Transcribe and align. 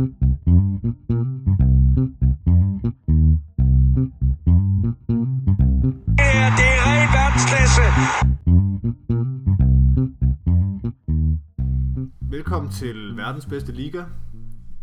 Det 0.00 0.08
er 6.48 6.80
ren 6.86 7.08
verdensklasse. 7.16 7.82
Velkommen 12.30 12.72
til 12.72 13.16
verdens 13.16 13.46
bedste 13.46 13.72
liga. 13.72 14.04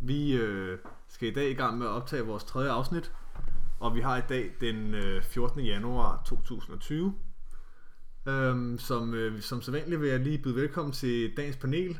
Vi 0.01 0.35
øh, 0.35 0.77
skal 1.07 1.27
i 1.27 1.33
dag 1.33 1.49
i 1.49 1.53
gang 1.53 1.77
med 1.77 1.87
at 1.87 1.91
optage 1.91 2.25
vores 2.25 2.43
tredje 2.43 2.71
afsnit, 2.71 3.11
og 3.79 3.95
vi 3.95 4.01
har 4.01 4.17
i 4.17 4.21
dag 4.29 4.51
den 4.61 4.93
øh, 4.93 5.23
14. 5.23 5.61
januar 5.61 6.21
2020. 6.25 7.13
Øhm, 8.27 8.77
som, 8.77 9.13
øh, 9.13 9.41
som 9.41 9.61
sædvanligt 9.61 10.01
vil 10.01 10.09
jeg 10.09 10.19
lige 10.19 10.37
byde 10.37 10.55
velkommen 10.55 10.91
til 10.91 11.37
dagens 11.37 11.57
panel. 11.57 11.97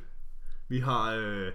Vi 0.68 0.80
har 0.80 1.14
øh, 1.14 1.52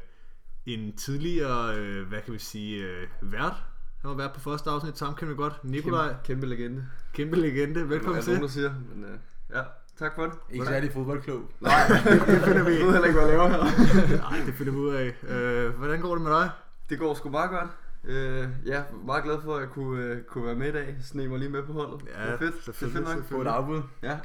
en 0.66 0.96
tidligere, 0.96 1.76
øh, 1.76 2.08
hvad 2.08 2.20
kan 2.20 2.34
vi 2.34 2.38
sige, 2.38 2.84
øh, 2.84 3.06
vært. 3.22 3.64
Han 4.00 4.11
var 4.11 4.16
vært 4.16 4.32
på 4.32 4.40
første 4.40 4.70
afsnit, 4.70 4.98
sammen 4.98 5.16
kender 5.16 5.34
vi 5.34 5.36
godt. 5.43 5.64
Nikolaj, 5.64 6.07
Kæmpe, 6.08 6.22
kæmpe 6.25 6.46
legende. 6.46 6.86
kæmpe 7.12 7.36
legende. 7.36 7.89
Velkommen 7.89 8.18
er 8.18 8.22
til. 8.22 8.30
nogen, 8.32 8.43
der 8.43 8.48
siger. 8.48 8.70
Men, 8.94 9.04
uh, 9.04 9.11
ja, 9.56 9.62
tak 9.98 10.14
for 10.14 10.22
det. 10.22 10.32
Ikke 10.50 10.67
særlig 10.67 10.93
fodboldklog. 10.93 11.40
Nej, 11.61 11.86
det 11.89 12.43
finder 12.44 12.64
vi 12.64 12.72
Jeg 12.79 12.86
ved 12.86 12.93
heller 12.93 13.04
ikke, 13.08 13.20
hvad 13.20 13.29
jeg 13.29 13.39
laver 13.39 13.48
her. 13.48 14.17
Nej, 14.30 14.43
det 14.46 14.54
finder 14.54 14.72
vi 14.72 14.79
ud 14.79 14.94
af. 14.94 15.14
Øh, 15.29 15.75
hvordan 15.79 16.00
går 16.00 16.14
det 16.14 16.22
med 16.22 16.32
dig? 16.32 16.50
Det 16.90 16.98
går 16.98 17.14
sgu 17.14 17.31
meget 17.31 17.50
godt. 17.50 17.70
Uh, 18.04 18.67
ja, 18.67 18.82
meget 19.06 19.25
glad 19.25 19.36
for, 19.44 19.54
at 19.54 19.61
jeg 19.61 19.68
kunne, 19.70 20.12
uh, 20.12 20.18
kunne 20.29 20.46
være 20.46 20.54
med 20.54 20.68
i 20.68 20.72
dag. 20.72 20.96
Sneg 21.03 21.31
mig 21.31 21.39
lige 21.39 21.50
med 21.50 21.62
på 21.62 21.72
holdet. 21.72 22.00
Ja, 22.17 22.22
det 22.26 22.32
er 22.32 22.39
fedt. 22.39 22.54
Det 22.67 22.68
er 22.68 22.72
fedt 22.72 22.94
nok. 22.94 23.25
Få 23.25 23.40
et 23.40 23.46
afbud. 23.46 23.82
Ja. 24.03 24.18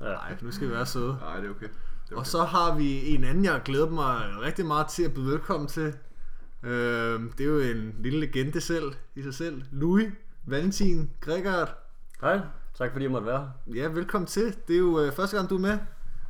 Nej, 0.00 0.36
nu 0.40 0.50
skal 0.50 0.68
vi 0.68 0.72
være 0.72 0.86
søde. 0.86 1.16
Nej, 1.20 1.36
det 1.36 1.46
er 1.46 1.50
okay. 1.50 1.66
Er 2.10 2.14
Og 2.14 2.20
okay. 2.20 2.28
så 2.28 2.44
har 2.44 2.76
vi 2.76 3.14
en 3.14 3.24
anden, 3.24 3.44
jeg 3.44 3.62
glæder 3.64 3.90
mig 3.90 4.40
rigtig 4.40 4.66
meget 4.66 4.86
til 4.86 5.02
at 5.02 5.14
byde 5.14 5.30
velkommen 5.30 5.68
til. 5.68 5.94
Øh, 6.62 7.20
det 7.38 7.40
er 7.40 7.50
jo 7.50 7.58
en 7.58 7.94
lille 7.98 8.20
legende 8.20 8.60
selv, 8.60 8.92
i 9.14 9.22
sig 9.22 9.34
selv. 9.34 9.62
Louis 9.70 10.12
Valentin 10.46 11.10
Gregard. 11.20 11.78
Hej, 12.20 12.40
tak 12.78 12.92
fordi 12.92 13.02
jeg 13.02 13.12
måtte 13.12 13.26
være 13.26 13.50
her. 13.66 13.74
Ja, 13.74 13.86
velkommen 13.88 14.26
til. 14.26 14.56
Det 14.68 14.74
er 14.74 14.78
jo 14.78 15.00
øh, 15.00 15.12
første 15.12 15.36
gang, 15.36 15.50
du 15.50 15.56
er 15.56 15.60
med. 15.60 15.78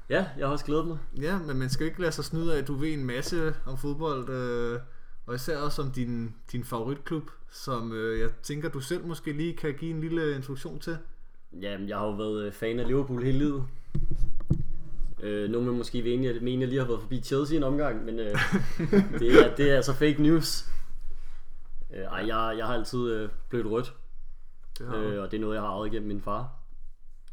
Ja, 0.09 0.27
jeg 0.39 0.47
har 0.47 0.53
også 0.53 0.65
glædet 0.65 0.87
mig. 0.87 0.99
Ja, 1.21 1.39
men 1.39 1.59
man 1.59 1.71
skal 1.71 1.87
ikke 1.87 2.01
lade 2.01 2.13
sig 2.13 2.25
snyde 2.25 2.55
af, 2.55 2.59
at 2.59 2.69
du 2.69 2.75
ved 2.75 2.93
en 2.93 3.05
masse 3.05 3.55
om 3.67 3.79
fodbold. 3.79 4.29
Øh, 4.29 4.81
og 5.27 5.35
især 5.35 5.59
også 5.59 5.83
om 5.83 5.91
din, 5.91 6.35
din 6.53 6.65
favoritklub, 6.65 7.31
som 7.51 7.93
øh, 7.93 8.21
jeg 8.21 8.31
tænker, 8.43 8.69
du 8.69 8.81
selv 8.81 9.07
måske 9.07 9.33
lige 9.33 9.57
kan 9.57 9.75
give 9.75 9.91
en 9.91 10.01
lille 10.01 10.35
introduktion 10.35 10.79
til. 10.79 10.97
Jamen, 11.61 11.89
jeg 11.89 11.99
har 11.99 12.05
jo 12.07 12.13
været 12.13 12.45
øh, 12.45 12.53
fan 12.53 12.81
af 12.81 12.87
Liverpool 12.87 13.23
hele 13.23 13.39
livet. 13.39 13.65
Øh, 15.25 15.51
nogle 15.51 15.67
vil 15.67 15.77
måske 15.77 16.03
mene, 16.03 16.29
at 16.29 16.43
jeg 16.61 16.69
lige 16.69 16.79
har 16.79 16.87
været 16.87 17.01
forbi 17.01 17.21
Chelsea 17.21 17.57
en 17.57 17.63
omgang, 17.63 18.05
men 18.05 18.19
øh, 18.19 18.39
det, 19.21 19.45
er, 19.45 19.55
det 19.57 19.71
er 19.71 19.77
altså 19.77 19.93
fake 19.93 20.23
news. 20.23 20.65
Øh, 21.95 22.03
ej, 22.03 22.25
jeg, 22.27 22.55
jeg 22.59 22.67
har 22.67 22.75
altid 22.75 23.13
øh, 23.13 23.29
blevet 23.49 23.67
rødt, 23.71 23.95
Det 24.79 24.87
har 24.87 24.97
øh, 24.97 25.23
og 25.23 25.31
det 25.31 25.37
er 25.37 25.41
noget, 25.41 25.55
jeg 25.55 25.63
har 25.63 25.69
arvet 25.69 25.93
igennem 25.93 26.09
min 26.09 26.21
far. 26.21 26.53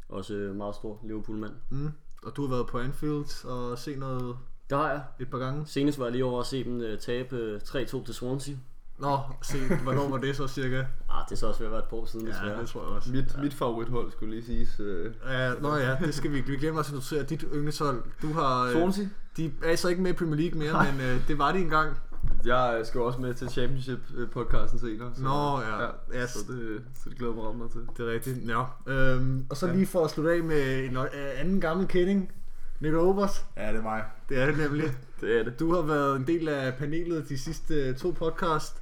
Også 0.08 0.34
øh, 0.34 0.56
meget 0.56 0.74
stor 0.74 1.00
Liverpool-mand. 1.04 1.52
Mm. 1.70 1.90
Og 2.22 2.36
du 2.36 2.42
har 2.42 2.48
været 2.54 2.66
på 2.66 2.78
Anfield 2.78 3.44
og 3.44 3.78
set 3.78 3.98
noget 3.98 4.36
Det 4.70 4.78
har 4.78 4.90
jeg. 4.90 5.02
et 5.20 5.30
par 5.30 5.38
gange. 5.38 5.66
Senest 5.66 5.98
var 5.98 6.04
jeg 6.04 6.12
lige 6.12 6.24
over 6.24 6.40
at 6.40 6.46
se 6.46 6.64
dem 6.64 6.80
øh, 6.80 6.98
tabe 6.98 7.36
øh, 7.36 7.60
3-2 7.64 8.04
til 8.04 8.14
Swansea. 8.14 8.54
Nå, 9.02 9.18
se, 9.42 9.58
hvornår 9.82 10.08
var 10.08 10.16
det 10.18 10.36
så 10.36 10.48
cirka? 10.48 10.78
Ah, 11.10 11.24
det 11.28 11.32
er 11.32 11.36
så 11.36 11.46
også 11.46 11.58
ved 11.60 11.66
at 11.66 11.72
være 11.72 11.78
et 11.82 11.88
par 11.90 11.96
år 11.96 12.04
siden, 12.06 12.26
Ja, 12.26 12.32
desværre. 12.32 12.60
det 12.60 12.68
tror 12.68 12.80
jeg 12.80 12.90
også. 12.96 13.10
Mit, 13.12 13.42
mit 13.42 13.54
favorithold 13.54 14.12
skulle 14.12 14.34
lige 14.34 14.44
siges. 14.46 14.80
Uh, 14.80 14.86
Ja, 15.32 15.52
nå 15.60 15.76
ja, 15.76 15.96
det 16.00 16.14
skal 16.14 16.30
vi 16.30 16.36
ikke. 16.36 16.48
Vi 16.48 16.56
glemmer 16.56 16.78
også 16.78 16.92
at 16.92 16.94
notere 16.94 17.22
dit 17.22 17.44
yndlingshold. 17.54 18.02
Du 18.22 18.32
har... 18.32 18.64
Øh, 18.64 18.72
Swansea. 18.72 19.04
de 19.36 19.52
er 19.64 19.76
så 19.76 19.88
ikke 19.88 20.02
med 20.02 20.10
i 20.10 20.14
Premier 20.14 20.36
League 20.40 20.58
mere, 20.58 20.86
men 20.92 21.00
øh, 21.06 21.28
det 21.28 21.38
var 21.38 21.52
de 21.52 21.58
engang. 21.58 21.96
Jeg 22.44 22.80
skal 22.84 23.00
også 23.00 23.20
med 23.20 23.34
til 23.34 23.46
Championship-podcasten 23.48 24.78
senere. 24.80 25.10
Så, 25.14 25.22
Nå, 25.22 25.60
ja. 25.60 25.82
ja 25.82 25.88
Ja, 26.20 26.26
så, 26.26 26.38
det, 26.48 26.82
så 27.04 27.10
det 27.10 27.18
glæder 27.18 27.34
mig 27.34 27.44
ret 27.44 27.56
meget 27.56 27.70
til. 27.72 27.80
Det 27.96 28.08
er 28.08 28.12
rigtigt. 28.12 28.38
Ja. 28.48 28.62
Øhm, 28.92 29.46
og 29.50 29.56
så 29.56 29.66
Ja. 29.66 29.72
lige 29.74 29.86
for 29.86 30.04
at 30.04 30.10
slutte 30.10 30.32
af 30.32 30.42
med 30.42 30.84
en 30.84 30.96
øh, 30.96 31.04
anden 31.36 31.60
gammel 31.60 31.86
kending. 31.88 32.32
Nick 32.80 32.94
Obers. 32.94 33.44
Ja, 33.56 33.68
det 33.68 33.76
er 33.76 33.82
mig. 33.82 34.04
Det 34.28 34.38
er 34.42 34.46
det 34.46 34.58
nemlig. 34.58 34.84
Det 35.20 35.40
er 35.40 35.44
det. 35.44 35.60
Du 35.60 35.74
har 35.74 35.82
været 35.82 36.16
en 36.16 36.26
del 36.26 36.48
af 36.48 36.74
panelet 36.74 37.28
de 37.28 37.38
sidste 37.38 37.74
øh, 37.74 37.96
to 37.96 38.10
podcast. 38.10 38.81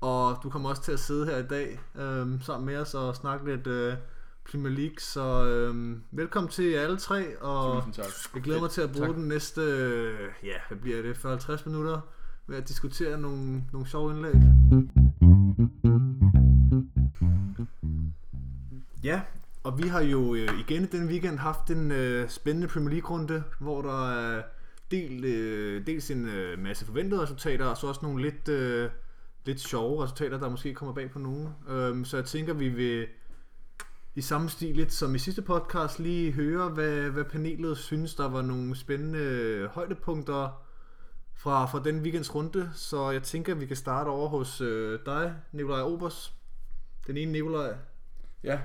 Og 0.00 0.38
du 0.42 0.50
kommer 0.50 0.68
også 0.68 0.82
til 0.82 0.92
at 0.92 0.98
sidde 1.00 1.26
her 1.26 1.36
i 1.36 1.42
dag 1.46 1.80
øhm, 1.94 2.40
sammen 2.40 2.66
med 2.66 2.76
os 2.76 2.94
og 2.94 3.16
snakke 3.16 3.54
lidt 3.54 3.66
øh, 3.66 3.94
Premier 4.50 4.72
League. 4.72 4.96
Så 4.98 5.44
øhm, 5.46 6.02
velkommen 6.10 6.50
til 6.50 6.64
jer 6.64 6.80
alle 6.80 6.96
tre. 6.96 7.38
Og 7.40 7.76
Tusind 7.76 7.94
tak. 7.94 8.12
Jeg 8.34 8.42
glæder 8.42 8.60
mig 8.60 8.70
til 8.70 8.80
at 8.80 8.92
bruge 8.92 9.06
Tak. 9.06 9.16
den 9.16 9.28
næste, 9.28 9.60
øh, 9.60 10.18
ja, 10.44 10.56
hvad 10.68 10.78
bliver 10.78 11.02
det, 11.02 11.14
40-50 11.14 11.68
minutter 11.68 12.00
med 12.46 12.56
at 12.56 12.68
diskutere 12.68 13.20
nogle, 13.20 13.64
nogle 13.72 13.88
sjove 13.88 14.12
indlæg. 14.12 14.34
Ja, 19.04 19.20
og 19.64 19.78
vi 19.82 19.88
har 19.88 20.00
jo 20.00 20.34
øh, 20.34 20.48
igen 20.60 20.82
i 20.82 20.86
denne 20.86 21.06
weekend 21.06 21.38
haft 21.38 21.70
en 21.70 21.90
øh, 21.90 22.28
spændende 22.28 22.68
Premier 22.68 22.90
League-runde, 22.90 23.42
hvor 23.58 23.82
der 23.82 24.10
er 24.10 24.42
del, 24.90 25.24
øh, 25.24 25.86
dels 25.86 26.10
en 26.10 26.28
øh, 26.28 26.58
masse 26.58 26.84
forventede 26.86 27.22
resultater, 27.22 27.64
og 27.64 27.76
så 27.76 27.86
også 27.86 28.00
nogle 28.02 28.22
lidt, 28.22 28.48
øh, 28.48 28.90
lidt 29.46 29.60
sjove 29.60 30.02
resultater, 30.02 30.38
der 30.38 30.48
måske 30.48 30.74
kommer 30.74 30.94
bag 30.94 31.10
på 31.10 31.18
nogen. 31.18 31.48
Øhm, 31.68 32.04
så 32.04 32.16
jeg 32.16 32.26
tænker, 32.26 32.54
vi 32.54 32.68
vil 32.68 33.06
i 34.14 34.20
samme 34.20 34.48
stil 34.48 34.76
lidt 34.76 34.92
som 34.92 35.14
i 35.14 35.18
sidste 35.18 35.42
podcast 35.42 35.98
lige 35.98 36.32
høre, 36.32 36.68
hvad, 36.68 37.10
hvad 37.10 37.24
panelet 37.24 37.78
synes, 37.78 38.14
der 38.14 38.28
var 38.28 38.42
nogle 38.42 38.76
spændende 38.76 39.68
højdepunkter 39.72 40.66
fra, 41.34 41.66
fra 41.66 41.82
den 41.84 42.00
weekends 42.00 42.34
runde. 42.34 42.70
Så 42.74 43.10
jeg 43.10 43.22
tænker, 43.22 43.54
vi 43.54 43.66
kan 43.66 43.76
starte 43.76 44.08
over 44.08 44.28
hos 44.28 44.60
øh, 44.60 45.00
dig, 45.06 45.34
Nikolaj 45.52 45.80
Obers. 45.80 46.34
Den 47.06 47.16
ene 47.16 47.32
Nikolaj. 47.32 47.74
Ja. 48.42 48.60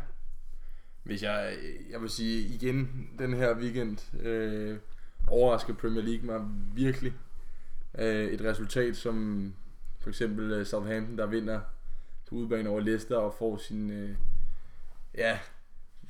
Hvis 1.03 1.23
jeg, 1.23 1.53
jeg 1.89 2.01
vil 2.01 2.09
sige 2.09 2.39
igen, 2.41 3.09
den 3.19 3.33
her 3.33 3.57
weekend 3.57 4.15
øh, 4.21 4.77
overraskede 5.27 5.77
Premier 5.77 6.03
League 6.03 6.25
mig 6.25 6.41
virkelig. 6.73 7.13
Øh, 7.99 8.25
et 8.25 8.41
resultat 8.41 8.97
som 8.97 9.53
for 10.01 10.09
eksempel 10.09 10.51
øh, 10.51 10.65
Southampton, 10.65 11.17
der 11.17 11.25
vinder 11.25 11.59
på 12.29 12.35
udebane 12.35 12.69
over 12.69 12.79
Leicester 12.79 13.17
og 13.17 13.33
får 13.33 13.57
sin, 13.57 13.91
øh, 13.91 14.15
ja, 15.15 15.39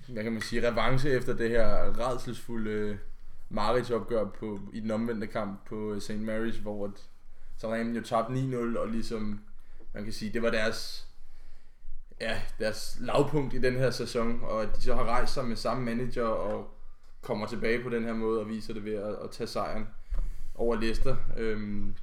hvad 0.07 0.23
kan 0.23 0.31
man 0.31 0.41
sige, 0.41 0.71
revanche 0.71 1.09
efter 1.09 1.35
det 1.35 1.49
her 1.49 1.99
redselsfulde 1.99 2.71
øh, 2.71 2.97
Marits-opgør 3.49 4.25
på, 4.25 4.59
i 4.73 4.79
den 4.79 4.91
omvendte 4.91 5.27
kamp 5.27 5.65
på 5.65 5.93
øh, 5.93 6.01
St. 6.01 6.11
Mary's, 6.11 6.61
hvor 6.61 6.85
at 6.85 7.09
Southampton 7.57 7.95
jo 7.95 8.01
tabte 8.01 8.33
9-0, 8.33 8.79
og 8.79 8.87
ligesom, 8.87 9.41
man 9.93 10.03
kan 10.03 10.13
sige, 10.13 10.33
det 10.33 10.41
var 10.41 10.49
deres 10.49 11.07
ja, 12.21 12.41
deres 12.59 12.97
lavpunkt 12.99 13.53
i 13.53 13.57
den 13.57 13.73
her 13.73 13.89
sæson, 13.89 14.39
og 14.43 14.63
at 14.63 14.75
de 14.75 14.81
så 14.81 14.95
har 14.95 15.03
rejst 15.03 15.33
sig 15.33 15.45
med 15.45 15.55
samme 15.55 15.85
manager 15.85 16.25
og 16.25 16.77
kommer 17.21 17.47
tilbage 17.47 17.83
på 17.83 17.89
den 17.89 18.03
her 18.03 18.13
måde 18.13 18.39
og 18.39 18.49
viser 18.49 18.73
det 18.73 18.85
ved 18.85 18.93
at, 18.93 19.15
at 19.23 19.31
tage 19.31 19.47
sejren 19.47 19.87
over 20.55 20.75
Leicester. 20.75 21.15
Øhm, 21.37 21.95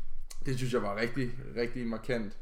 det 0.49 0.57
synes 0.57 0.73
jeg 0.73 0.83
var 0.83 0.97
rigtig, 0.97 1.31
rigtig 1.57 1.87
markant. 1.87 2.39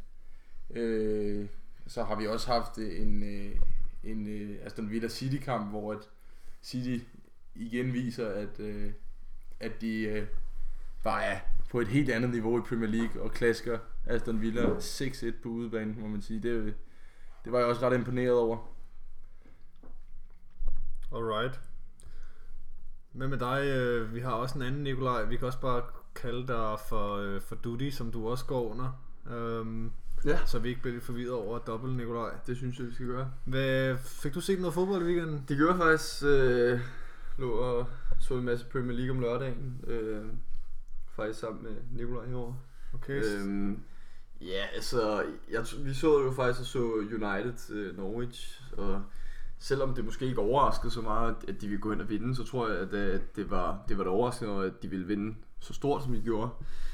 Øh, 0.71 1.47
så 1.87 2.05
har 2.05 2.17
vi 2.17 2.27
også 2.27 2.47
haft 2.47 2.79
øh, 2.79 3.01
en, 3.01 3.23
øh, 3.23 3.57
en 4.03 4.29
øh, 4.29 4.59
Aston 4.63 4.91
Villa 4.91 5.09
City 5.09 5.45
kamp, 5.45 5.71
hvor 5.71 5.93
at 5.93 6.09
City 6.63 7.05
igen 7.55 7.93
viser, 7.93 8.29
at, 8.29 8.61
øh, 8.61 8.93
at 9.61 9.81
de 9.81 10.01
øh, 10.01 10.27
bare 11.05 11.25
er 11.25 11.41
på 11.71 11.81
et 11.81 11.89
helt 11.89 12.11
andet 12.11 12.31
niveau 12.31 12.59
i 12.59 12.63
Premier 12.69 12.91
League 12.91 13.23
og 13.23 13.33
klasker 13.33 13.79
Aston 14.07 14.41
Villa 14.41 14.79
6-1 14.79 15.33
på 15.43 15.49
udebane, 15.49 15.95
må 16.01 16.07
man 16.07 16.23
sige. 16.23 16.43
Det, 16.43 16.75
det 17.45 17.53
var 17.53 17.59
jeg 17.59 17.69
også 17.69 17.91
ret 17.91 17.99
imponeret 17.99 18.39
over. 18.39 18.73
Alright. 21.15 21.61
Hvad 23.13 23.29
med 23.29 23.39
dig? 23.39 24.15
Vi 24.15 24.21
har 24.21 24.33
også 24.33 24.59
en 24.59 24.63
anden 24.63 24.83
Nikolaj. 24.83 25.25
Vi 25.25 25.37
kan 25.37 25.47
også 25.47 25.61
bare 25.61 25.83
kalde 26.17 26.47
dig 26.47 26.77
for, 26.89 27.17
øh, 27.17 27.41
for 27.41 27.55
Duty, 27.55 27.91
som 27.91 28.11
du 28.13 28.29
også 28.29 28.45
går 28.45 28.71
under. 28.71 29.03
Øhm, 29.37 29.91
Ja. 30.25 30.39
så 30.47 30.59
vi 30.59 30.69
ikke 30.69 30.81
bliver 30.81 30.95
lidt 30.95 31.05
forvirret 31.05 31.33
over 31.33 31.59
dobbelt 31.59 31.97
Nikolaj. 31.97 32.31
Det 32.47 32.57
synes 32.57 32.79
jeg, 32.79 32.87
vi 32.87 32.95
skal 32.95 33.07
gøre. 33.07 33.31
Hvad, 33.45 33.97
fik 33.97 34.35
du 34.35 34.41
set 34.41 34.59
noget 34.61 34.75
fodbold 34.75 35.03
i 35.03 35.07
weekenden? 35.07 35.45
Det 35.49 35.57
gjorde 35.57 35.73
jeg 35.73 35.83
faktisk. 35.83 36.23
Øh, 36.25 36.81
lå 37.39 37.51
og 37.51 37.87
så 38.21 38.35
en 38.35 38.45
masse 38.45 38.67
Premier 38.67 38.93
League 38.97 39.11
om 39.17 39.21
lørdagen. 39.21 39.81
Øh, 39.87 40.25
faktisk 41.17 41.41
sammen 41.41 41.63
med 41.63 41.73
Nikolaj 41.93 42.27
herovre. 42.27 42.57
Okay. 42.95 43.23
Øhm, 43.25 43.81
ja, 44.41 44.65
altså, 44.75 45.25
jeg, 45.51 45.65
vi 45.85 45.95
så 45.95 46.23
jo 46.23 46.33
faktisk 46.33 46.61
og 46.61 46.67
så 46.67 46.79
United 46.95 47.71
øh, 47.71 47.97
Norwich, 47.97 48.63
og 48.77 49.03
selvom 49.59 49.95
det 49.95 50.05
måske 50.05 50.27
ikke 50.27 50.41
overraskede 50.41 50.93
så 50.93 51.01
meget, 51.01 51.37
at 51.49 51.61
de 51.61 51.67
ville 51.69 51.81
gå 51.81 51.91
hen 51.91 52.01
og 52.01 52.09
vinde, 52.09 52.37
så 52.37 52.45
tror 52.45 52.69
jeg, 52.69 52.79
at, 52.79 52.93
øh, 52.93 53.15
at 53.15 53.37
det 53.37 53.51
var 53.51 53.79
det 53.89 53.99
var 53.99 54.05
da 54.05 54.11
overraskende, 54.11 54.65
at 54.65 54.83
de 54.83 54.89
ville 54.89 55.07
vinde 55.07 55.35
så 55.61 55.75
stort, 55.75 56.03
som 56.03 56.13
de 56.13 56.21
gjorde. 56.21 56.51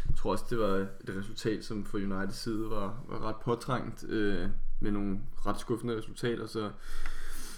Jeg 0.08 0.16
tror 0.16 0.32
også, 0.32 0.44
det 0.50 0.58
var 0.58 0.66
et 0.76 1.16
resultat, 1.18 1.64
som 1.64 1.84
for 1.84 1.98
Uniteds 1.98 2.36
side 2.36 2.70
var, 2.70 3.04
var 3.08 3.28
ret 3.28 3.36
påtrængt, 3.44 4.04
øh, 4.08 4.48
med 4.80 4.90
nogle 4.90 5.20
ret 5.46 5.60
skuffende 5.60 5.96
resultater, 5.96 6.46
så, 6.46 6.70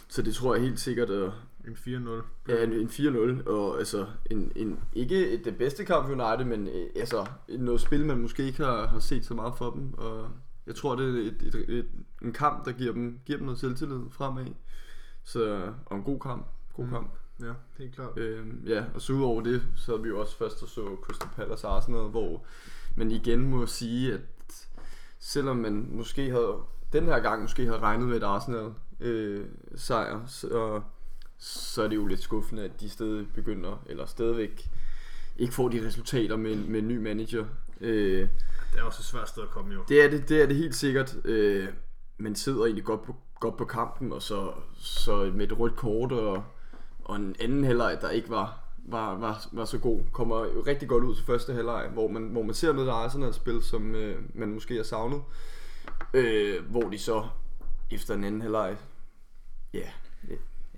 så 0.08 0.22
det 0.22 0.34
tror 0.34 0.54
jeg 0.54 0.64
helt 0.64 0.80
sikkert, 0.80 1.10
og, 1.10 1.32
En 1.66 1.72
4-0. 1.74 2.10
Ja, 2.48 2.64
en, 2.64 2.72
en 2.72 2.88
4-0, 2.88 3.48
og 3.48 3.78
altså 3.78 4.06
en, 4.30 4.52
en, 4.56 4.80
ikke 4.92 5.28
et- 5.30 5.44
det 5.44 5.58
bedste 5.58 5.84
kamp 5.84 6.06
for 6.06 6.12
United, 6.12 6.44
men 6.56 6.68
øh, 6.68 6.86
altså 6.96 7.26
noget 7.48 7.80
spil, 7.80 8.06
man 8.06 8.18
måske 8.18 8.44
ikke 8.44 8.64
har, 8.64 8.86
har 8.86 8.98
set 8.98 9.24
så 9.24 9.34
meget 9.34 9.54
for 9.58 9.70
dem, 9.70 9.94
og 9.94 10.28
jeg 10.66 10.74
tror, 10.74 10.96
det 10.96 11.06
er 11.06 11.30
et, 11.30 11.42
et, 11.54 11.78
et, 11.78 11.86
en 12.22 12.32
kamp, 12.32 12.64
der 12.64 12.72
giver 12.72 12.92
dem, 12.92 13.20
giver 13.26 13.38
dem 13.38 13.44
noget 13.44 13.60
selvtillid 13.60 14.00
fremad. 14.10 14.46
Så, 15.24 15.72
og 15.86 15.96
en 15.96 16.02
god 16.02 16.20
kamp. 16.20 16.46
God 16.76 16.84
mm. 16.84 16.90
kamp. 16.90 17.10
Ja, 17.40 17.52
helt 17.78 17.94
klart. 17.94 18.18
Øhm, 18.18 18.62
ja, 18.66 18.84
og 18.94 19.00
så 19.02 19.12
udover 19.12 19.42
det, 19.42 19.62
så 19.76 19.92
havde 19.92 20.02
vi 20.02 20.08
jo 20.08 20.20
også 20.20 20.36
først 20.36 20.62
og 20.62 20.68
så 20.68 20.96
Crystal 21.02 21.28
Palace 21.36 21.66
Arsenal, 21.66 22.08
hvor 22.08 22.44
man 22.96 23.10
igen 23.10 23.50
må 23.50 23.66
sige, 23.66 24.14
at 24.14 24.20
selvom 25.18 25.56
man 25.56 25.88
måske 25.92 26.30
havde, 26.30 26.56
den 26.92 27.04
her 27.04 27.20
gang 27.20 27.42
måske 27.42 27.64
havde 27.66 27.78
regnet 27.78 28.08
med 28.08 28.16
et 28.16 28.22
Arsenal 28.22 28.72
øh, 29.00 29.46
sejr, 29.76 30.26
så, 30.26 30.80
så 31.38 31.82
er 31.82 31.88
det 31.88 31.96
jo 31.96 32.06
lidt 32.06 32.20
skuffende, 32.20 32.62
at 32.64 32.80
de 32.80 32.88
stadig 32.88 33.26
begynder, 33.34 33.82
eller 33.86 34.06
stadigvæk 34.06 34.70
ikke 35.36 35.54
får 35.54 35.68
de 35.68 35.86
resultater 35.86 36.36
med, 36.36 36.56
med 36.56 36.80
en 36.80 36.88
ny 36.88 36.96
manager. 36.98 37.44
Øh, 37.80 38.28
Det 38.72 38.78
er 38.80 38.82
også 38.82 39.00
et 39.00 39.04
svært 39.04 39.28
sted 39.28 39.42
at 39.42 39.50
komme 39.50 39.74
jo. 39.74 39.80
det 39.88 40.04
er 40.04 40.10
det, 40.10 40.28
det 40.28 40.42
er 40.42 40.46
det 40.46 40.56
helt 40.56 40.74
sikkert. 40.74 41.16
Øh, 41.24 41.68
man 42.18 42.34
sidder 42.34 42.64
egentlig 42.64 42.84
godt 42.84 43.02
på, 43.02 43.16
godt 43.40 43.56
på 43.56 43.64
kampen, 43.64 44.12
og 44.12 44.22
så, 44.22 44.52
så 44.78 45.30
med 45.34 45.46
et 45.46 45.58
rødt 45.58 45.76
kort 45.76 46.12
og, 46.12 46.44
og 47.04 47.16
en 47.16 47.36
anden 47.40 47.64
halvleg, 47.64 47.98
der 48.00 48.10
ikke 48.10 48.30
var, 48.30 48.60
var, 48.78 49.18
var, 49.18 49.48
var 49.52 49.64
så 49.64 49.78
god, 49.78 50.00
kommer 50.12 50.44
jo 50.44 50.64
rigtig 50.66 50.88
godt 50.88 51.04
ud 51.04 51.14
til 51.14 51.24
første 51.24 51.52
halvleg, 51.52 51.88
hvor 51.92 52.08
man, 52.08 52.22
hvor 52.22 52.42
man 52.42 52.54
ser 52.54 52.72
noget 52.72 52.88
af 52.88 52.92
Arsenal-spil, 52.92 53.62
som 53.62 53.94
øh, 53.94 54.22
man 54.34 54.48
måske 54.48 54.76
har 54.76 54.82
savnet. 54.82 55.22
Øh, 56.14 56.64
hvor 56.70 56.90
de 56.90 56.98
så 56.98 57.26
efter 57.90 58.14
en 58.14 58.24
anden 58.24 58.40
halvleg, 58.40 58.76
ja, 59.74 59.88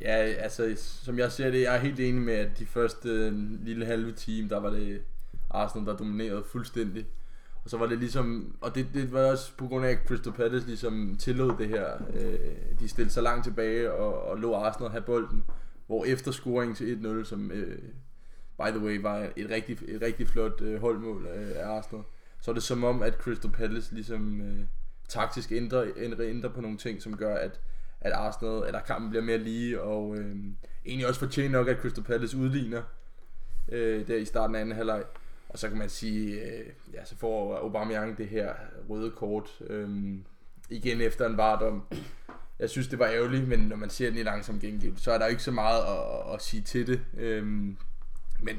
Ja, 0.00 0.14
altså, 0.17 0.75
som 0.76 1.19
jeg 1.19 1.32
ser 1.32 1.50
det, 1.50 1.62
jeg 1.62 1.75
er 1.75 1.81
helt 1.81 2.00
enig 2.00 2.23
med, 2.23 2.34
at 2.34 2.58
de 2.58 2.67
første 2.67 3.08
øh, 3.08 3.32
lille 3.64 3.87
halve 3.87 4.12
time, 4.12 4.49
der 4.49 4.61
var 4.61 4.70
det 4.70 5.02
Arsenal, 5.50 5.87
der 5.87 5.96
dominerede 5.96 6.44
fuldstændig. 6.44 7.06
Og 7.64 7.70
så 7.70 7.76
var 7.76 7.87
det 7.87 7.99
ligesom, 7.99 8.56
og 8.61 8.75
det, 8.75 8.87
det 8.94 9.12
var 9.12 9.31
også 9.31 9.52
på 9.56 9.67
grund 9.67 9.87
af, 9.87 9.90
at 9.90 9.99
Crystal 10.06 10.32
Palace 10.32 10.67
ligesom 10.67 11.17
tillod 11.19 11.52
det 11.58 11.69
her. 11.69 11.87
Øh, 12.14 12.78
de 12.81 12.88
stillede 12.88 13.12
sig 13.12 13.23
langt 13.23 13.44
tilbage 13.44 13.93
og, 13.93 14.23
og 14.23 14.38
lå 14.38 14.55
Arsenal 14.55 14.90
have 14.90 15.02
bolden. 15.02 15.44
Hvor 15.86 16.04
efter 16.04 16.30
scoringen 16.30 16.74
til 16.74 17.20
1-0, 17.22 17.24
som 17.24 17.50
øh, 17.50 17.78
by 18.58 18.70
the 18.70 18.78
way 18.78 19.00
var 19.00 19.28
et 19.36 19.50
rigtig, 19.50 19.78
et 19.88 20.02
rigtig 20.02 20.28
flot 20.28 20.60
øh, 20.60 20.80
holdmål 20.80 21.26
øh, 21.26 21.50
af 21.56 21.68
Arsenal, 21.68 22.04
så 22.40 22.50
er 22.50 22.54
det 22.54 22.62
som 22.62 22.84
om, 22.84 23.02
at 23.02 23.14
Crystal 23.14 23.50
Palace 23.50 23.94
ligesom 23.94 24.40
øh, 24.40 24.60
taktisk 25.08 25.52
ændrer, 25.52 25.86
ændrer, 25.96 26.26
ændrer 26.26 26.50
på 26.50 26.60
nogle 26.60 26.76
ting, 26.76 27.02
som 27.02 27.16
gør, 27.16 27.34
at 27.34 27.60
at 28.00 28.12
Arsenal, 28.12 28.62
eller 28.66 28.80
kampen 28.80 29.10
bliver 29.10 29.24
mere 29.24 29.38
lige, 29.38 29.80
og 29.80 30.16
øh, 30.18 30.36
egentlig 30.86 31.08
også 31.08 31.20
fortjener 31.20 31.58
nok, 31.58 31.68
at 31.68 31.78
Crystal 31.80 32.04
Palace 32.04 32.36
udligner 32.36 32.82
øh, 33.68 34.06
der 34.06 34.16
i 34.16 34.24
starten 34.24 34.56
af 34.56 34.60
anden 34.60 34.76
halvleg. 34.76 35.04
Og 35.48 35.58
så 35.58 35.68
kan 35.68 35.78
man 35.78 35.88
sige, 35.88 36.40
øh, 36.42 36.66
ja, 36.94 37.04
så 37.04 37.16
får 37.16 37.56
Aubameyang 37.56 38.18
det 38.18 38.28
her 38.28 38.54
røde 38.88 39.10
kort 39.10 39.58
øh, 39.66 40.14
igen 40.70 41.00
efter 41.00 41.26
en 41.26 41.36
vardom. 41.36 41.82
Jeg 42.58 42.70
synes, 42.70 42.88
det 42.88 42.98
var 42.98 43.06
ærgerligt, 43.06 43.48
men 43.48 43.58
når 43.58 43.76
man 43.76 43.90
ser 43.90 44.10
den 44.10 44.18
i 44.18 44.22
langsom 44.22 44.60
gengivelse, 44.60 45.04
så 45.04 45.12
er 45.12 45.18
der 45.18 45.26
ikke 45.26 45.42
så 45.42 45.50
meget 45.50 45.82
at, 45.82 46.34
at 46.34 46.42
sige 46.42 46.62
til 46.62 46.86
det. 46.86 47.00
Øh, 47.16 47.46
men, 47.46 47.76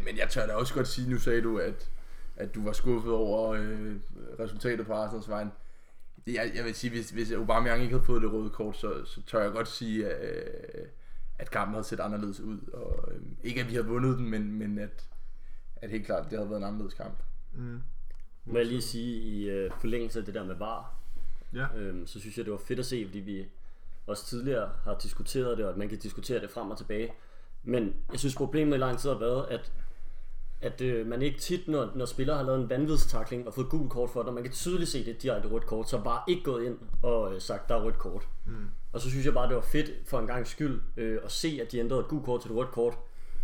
men 0.06 0.18
jeg 0.18 0.30
tør 0.30 0.46
da 0.48 0.54
også 0.54 0.74
godt 0.74 0.88
sige, 0.88 1.10
nu 1.10 1.18
sagde 1.18 1.42
du, 1.42 1.58
at, 1.60 1.90
at 2.36 2.56
du 2.56 2.64
var 2.64 2.72
skuffet 2.72 3.12
over 3.14 3.50
øh, 3.50 3.96
resultatet 4.40 4.86
på 4.88 4.94
Arsenals 4.94 5.30
vejen. 5.30 5.52
Jeg, 6.28 6.52
jeg 6.56 6.66
vil 6.66 6.76
sige, 6.76 6.92
hvis, 6.92 7.10
hvis 7.10 7.32
Aubameyang 7.32 7.82
ikke 7.82 7.94
havde 7.94 8.06
fået 8.06 8.22
det 8.22 8.32
røde 8.32 8.50
kort, 8.50 8.78
så, 8.78 9.06
så 9.06 9.22
tør 9.24 9.42
jeg 9.44 9.52
godt 9.52 9.68
sige, 9.68 10.18
øh, 10.22 10.86
at 11.40 11.52
kampen 11.52 11.74
havde 11.74 11.88
set 11.88 12.00
anderledes 12.00 12.40
ud. 12.40 12.60
Og, 12.74 13.12
øh, 13.14 13.22
ikke 13.44 13.62
at 13.62 13.68
vi 13.68 13.74
havde 13.74 13.88
vundet 13.88 14.18
den, 14.18 14.30
men, 14.30 14.52
men 14.52 14.80
at, 14.80 15.10
at 15.76 15.90
helt 15.90 16.06
klart, 16.06 16.24
det 16.30 16.38
havde 16.38 16.50
været 16.50 16.60
en 16.60 16.68
anderledes 16.68 16.94
kamp. 16.94 17.24
Mm. 17.54 17.80
Må 18.46 18.58
jeg 18.58 18.66
lige 18.68 18.82
sige 18.82 19.16
i 19.22 19.50
øh, 19.50 19.72
forlængelse 19.80 20.20
af 20.20 20.26
det 20.26 20.34
der 20.34 20.44
med 20.46 20.56
VAR, 20.56 20.94
Ja. 21.54 21.66
øhm, 21.76 22.08
så 22.08 22.20
synes 22.20 22.38
jeg, 22.38 22.46
det 22.46 22.52
var 22.52 22.60
fedt 22.68 22.80
at 22.80 22.86
se, 22.86 23.06
fordi 23.06 23.20
vi 23.20 23.46
også 24.08 24.26
tidligere 24.26 24.70
har 24.84 24.98
diskuteret 25.04 25.58
det, 25.58 25.66
og 25.66 25.72
at 25.72 25.78
man 25.78 25.90
kan 25.90 25.98
diskutere 25.98 26.42
det 26.42 26.50
frem 26.50 26.72
og 26.72 26.78
tilbage. 26.78 27.14
Men 27.64 27.96
jeg 28.12 28.20
synes, 28.20 28.36
problemet 28.36 28.78
i 28.78 28.80
lang 28.80 29.00
tid 29.00 29.10
har 29.10 29.18
været, 29.18 29.46
at, 29.50 29.72
at 30.62 30.82
øh, 30.82 31.08
man 31.08 31.22
ikke 31.22 31.40
tit, 31.40 31.68
når, 31.68 31.92
når 31.96 32.06
spillere 32.06 32.38
har 32.38 32.44
lavet 32.44 32.62
en 32.62 32.70
vanvidstakling 32.70 33.48
og 33.48 33.54
fået 33.54 33.70
gul 33.70 33.90
kort 33.90 34.10
for 34.10 34.20
det, 34.20 34.28
og 34.28 34.34
man 34.34 34.44
kan 34.44 34.54
tydeligt 34.54 34.90
se 34.90 35.06
det 35.06 35.16
et 35.16 35.22
direkte 35.22 35.50
rødt 35.50 35.66
kort, 35.66 35.90
så 35.90 36.04
bare 36.04 36.22
ikke 36.28 36.44
gået 36.44 36.66
ind 36.66 36.78
og 37.04 37.34
øh, 37.34 37.42
sagt, 37.42 37.70
der 37.70 37.76
er 37.76 37.84
rødt 37.84 37.98
kort. 37.98 38.28
Mm. 38.46 38.68
Og 38.94 39.02
så 39.02 39.10
synes 39.10 39.26
jeg 39.26 39.34
bare, 39.34 39.48
det 39.48 39.56
var 39.56 39.62
fedt 39.62 39.92
for 40.06 40.20
en 40.20 40.28
gang 40.28 40.48
skyld 40.48 40.82
øh, 40.98 41.20
at 41.24 41.32
se, 41.32 41.60
at 41.62 41.72
de 41.72 41.80
ændrede 41.80 42.02
et 42.02 42.08
gult 42.08 42.26
kort 42.26 42.42
til 42.42 42.52
et 42.52 42.58
rødt 42.58 42.72
kort. 42.72 42.94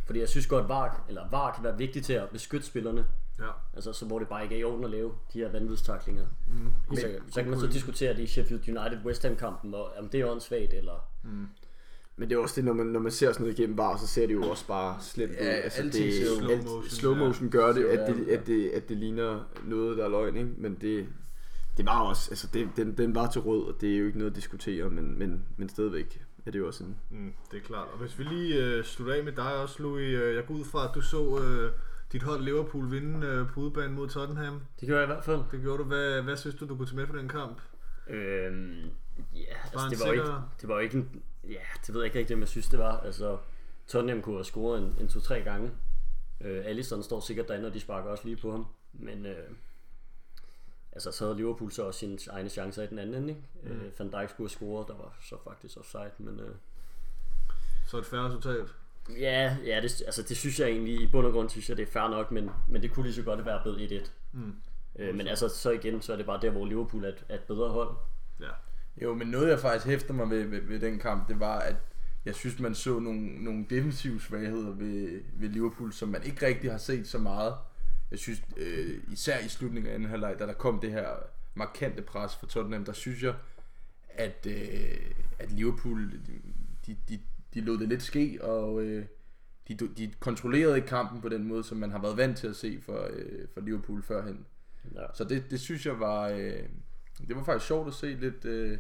Fordi 0.06 0.20
jeg 0.20 0.30
synes 0.30 0.48
godt, 0.48 0.70
VAR, 0.70 1.06
eller 1.10 1.30
VAR 1.32 1.54
kan 1.54 1.64
være 1.64 1.78
vigtigt 1.78 2.06
til 2.06 2.14
at 2.14 2.30
beskytte 2.30 2.66
spillerne. 2.66 3.06
Ja. 3.40 3.50
Altså, 3.74 3.94
så 3.94 4.06
hvor 4.06 4.20
det 4.20 4.28
bare 4.28 4.44
ikke 4.44 4.56
er 4.56 4.60
i 4.60 4.64
orden 4.64 4.84
at 4.84 4.90
lave 4.92 5.12
de 5.34 5.40
her 5.40 5.52
vanvidstaklinger. 5.52 6.26
Mm. 6.48 6.96
Så, 6.96 7.08
så 7.32 7.42
kan 7.42 7.50
man 7.52 7.60
så 7.60 7.68
diskutere 7.68 8.14
det 8.14 8.20
i 8.20 8.28
Sheffield 8.28 8.70
United 8.70 9.06
West 9.06 9.24
Ham 9.24 9.36
kampen, 9.36 9.74
og 9.74 9.92
om 10.00 10.10
det 10.10 10.22
er 10.22 10.26
åndssvagt, 10.32 10.74
eller... 10.74 11.10
Men 12.16 12.30
det 12.30 12.36
er 12.36 12.40
også 12.40 12.56
det, 12.56 12.64
når 12.66 12.74
man, 12.74 12.86
når 12.86 13.00
man 13.00 13.12
ser 13.12 13.32
sådan 13.32 13.44
noget 13.46 13.60
igennem 13.60 13.78
var, 13.78 13.98
så 13.98 14.08
ser 14.08 14.28
det 14.28 14.34
jo 14.34 14.44
også 14.50 14.68
bare 14.68 14.98
slet 15.02 15.30
Ja, 15.30 15.36
alting 15.46 15.94
det, 15.94 16.14
ser 16.14 16.26
jo- 16.26 16.36
Slow 16.40 16.50
alt- 16.52 16.64
motion, 16.64 16.90
slow 16.90 17.14
ja. 17.14 17.20
motion 17.28 17.50
gør 17.50 17.74
det, 17.74 17.86
at 17.86 18.08
det, 18.08 18.16
ud, 18.22 18.26
at 18.28 18.48
det, 18.48 18.70
at 18.70 18.90
det 18.90 18.98
ligner 18.98 19.44
noget, 19.66 19.98
der 19.98 20.06
er 20.06 20.10
løgn, 20.10 20.38
ikke? 20.38 20.50
Men 20.58 20.76
det, 20.82 21.08
det 21.78 21.86
var 21.86 22.02
også, 22.02 22.32
altså 22.32 22.48
det, 22.54 22.70
den, 22.78 22.98
den 22.98 23.16
var 23.16 23.30
til 23.32 23.42
rød, 23.42 23.64
og 23.64 23.82
det 23.82 23.94
er 23.94 23.98
jo 23.98 24.06
ikke 24.06 24.18
noget 24.18 24.32
at 24.32 24.36
diskutere, 24.36 24.90
men, 24.90 25.20
men, 25.20 25.44
men 25.58 25.70
stadigvæk 25.70 26.22
er 26.46 26.52
det 26.52 26.60
jo 26.60 26.68
også 26.68 26.84
en... 26.84 26.98
Mm, 27.10 27.34
det 27.52 27.58
er 27.58 27.62
klart. 27.64 27.88
Og 27.94 28.00
hvis 28.00 28.20
vi 28.20 28.24
lige 28.24 28.64
øh, 28.66 28.84
slutter 28.84 29.14
af 29.16 29.24
med 29.24 29.32
dig 29.32 29.56
også, 29.56 29.84
Louis. 29.84 30.14
Øh, 30.14 30.36
jeg 30.36 30.46
går 30.46 30.56
ud 30.56 30.64
fra, 30.66 30.84
at 30.90 30.96
du 30.96 31.02
så 31.02 31.40
øh, 31.44 31.72
dit 32.14 32.24
hold 32.24 32.44
Liverpool 32.44 32.92
vinde 32.92 33.28
øh, 33.28 33.48
på 33.50 33.60
udebane 33.60 33.94
mod 33.94 34.10
Tottenham. 34.10 34.62
Det 34.80 34.88
gør 34.88 34.96
jeg 34.96 35.04
i 35.04 35.14
hvert 35.14 35.24
fald. 35.24 35.42
Det 35.52 35.62
gjorde 35.62 35.78
du. 35.78 35.84
Hvad, 35.84 36.22
hvad 36.22 36.38
synes 36.38 36.56
du, 36.56 36.68
du 36.68 36.76
kunne 36.78 36.88
tage 36.88 36.96
med 36.96 37.08
på 37.08 37.18
den 37.18 37.28
kamp? 37.30 37.62
Øhm, 38.08 38.90
ja, 39.36 39.56
altså, 39.74 39.88
det 39.90 40.00
var, 40.00 40.06
jo 40.06 40.12
ikke, 40.12 40.24
sikker- 40.26 40.50
det 40.62 40.70
var 40.70 40.80
ikke 40.80 40.98
en, 40.98 41.24
Ja, 41.50 41.60
det 41.88 41.94
ved 41.94 42.02
jeg 42.02 42.06
ikke 42.06 42.20
rigtig, 42.20 42.34
om 42.34 42.40
jeg 42.40 42.48
synes, 42.50 42.68
det 42.68 42.80
var. 42.80 43.00
Altså, 43.00 43.38
Tottenham 43.88 44.22
kunne 44.22 44.36
have 44.36 44.44
scoret 44.46 44.82
en, 44.82 44.96
en 45.00 45.08
to-tre 45.08 45.42
gange. 45.42 45.72
Øh, 46.42 46.66
Alisson 46.66 47.04
står 47.04 47.20
sikkert 47.20 47.48
derinde, 47.48 47.68
og 47.68 47.74
de 47.74 47.80
sparker 47.80 48.10
også 48.10 48.26
lige 48.26 48.38
på 48.38 48.52
ham. 48.52 48.66
Men 48.94 49.26
øh, 49.26 49.50
altså, 50.92 51.12
så 51.12 51.24
havde 51.26 51.38
Liverpool 51.38 51.72
så 51.72 51.84
også 51.84 52.00
sine 52.00 52.18
egne 52.30 52.50
chancer 52.50 52.84
i 52.84 52.88
den 52.88 53.00
anden 53.00 53.16
ende. 53.16 53.30
Ikke? 53.30 53.44
Mm. 53.64 53.72
Øh, 53.72 54.00
Van 54.00 54.12
Dijk 54.12 54.30
skulle 54.30 54.50
have 54.50 54.56
scoret, 54.56 54.88
der 54.88 54.96
var 54.96 55.16
så 55.22 55.36
faktisk 55.44 55.78
offside. 55.78 56.12
Men 56.18 56.40
øh, 56.40 56.56
Så 57.88 57.98
et 57.98 58.06
færre 58.06 58.26
resultat. 58.28 58.66
Ja, 59.20 59.58
ja 59.66 59.82
det, 59.82 60.02
altså, 60.06 60.22
det 60.22 60.38
synes 60.38 60.60
jeg 60.60 60.70
egentlig, 60.70 61.02
i 61.02 61.08
bund 61.08 61.28
og 61.28 61.34
grund 61.34 61.50
synes 61.50 61.70
jeg, 61.70 61.78
det 61.78 61.88
er 61.88 61.92
fair 61.92 62.08
nok, 62.10 62.32
men, 62.32 62.50
men 62.68 62.82
det 62.82 62.92
kunne 62.92 63.06
lige 63.06 63.14
så 63.16 63.22
godt 63.24 63.46
være 63.46 63.60
blevet 63.64 63.92
1-1. 64.04 64.10
Mm. 64.32 64.56
Øh, 65.00 65.16
men 65.16 65.28
altså, 65.28 65.50
så 65.50 65.72
igen, 65.72 66.02
så 66.02 66.14
er 66.14 66.18
det 66.18 66.26
bare 66.26 66.42
der, 66.42 66.50
hvor 66.52 66.66
Liverpool 66.66 67.04
er, 67.04 67.10
et- 67.10 67.26
er 67.30 67.36
et 67.36 67.42
bedre 67.44 67.70
hold. 67.70 67.96
Ja. 68.42 68.50
Jo, 69.02 69.14
men 69.14 69.28
noget 69.28 69.50
jeg 69.50 69.60
faktisk 69.60 69.86
hæfter 69.88 70.14
mig 70.14 70.30
ved, 70.30 70.44
ved, 70.44 70.62
ved 70.62 70.80
den 70.80 71.00
kamp, 71.00 71.28
det 71.28 71.40
var, 71.40 71.60
at 71.60 71.76
jeg 72.26 72.36
synes, 72.36 72.60
man 72.60 72.76
så 72.76 73.00
nogle, 73.00 73.44
nogle 73.44 73.66
defensive 73.70 74.22
svagheder 74.22 74.72
ved, 74.72 75.22
ved 75.34 75.50
Liverpool, 75.50 75.94
som 75.94 76.10
man 76.10 76.24
ikke 76.24 76.46
rigtig 76.48 76.72
har 76.72 76.78
set 76.78 77.08
så 77.08 77.18
meget. 77.18 77.54
Jeg 78.12 78.20
synes, 78.20 78.42
øh, 78.58 78.98
især 79.12 79.40
i 79.40 79.48
slutningen 79.48 79.92
af 79.92 79.96
anden 79.96 80.10
halvleg, 80.10 80.36
da 80.40 80.46
der 80.46 80.54
kom 80.54 80.80
det 80.80 80.92
her 80.92 81.08
markante 81.56 82.02
pres 82.02 82.36
for 82.36 82.46
Tottenham, 82.46 82.86
der 82.86 82.94
synes 82.94 83.24
jeg, 83.24 83.34
at, 84.10 84.48
øh, 84.50 85.12
at 85.40 85.52
Liverpool, 85.52 86.12
de, 86.88 86.96
de, 87.10 87.20
de 87.54 87.62
lod 87.62 87.78
det 87.78 87.90
lidt 87.90 88.04
ske, 88.04 88.40
og 88.42 88.84
øh, 88.84 89.06
de, 89.68 89.76
de 89.98 90.12
kontrollerede 90.20 90.76
ikke 90.76 90.88
kampen 90.88 91.22
på 91.22 91.30
den 91.30 91.48
måde, 91.48 91.64
som 91.64 91.78
man 91.78 91.92
har 91.92 92.02
været 92.02 92.18
vant 92.18 92.38
til 92.38 92.48
at 92.48 92.56
se 92.56 92.80
for, 92.82 93.08
øh, 93.14 93.48
for 93.54 93.62
Liverpool 93.62 94.04
førhen. 94.04 94.46
Ja. 94.96 95.06
Så 95.14 95.24
det, 95.24 95.44
det 95.52 95.60
synes 95.60 95.86
jeg 95.86 96.00
var, 96.00 96.30
øh, 96.30 96.64
det 97.28 97.36
var 97.36 97.44
faktisk 97.44 97.68
sjovt 97.68 97.88
at 97.88 97.94
se 97.94 98.08
lidt, 98.08 98.46
øh, 98.46 98.78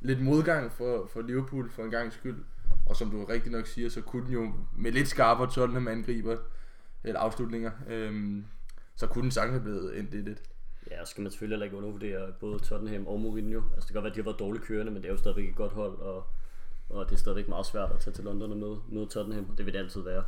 lidt 0.00 0.22
modgang 0.22 0.72
for, 0.72 1.06
for 1.12 1.22
Liverpool 1.22 1.70
for 1.70 1.84
en 1.84 1.90
gang 1.90 2.12
skyld. 2.12 2.44
Og 2.86 2.96
som 2.96 3.10
du 3.10 3.24
rigtig 3.24 3.52
nok 3.52 3.66
siger, 3.66 3.88
så 3.88 4.00
kunne 4.00 4.24
den 4.24 4.32
jo 4.32 4.52
med 4.76 4.92
lidt 4.92 5.08
skarpere 5.08 5.50
Tottenham 5.50 5.88
angriber, 5.88 6.36
eller 7.04 7.20
afslutninger, 7.20 7.70
øh, 7.88 8.42
så 8.96 9.06
kunne 9.06 9.22
den 9.22 9.30
sagtens 9.30 9.52
have 9.52 9.62
blevet 9.62 9.98
endt 9.98 10.14
lidt. 10.24 10.42
Ja, 10.90 11.00
og 11.00 11.06
så 11.06 11.10
skal 11.10 11.22
man 11.22 11.30
selvfølgelig 11.30 11.54
heller 11.54 11.64
ikke 11.64 11.76
undervurdere 11.76 12.32
både 12.40 12.58
Tottenham 12.58 13.06
og 13.06 13.20
Mourinho. 13.20 13.62
Altså 13.74 13.80
det 13.80 13.86
kan 13.86 13.94
godt 13.94 14.04
være, 14.04 14.10
at 14.10 14.14
de 14.14 14.20
har 14.20 14.24
været 14.24 14.38
dårligt 14.38 14.64
kørende, 14.64 14.92
men 14.92 15.02
det 15.02 15.08
er 15.08 15.12
jo 15.12 15.18
stadigvæk 15.18 15.48
et 15.48 15.56
godt 15.56 15.72
hold, 15.72 15.98
og, 15.98 16.26
og 16.90 17.06
det 17.06 17.12
er 17.12 17.18
stadigvæk 17.18 17.48
meget 17.48 17.66
svært 17.66 17.90
at 17.92 17.98
tage 17.98 18.14
til 18.14 18.24
London 18.24 18.52
og 18.52 18.58
møde, 18.58 18.78
møde 18.88 19.06
Tottenham, 19.06 19.46
og 19.50 19.58
det 19.58 19.66
vil 19.66 19.74
det 19.74 19.78
altid 19.78 20.00
være. 20.00 20.24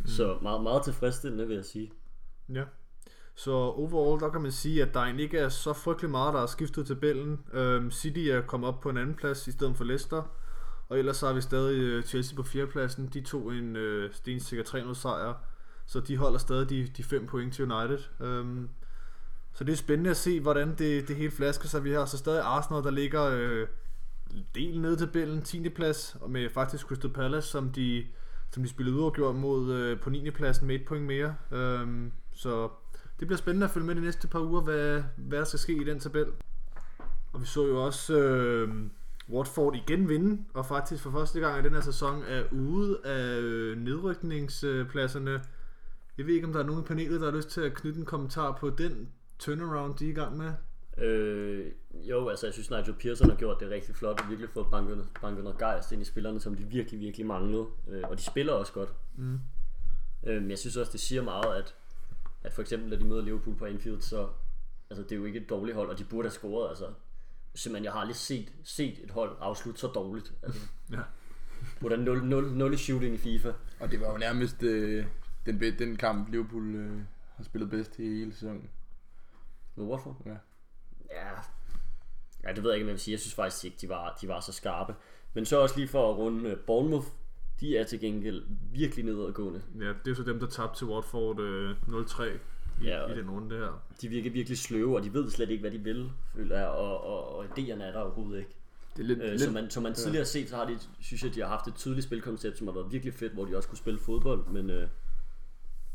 Mm. 0.00 0.06
Så 0.06 0.38
meget, 0.42 0.62
meget 0.62 0.82
tilfredsstillende, 0.84 1.46
vil 1.46 1.56
jeg 1.56 1.64
sige. 1.64 1.92
Ja. 2.54 2.64
Så 3.34 3.52
overall, 3.52 4.20
der 4.20 4.30
kan 4.30 4.40
man 4.40 4.52
sige, 4.52 4.82
at 4.82 4.94
der 4.94 5.00
egentlig 5.00 5.24
ikke 5.24 5.38
er 5.38 5.48
så 5.48 5.72
frygtelig 5.72 6.10
meget, 6.10 6.34
der 6.34 6.40
er 6.40 6.46
skiftet 6.46 6.86
tabellen. 6.86 7.40
Øhm, 7.52 7.90
City 7.90 8.18
er 8.18 8.40
kommet 8.40 8.68
op 8.68 8.80
på 8.80 8.90
en 8.90 8.96
anden 8.96 9.14
plads 9.14 9.48
i 9.48 9.52
stedet 9.52 9.76
for 9.76 9.84
Leicester. 9.84 10.22
Og 10.88 10.98
ellers 10.98 11.16
så 11.16 11.26
har 11.26 11.34
vi 11.34 11.40
stadig 11.40 11.80
øh, 11.80 12.02
Chelsea 12.02 12.36
på 12.36 12.42
fjerdepladsen. 12.42 13.10
De 13.12 13.20
tog 13.20 13.54
en 13.54 13.76
øh, 13.76 14.12
stensikker 14.12 14.64
3-0 14.64 14.94
sejr. 14.94 15.34
Så 15.86 16.00
de 16.00 16.16
holder 16.16 16.38
stadig 16.38 16.70
de, 16.70 16.86
de 16.96 17.02
5 17.04 17.26
point 17.26 17.54
til 17.54 17.72
United. 17.72 17.98
Øhm, 18.20 18.68
så 19.52 19.64
det 19.64 19.72
er 19.72 19.76
spændende 19.76 20.10
at 20.10 20.16
se, 20.16 20.40
hvordan 20.40 20.74
det, 20.78 21.08
det 21.08 21.16
hele 21.16 21.30
flasker 21.30 21.68
sig. 21.68 21.84
Vi 21.84 21.92
har 21.92 22.04
så 22.04 22.18
stadig 22.18 22.42
Arsenal, 22.42 22.82
der 22.82 22.90
ligger 22.90 23.24
øh, 23.24 23.66
del 24.54 24.80
nede 24.80 24.94
i 24.94 24.96
tabellen, 24.96 25.42
10. 25.42 25.68
plads, 25.68 26.16
og 26.20 26.30
med 26.30 26.50
faktisk 26.50 26.86
Crystal 26.86 27.12
Palace 27.12 27.48
som 27.48 27.68
de, 27.72 28.06
som 28.50 28.62
de 28.62 28.68
spillede 28.68 28.96
uafgjort 28.96 29.36
mod 29.36 29.72
øh, 29.72 30.00
på 30.00 30.10
9. 30.10 30.30
pladsen 30.30 30.66
med 30.66 30.74
et 30.74 30.86
point 30.86 31.06
mere. 31.06 31.34
Øhm, 31.52 32.12
så 32.34 32.68
det 33.20 33.28
bliver 33.28 33.38
spændende 33.38 33.64
at 33.64 33.70
følge 33.70 33.86
med 33.86 33.94
de 33.94 34.00
næste 34.00 34.28
par 34.28 34.40
uger, 34.40 34.60
hvad, 34.60 35.02
hvad 35.16 35.38
der 35.38 35.44
skal 35.44 35.58
ske 35.58 35.72
i 35.72 35.84
den 35.84 36.00
tabel. 36.00 36.26
Og 37.32 37.40
vi 37.40 37.46
så 37.46 37.66
jo 37.66 37.84
også 37.84 38.18
øh, 38.18 38.74
Watford 39.30 39.74
igen 39.74 40.08
vinde, 40.08 40.44
og 40.54 40.66
faktisk 40.66 41.02
for 41.02 41.10
første 41.10 41.40
gang 41.40 41.60
i 41.60 41.62
den 41.62 41.74
her 41.74 41.80
sæson 41.80 42.22
er 42.28 42.42
ude 42.52 42.98
af 43.04 43.38
øh, 43.38 43.78
nedrykningspladserne. 43.78 45.42
Jeg 46.18 46.26
ved 46.26 46.34
ikke, 46.34 46.46
om 46.46 46.52
der 46.52 46.60
er 46.60 46.66
nogen 46.66 46.82
i 46.82 46.86
panelet, 46.86 47.20
der 47.20 47.30
har 47.30 47.36
lyst 47.36 47.50
til 47.50 47.60
at 47.60 47.74
knytte 47.74 48.00
en 48.00 48.06
kommentar 48.06 48.56
på 48.60 48.70
den 48.70 49.08
turnaround, 49.38 49.94
de 49.94 50.06
er 50.06 50.10
i 50.10 50.14
gang 50.14 50.36
med. 50.36 50.52
Øh, 51.00 51.72
jo, 51.92 52.28
altså 52.28 52.46
jeg 52.46 52.52
synes 52.54 52.70
Nigel 52.70 52.94
Pearson 52.94 53.30
har 53.30 53.36
gjort 53.36 53.60
det 53.60 53.70
rigtig 53.70 53.94
flot 53.94 54.20
og 54.20 54.28
virkelig 54.28 54.50
fået 54.50 54.66
banket, 54.70 55.08
banket 55.20 55.44
noget 55.44 55.58
gejst 55.58 55.92
ind 55.92 56.02
i 56.02 56.04
spillerne, 56.04 56.40
som 56.40 56.54
de 56.54 56.64
virkelig, 56.64 57.00
virkelig 57.00 57.26
manglede. 57.26 57.66
Øh, 57.88 58.02
og 58.04 58.18
de 58.18 58.22
spiller 58.22 58.52
også 58.52 58.72
godt. 58.72 58.94
Mm. 59.16 59.38
Øh, 60.26 60.42
men 60.42 60.50
jeg 60.50 60.58
synes 60.58 60.76
også, 60.76 60.92
det 60.92 61.00
siger 61.00 61.22
meget, 61.22 61.54
at, 61.54 61.74
at 62.44 62.52
for 62.52 62.62
eksempel, 62.62 62.90
når 62.90 62.96
de 62.96 63.04
møder 63.04 63.22
Liverpool 63.22 63.56
på 63.56 63.64
Anfield, 63.64 64.00
så 64.00 64.28
altså, 64.90 65.02
det 65.02 65.12
er 65.12 65.16
jo 65.16 65.24
ikke 65.24 65.40
et 65.40 65.48
dårligt 65.50 65.76
hold, 65.76 65.90
og 65.90 65.98
de 65.98 66.04
burde 66.04 66.26
have 66.26 66.32
scoret. 66.32 66.68
Altså, 66.68 66.86
simpelthen, 67.54 67.84
jeg 67.84 67.92
har 67.92 68.00
aldrig 68.00 68.16
set, 68.16 68.52
set 68.64 69.04
et 69.04 69.10
hold 69.10 69.36
afslutte 69.40 69.80
så 69.80 69.86
dårligt. 69.86 70.32
Altså, 70.42 70.60
Ja. 70.92 71.00
Hvor 71.80 71.88
der 71.88 71.96
er 71.96 72.00
0, 72.00 72.24
0, 72.24 72.52
0 72.52 72.74
i 72.74 72.76
shooting 72.76 73.14
i 73.14 73.18
FIFA. 73.18 73.52
Og 73.80 73.90
det 73.90 74.00
var 74.00 74.12
jo 74.12 74.18
nærmest 74.18 74.62
øh, 74.62 75.06
den, 75.46 75.60
den 75.78 75.96
kamp, 75.96 76.28
Liverpool 76.30 76.74
øh, 76.74 77.00
har 77.36 77.44
spillet 77.44 77.70
bedst 77.70 77.98
i 77.98 78.02
hele 78.02 78.32
sæsonen. 78.32 78.70
Men 79.76 79.86
hvorfor? 79.86 80.22
Ja. 80.26 80.36
Ja, 81.10 81.28
ja, 82.48 82.54
det 82.54 82.62
ved 82.62 82.70
jeg 82.70 82.76
ikke, 82.76 82.84
hvad 82.84 82.92
jeg 82.92 82.94
vil 82.94 83.00
sige. 83.00 83.12
Jeg 83.12 83.20
synes 83.20 83.34
faktisk 83.34 83.64
ikke, 83.64 83.76
de 83.80 83.88
var, 83.88 84.18
de 84.20 84.28
var 84.28 84.40
så 84.40 84.52
skarpe. 84.52 84.94
Men 85.34 85.46
så 85.46 85.60
også 85.60 85.76
lige 85.76 85.88
for 85.88 86.10
at 86.10 86.16
runde 86.16 86.50
øh, 86.50 86.56
Bournemouth. 86.58 87.06
De 87.60 87.76
er 87.76 87.84
til 87.84 88.00
gengæld 88.00 88.42
virkelig 88.72 89.04
nedadgående. 89.04 89.62
Ja, 89.80 89.92
det 90.04 90.10
er 90.10 90.14
så 90.14 90.22
dem, 90.22 90.40
der 90.40 90.46
tabte 90.46 90.78
til 90.78 90.86
Watford 90.86 91.40
øh, 91.40 91.70
0-3 91.88 92.22
i, 92.24 92.28
Ja, 92.84 93.06
i 93.06 93.16
den 93.16 93.30
runde 93.30 93.56
her. 93.56 93.82
De 94.00 94.08
virker 94.08 94.30
virkelig 94.30 94.58
sløve, 94.58 94.96
og 94.96 95.04
de 95.04 95.12
ved 95.14 95.30
slet 95.30 95.50
ikke, 95.50 95.60
hvad 95.60 95.70
de 95.70 95.78
vil, 95.78 96.10
føler 96.34 96.58
jeg. 96.58 96.68
Og, 96.68 97.04
og, 97.04 97.36
og 97.36 97.44
idéerne 97.44 97.82
er 97.82 97.92
der 97.92 98.00
overhovedet 98.00 98.38
ikke. 98.38 98.50
Det 98.96 99.02
er 99.02 99.06
lidt, 99.06 99.18
Øh, 99.22 99.30
lidt 99.30 99.40
som 99.40 99.52
man, 99.52 99.70
som 99.70 99.82
man 99.82 99.94
tidligere 99.94 100.20
har 100.20 100.26
set, 100.26 100.48
så 100.48 100.56
har 100.56 100.64
de, 100.64 100.78
synes 101.00 101.24
jeg, 101.24 101.34
de 101.34 101.40
har 101.40 101.48
haft 101.48 101.66
et 101.68 101.74
tydeligt 101.74 102.06
spilkoncept, 102.06 102.58
som 102.58 102.66
har 102.66 102.74
været 102.74 102.92
virkelig 102.92 103.14
fedt, 103.14 103.32
hvor 103.32 103.44
de 103.44 103.56
også 103.56 103.68
kunne 103.68 103.78
spille 103.78 104.00
fodbold, 104.00 104.46
men, 104.46 104.70
øh, 104.70 104.88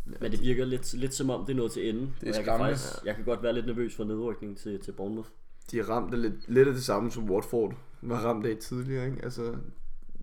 men 0.06 0.32
det 0.32 0.42
virker 0.42 0.66
lidt, 0.66 0.94
lidt 0.94 1.14
som 1.14 1.30
om, 1.30 1.46
det 1.46 1.54
er 1.54 1.58
noget 1.58 1.72
til 1.72 1.90
ende. 1.90 2.02
Det 2.22 2.30
er 2.30 2.32
Og 2.32 2.36
jeg, 2.36 2.44
kan 2.46 2.58
faktisk, 2.58 3.06
jeg 3.06 3.16
kan 3.16 3.26
godt 3.26 3.44
være 3.44 3.54
lidt 3.54 3.66
nervøs 3.66 3.96
for 3.96 4.04
nedrykning 4.04 4.58
til, 4.58 4.80
til 4.80 4.92
Bournemouth. 4.92 5.30
De 5.72 5.80
er 5.80 5.90
ramt 5.90 6.14
af 6.14 6.22
lidt, 6.22 6.34
lidt 6.48 6.68
af 6.68 6.74
det 6.74 6.84
samme, 6.84 7.12
som 7.12 7.30
Watford 7.30 7.74
var 8.02 8.26
ramt 8.26 8.46
af 8.46 8.58
tidligere. 8.58 9.06
Ikke? 9.06 9.24
Altså, 9.24 9.56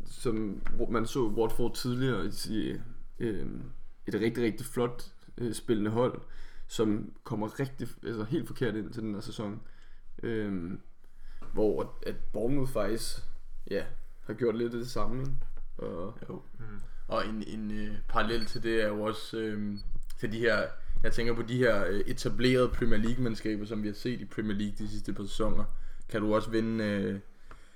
som 0.07 0.63
man 0.91 1.07
så 1.07 1.27
Watford 1.27 1.75
tidligere 1.75 2.33
i 2.51 2.77
øh, 3.19 3.47
et 4.07 4.15
rigtig, 4.15 4.45
rigtig 4.45 4.67
flot 4.67 5.13
øh, 5.39 5.55
spillende 5.55 5.91
hold, 5.91 6.21
som 6.69 7.13
kommer 7.25 7.61
rigtig, 7.61 7.89
altså 8.07 8.25
helt 8.25 8.47
forkert 8.47 8.77
ind 8.77 8.93
til 8.93 9.03
den 9.03 9.15
her 9.15 9.21
sæson. 9.21 9.61
Øh, 10.23 10.73
hvor 11.53 11.99
at 12.07 12.17
Bournemouth 12.33 12.73
faktisk 12.73 13.17
ja, 13.71 13.85
har 14.21 14.35
gjort 14.35 14.57
lidt 14.57 14.75
af 14.75 14.79
det 14.79 14.91
samme. 14.91 15.27
Og, 15.79 16.15
Jo. 16.29 16.43
Og 17.11 17.27
en, 17.27 17.45
en 17.47 17.71
øh, 17.71 17.95
parallel 18.09 18.47
til 18.47 18.63
det 18.63 18.83
er 18.83 18.89
jo 18.89 19.03
også 19.03 19.37
øh, 19.37 19.79
til 20.19 20.33
de 20.33 20.39
her, 20.39 20.63
jeg 21.03 21.13
tænker 21.13 21.35
på 21.35 21.43
de 21.43 21.57
her 21.57 21.85
øh, 21.87 22.01
etablerede 22.01 22.69
Premier 22.69 22.99
League-mandskaber, 22.99 23.67
som 23.67 23.83
vi 23.83 23.89
har 23.89 23.95
set 23.95 24.21
i 24.21 24.25
Premier 24.25 24.57
League 24.57 24.75
de 24.79 24.89
sidste 24.89 25.13
par 25.13 25.25
sæsoner. 25.25 25.65
Kan 26.09 26.21
du 26.21 26.35
også 26.35 26.51
vinde 26.51 26.85
øh, 26.85 27.19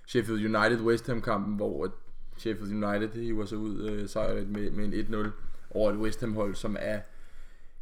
Sheffield 0.06 0.56
United 0.56 0.80
West 0.80 1.06
Ham 1.06 1.22
kampen, 1.22 1.56
hvor 1.56 1.94
Sheffield 2.36 2.84
United 2.84 3.12
hiver 3.12 3.44
sig 3.44 3.58
ud 3.58 3.88
øh, 3.88 4.08
sejret 4.08 4.48
med, 4.48 4.70
med 4.70 4.84
en 4.84 5.14
1-0 5.14 5.28
over 5.70 5.90
et 5.90 5.96
West 5.96 6.20
Ham 6.20 6.34
hold, 6.34 6.54
som 6.54 6.76
er 6.80 7.00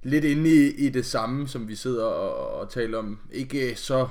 lidt 0.03 0.25
inde 0.25 0.51
i, 0.51 0.87
i 0.87 0.89
det 0.89 1.07
samme, 1.07 1.49
som 1.49 1.69
vi 1.69 1.75
sidder 1.75 2.05
og, 2.05 2.61
og 2.61 2.71
taler 2.71 2.99
om. 2.99 3.19
Ikke 3.33 3.71
øh, 3.71 3.77
så 3.77 4.09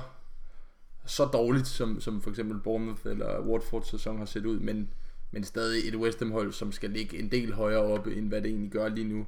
så 1.06 1.24
dårligt, 1.24 1.66
som, 1.66 2.00
som 2.00 2.22
for 2.22 2.30
eksempel 2.30 2.60
Bournemouth 2.60 3.00
eller 3.04 3.40
Watford 3.40 3.82
sæson 3.82 4.18
har 4.18 4.24
set 4.24 4.46
ud, 4.46 4.60
men, 4.60 4.90
men 5.32 5.44
stadig 5.44 5.88
et 5.88 5.96
West 5.96 6.18
Ham 6.18 6.30
hold, 6.30 6.52
som 6.52 6.72
skal 6.72 6.90
ligge 6.90 7.18
en 7.18 7.30
del 7.30 7.52
højere 7.52 7.80
oppe, 7.82 8.14
end 8.14 8.28
hvad 8.28 8.42
det 8.42 8.48
egentlig 8.48 8.70
gør 8.72 8.88
lige 8.88 9.08
nu. 9.08 9.26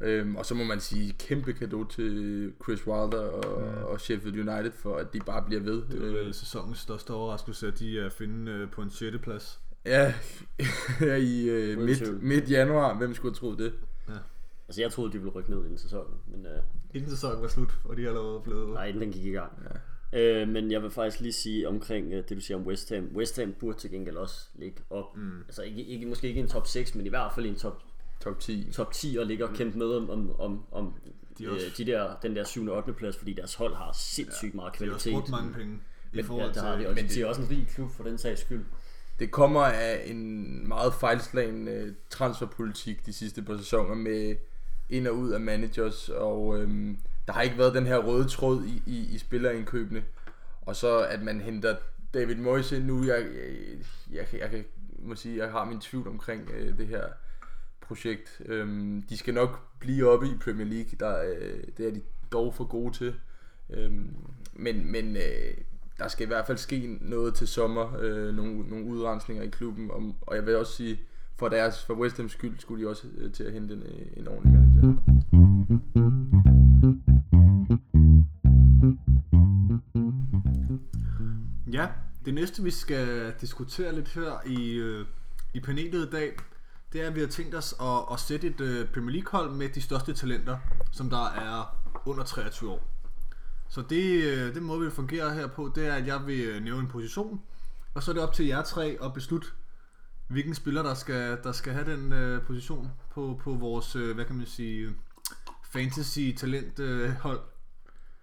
Øhm, 0.00 0.36
og 0.36 0.46
så 0.46 0.54
må 0.54 0.64
man 0.64 0.80
sige 0.80 1.12
kæmpe 1.18 1.52
kado 1.52 1.84
til 1.84 2.52
Chris 2.64 2.86
Wilder 2.86 3.18
og, 3.20 3.60
mm. 3.62 3.84
og 3.84 4.00
Sheffield 4.00 4.48
United 4.48 4.72
for 4.72 4.96
at 4.96 5.12
de 5.12 5.20
bare 5.20 5.42
bliver 5.46 5.62
ved. 5.62 5.82
Det 5.90 6.02
er 6.02 6.06
Øh, 6.06 6.14
vel 6.14 6.34
sæsonens 6.34 6.78
største 6.78 7.10
overraskelse, 7.10 7.66
at 7.68 7.78
de 7.78 8.00
er 8.00 8.06
at 8.06 8.12
finde 8.12 8.52
øh, 8.52 8.70
på 8.70 8.82
en 8.82 8.90
6. 8.90 9.16
plads. 9.22 9.60
ja, 9.86 10.14
her 11.00 11.14
i 11.14 11.48
øh, 11.48 11.78
midt, 11.78 12.22
midt 12.22 12.50
januar, 12.50 12.94
hvem 12.94 13.14
skulle 13.14 13.32
have 13.32 13.38
troet 13.38 13.58
det? 13.58 13.72
Altså 14.68 14.80
jeg 14.80 14.92
troede, 14.92 15.12
de 15.12 15.18
ville 15.18 15.30
rykke 15.30 15.50
ned 15.50 15.64
inden 15.64 15.78
sæsonen, 15.78 16.14
men 16.26 16.46
øh, 16.46 16.62
Inden 16.94 17.10
sæsonen 17.10 17.42
var 17.42 17.48
slut, 17.48 17.78
og 17.84 17.96
de 17.96 18.04
er 18.04 18.08
allerede 18.08 18.40
blevet... 18.44 18.68
nej, 18.74 18.86
inden 18.86 19.02
den 19.02 19.12
gik 19.12 19.24
i 19.24 19.30
gang. 19.30 19.52
Ja. 19.64 19.78
Øh, 20.12 20.48
men 20.48 20.70
jeg 20.70 20.82
vil 20.82 20.90
faktisk 20.90 21.20
lige 21.20 21.32
sige 21.32 21.68
omkring 21.68 22.12
øh, 22.12 22.24
det, 22.28 22.30
du 22.36 22.40
siger 22.40 22.58
om 22.58 22.66
West 22.66 22.90
Ham. 22.94 23.10
West 23.14 23.38
Ham 23.40 23.52
burde 23.52 23.78
til 23.78 23.90
gengæld 23.90 24.16
også 24.16 24.48
ligge 24.54 24.80
op. 24.90 25.16
Mm. 25.16 25.40
Altså 25.48 25.62
ikke, 25.62 25.84
ikke, 25.84 26.06
måske 26.06 26.28
ikke 26.28 26.38
i 26.40 26.42
en 26.42 26.48
top 26.48 26.66
6, 26.66 26.94
men 26.94 27.06
i 27.06 27.08
hvert 27.08 27.32
fald 27.34 27.46
i 27.46 27.48
en 27.48 27.56
top, 27.56 27.82
Top 28.20 28.38
10. 28.40 28.68
top 28.72 28.92
10 28.92 29.16
og 29.20 29.26
ligge 29.26 29.44
og 29.48 29.54
kæmpe 29.54 29.78
med 29.78 29.86
om, 29.86 30.10
om, 30.10 30.40
om, 30.40 30.64
om 30.72 30.94
De 31.38 31.50
også- 31.50 31.66
øh, 31.66 31.72
de 31.76 31.84
der, 31.92 32.16
den 32.22 32.36
der 32.36 32.44
7. 32.44 32.66
og 32.66 32.76
8. 32.76 32.92
plads, 32.92 33.16
fordi 33.16 33.32
deres 33.32 33.54
hold 33.54 33.74
har 33.74 33.92
sindssygt 34.00 34.54
meget 34.54 34.78
De 34.78 34.84
har 34.86 34.94
også 34.94 35.04
kvalitet. 35.04 35.12
brugt 35.12 35.30
mange 35.42 35.54
penge 35.54 35.74
i 36.12 36.16
Men, 36.16 36.24
forhold 36.24 36.46
ja, 36.46 36.52
der 36.52 36.60
har 36.66 36.76
de, 36.78 36.88
og 36.88 36.94
men 36.94 37.04
de 37.04 37.08
det- 37.08 37.22
er 37.22 37.26
også 37.26 37.42
en 37.42 37.50
rig 37.50 37.66
klub 37.74 37.90
for 37.90 38.04
den 38.04 38.18
sags 38.18 38.40
skyld. 38.40 38.64
Det 39.18 39.30
kommer 39.30 39.60
af 39.60 40.02
en 40.06 40.68
meget 40.68 40.94
fejlslagen 40.94 41.68
øh, 41.68 41.92
transferpolitik 42.10 43.06
de 43.06 43.12
sidste 43.12 43.42
par 43.42 43.56
sæsoner 43.56 43.94
med 43.94 44.36
ind 44.90 45.06
og 45.06 45.14
ud 45.16 45.30
af 45.30 45.40
managers, 45.40 46.08
og 46.08 46.60
øhm, 46.60 46.98
der 47.26 47.32
har 47.32 47.42
ikke 47.42 47.58
været 47.58 47.74
den 47.74 47.86
her 47.86 47.98
røde 47.98 48.28
tråd 48.28 48.64
i, 48.64 48.82
i, 48.86 49.14
i 49.14 49.18
spillerindkøbene. 49.18 50.02
Og 50.62 50.76
så 50.76 50.98
at 51.10 51.22
man 51.22 51.40
henter 51.40 51.76
David 52.14 52.36
Moyes 52.36 52.72
ind 52.72 52.84
nu, 52.84 53.04
jeg, 53.04 53.26
jeg, 54.10 54.16
jeg, 54.18 54.26
kan- 54.26 54.40
jeg, 54.40 54.50
kan 54.50 54.64
må 54.98 55.14
sige, 55.14 55.36
jeg 55.44 55.50
har 55.50 55.64
min 55.64 55.80
tvivl 55.80 56.08
omkring 56.08 56.50
øh, 56.58 56.78
det 56.78 56.86
her 56.86 57.02
projekt. 57.80 58.40
Øhm, 58.46 59.02
de 59.10 59.16
skal 59.16 59.34
nok 59.34 59.60
blive 59.78 60.08
oppe 60.10 60.26
i 60.26 60.30
Premier 60.44 60.66
League, 60.66 60.90
der, 61.00 61.22
øh, 61.22 61.60
det 61.76 61.86
er 61.88 61.90
de 61.92 62.00
dog 62.32 62.54
for 62.54 62.64
gode 62.64 62.92
til. 62.94 63.14
Øhm, 63.70 64.14
men 64.52 64.92
men 64.92 65.16
øh, 65.16 65.54
der 65.98 66.08
skal 66.08 66.24
i 66.24 66.28
hvert 66.28 66.46
fald 66.46 66.58
ske 66.58 66.98
noget 67.00 67.34
til 67.34 67.48
sommer, 67.48 67.96
øh, 68.00 68.34
nogle, 68.34 68.68
nogle 68.68 68.86
udrensninger 68.86 69.44
i 69.44 69.48
klubben, 69.48 69.90
og, 69.90 70.14
og 70.20 70.36
jeg 70.36 70.46
vil 70.46 70.56
også 70.56 70.72
sige, 70.72 71.00
for 71.36 71.48
deres, 71.48 71.84
for 71.84 71.94
West 71.94 72.20
Ham's 72.20 72.28
skyld, 72.28 72.58
skulle 72.58 72.84
de 72.84 72.88
også 72.90 73.06
øh, 73.18 73.32
til 73.32 73.44
at 73.44 73.52
hente 73.52 73.74
en, 73.74 73.82
øh, 73.82 74.06
en 74.16 74.28
ordentlig 74.28 74.52
manager. 74.52 75.02
Mm. 75.32 76.45
Ja, 81.76 81.88
det 82.24 82.34
næste 82.34 82.62
vi 82.62 82.70
skal 82.70 83.34
diskutere 83.40 83.94
lidt 83.94 84.08
her 84.08 84.46
i, 84.46 84.72
øh, 84.72 85.06
i 85.54 85.60
panelet 85.60 86.06
i 86.06 86.10
dag, 86.10 86.36
det 86.92 87.02
er, 87.02 87.06
at 87.06 87.14
vi 87.14 87.20
har 87.20 87.26
tænkt 87.26 87.54
os 87.54 87.74
at, 87.80 88.12
at 88.12 88.20
sætte 88.20 88.46
et 88.46 88.60
øh, 88.60 88.88
Premier 88.88 89.12
League 89.12 89.40
hold 89.40 89.50
med 89.50 89.68
de 89.68 89.80
største 89.80 90.14
talenter, 90.14 90.58
som 90.92 91.10
der 91.10 91.24
er 91.24 91.76
under 92.06 92.24
23 92.24 92.70
år. 92.70 92.82
Så 93.68 93.82
det, 93.82 94.24
øh, 94.24 94.54
det 94.54 94.62
måde, 94.62 94.80
vi 94.84 94.90
fungerer 94.90 95.34
her 95.34 95.46
på, 95.46 95.72
det 95.74 95.86
er, 95.86 95.94
at 95.94 96.06
jeg 96.06 96.26
vil 96.26 96.40
øh, 96.40 96.62
nævne 96.62 96.80
en 96.80 96.88
position, 96.88 97.42
og 97.94 98.02
så 98.02 98.10
er 98.10 98.12
det 98.12 98.22
op 98.22 98.32
til 98.32 98.46
jer 98.46 98.62
tre 98.62 98.98
at 99.02 99.14
beslutte, 99.14 99.48
hvilken 100.28 100.54
spiller, 100.54 100.82
der 100.82 100.94
skal, 100.94 101.38
der 101.44 101.52
skal 101.52 101.72
have 101.72 101.92
den 101.92 102.12
øh, 102.12 102.42
position 102.42 102.90
på, 103.10 103.40
på 103.42 103.54
vores, 103.54 103.96
øh, 103.96 104.14
hvad 104.14 104.24
kan 104.24 104.36
man 104.36 104.46
sige, 104.46 104.90
fantasy-talent 105.62 106.78
øh, 106.78 107.10
hold. 107.10 107.40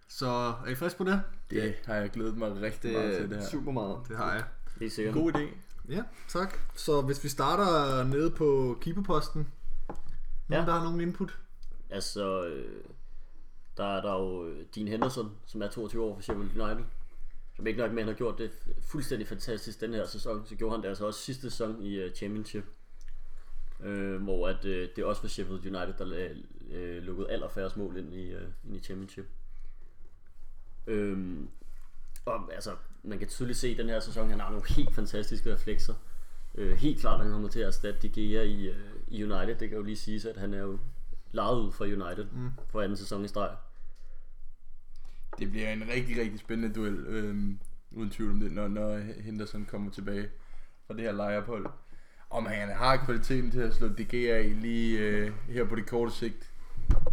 Så 0.08 0.28
er 0.66 0.70
I 0.70 0.76
friske 0.76 0.98
på 0.98 1.04
det? 1.04 1.22
Det 1.62 1.76
har 1.86 1.96
jeg 1.96 2.10
glædet 2.10 2.38
mig 2.38 2.62
rigtig 2.62 2.84
Det 2.84 2.94
meget 3.00 3.18
til 3.18 3.30
det 3.30 3.38
er 3.38 3.42
her. 3.42 3.50
super 3.50 3.72
meget. 3.72 3.98
Det 4.08 4.18
har 4.18 4.34
jeg. 4.34 4.44
Det 4.80 4.86
er 4.86 4.90
sikkert. 4.90 5.14
God 5.14 5.32
idé. 5.34 5.48
Ja, 5.90 6.04
tak. 6.28 6.58
Så 6.76 7.02
hvis 7.02 7.24
vi 7.24 7.30
starter 7.30 8.04
nede 8.04 8.32
på 8.32 8.78
keeperposten. 8.82 9.48
Nogen, 10.48 10.66
Ja. 10.66 10.72
der 10.72 10.78
har 10.78 10.84
nogen 10.84 11.02
input? 11.02 11.38
Altså, 11.90 12.46
øh, 12.46 12.84
der 13.78 13.98
er 13.98 14.02
der 14.02 14.14
jo 14.14 14.46
øh, 14.48 14.66
Dean 14.76 14.88
Henderson, 14.88 15.32
som 15.46 15.62
er 15.62 15.68
22 15.68 16.04
år 16.04 16.16
for 16.16 16.22
Sheffield 16.22 16.62
United. 16.62 16.86
Som 17.56 17.68
ikke 17.68 17.80
nok 17.80 17.92
med, 17.92 17.98
at 18.00 18.04
han 18.06 18.14
har 18.14 18.18
gjort 18.18 18.38
det 18.38 18.52
fuldstændig 18.82 19.28
fantastisk 19.28 19.82
den 19.82 19.94
her 19.94 20.06
sæson, 20.08 20.46
så 20.46 20.56
gjorde 20.56 20.76
han 20.76 20.84
det 20.84 20.88
altså 20.90 21.06
også 21.06 21.20
sidste 21.20 21.42
sæson 21.52 21.82
i 21.84 22.06
uh, 22.06 22.12
Championship. 22.12 22.64
Øh, 23.84 24.22
hvor 24.24 24.48
at, 24.48 24.66
øh, 24.66 24.90
det 24.96 25.04
også 25.04 25.22
var 25.22 25.30
Sheffield 25.30 25.60
United, 25.76 25.94
der 25.98 26.30
øh, 26.72 27.04
lukkede 27.04 27.30
allerfærrest 27.32 27.78
mål 27.78 27.98
ind 27.98 28.14
i, 28.14 28.32
øh, 28.32 28.42
ind 28.68 28.76
i 28.76 28.80
Championship. 28.80 29.26
Øhm, 30.88 31.50
og 32.26 32.54
altså, 32.54 32.76
man 33.04 33.20
kan 33.20 33.28
tydeligt 33.28 33.60
se 33.60 33.72
i 33.72 33.78
den 33.78 33.90
her 33.90 34.00
sæson, 34.00 34.30
han 34.30 34.40
har 34.40 34.50
nogle 34.50 34.68
helt 34.68 34.96
fantastiske 34.96 35.54
reflekser. 35.54 35.94
Øh, 36.56 36.78
helt 36.78 37.00
klart, 37.00 37.20
at 37.20 37.26
han 37.26 37.34
kommer 37.34 37.50
til 37.50 37.60
at 37.60 37.68
erstatte 37.68 38.00
De 38.02 38.10
Gea 38.10 38.42
i, 38.42 38.68
øh, 38.68 38.76
i 39.08 39.24
United. 39.24 39.56
Det 39.56 39.70
kan 39.70 39.78
jo 39.78 39.84
lige 39.84 39.98
siges, 39.98 40.26
at 40.26 40.38
han 40.38 40.54
er 40.54 40.60
jo 40.60 40.80
lejet 41.32 41.60
ud 41.60 41.72
fra 41.72 41.86
United 41.86 42.26
mm. 42.32 42.50
for 42.70 42.82
anden 42.82 42.98
sæson 42.98 43.26
i 43.26 43.28
streg. 43.28 43.56
Det 45.40 45.52
bliver 45.52 45.70
en 45.70 45.84
rigtig, 45.94 46.22
rigtig 46.22 46.40
spændende 46.40 46.76
duel, 46.76 47.06
øhm, 47.08 47.60
uden 47.92 48.10
tvivl 48.10 48.32
om 48.32 48.40
det, 48.40 48.52
når, 48.52 48.68
når 48.68 48.98
Henderson 49.22 49.66
kommer 49.66 49.92
tilbage 49.92 50.30
fra 50.88 50.94
det 50.94 51.02
her 51.02 51.12
lejeophold. 51.12 51.66
Om 52.30 52.46
han 52.46 52.70
har 52.70 53.06
kvaliteten 53.06 53.52
til 53.52 53.60
at 53.60 53.76
slå 53.76 53.88
De 53.88 54.06
Gea 54.06 54.38
af 54.38 54.62
lige 54.62 55.00
øh, 55.00 55.32
her 55.50 55.66
på 55.66 55.76
det 55.76 55.86
korte 55.86 56.12
sigt, 56.12 56.52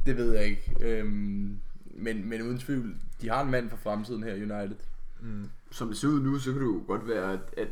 det 0.07 0.17
ved 0.17 0.33
jeg 0.33 0.45
ikke. 0.45 0.75
Øhm, 0.81 1.61
men, 2.01 2.29
men 2.29 2.43
uden 2.43 2.59
tvivl, 2.59 2.95
de 3.21 3.29
har 3.29 3.45
en 3.45 3.51
mand 3.51 3.71
for 3.71 3.77
fremtiden 3.77 4.23
her, 4.23 4.35
United. 4.35 4.77
Mm. 5.21 5.51
Som 5.71 5.89
det 5.89 5.97
ser 5.97 6.09
ud 6.09 6.21
nu, 6.21 6.39
så 6.39 6.53
kan 6.53 6.61
det 6.61 6.67
jo 6.67 6.83
godt 6.87 7.09
være, 7.09 7.33
at, 7.33 7.41
at, 7.57 7.69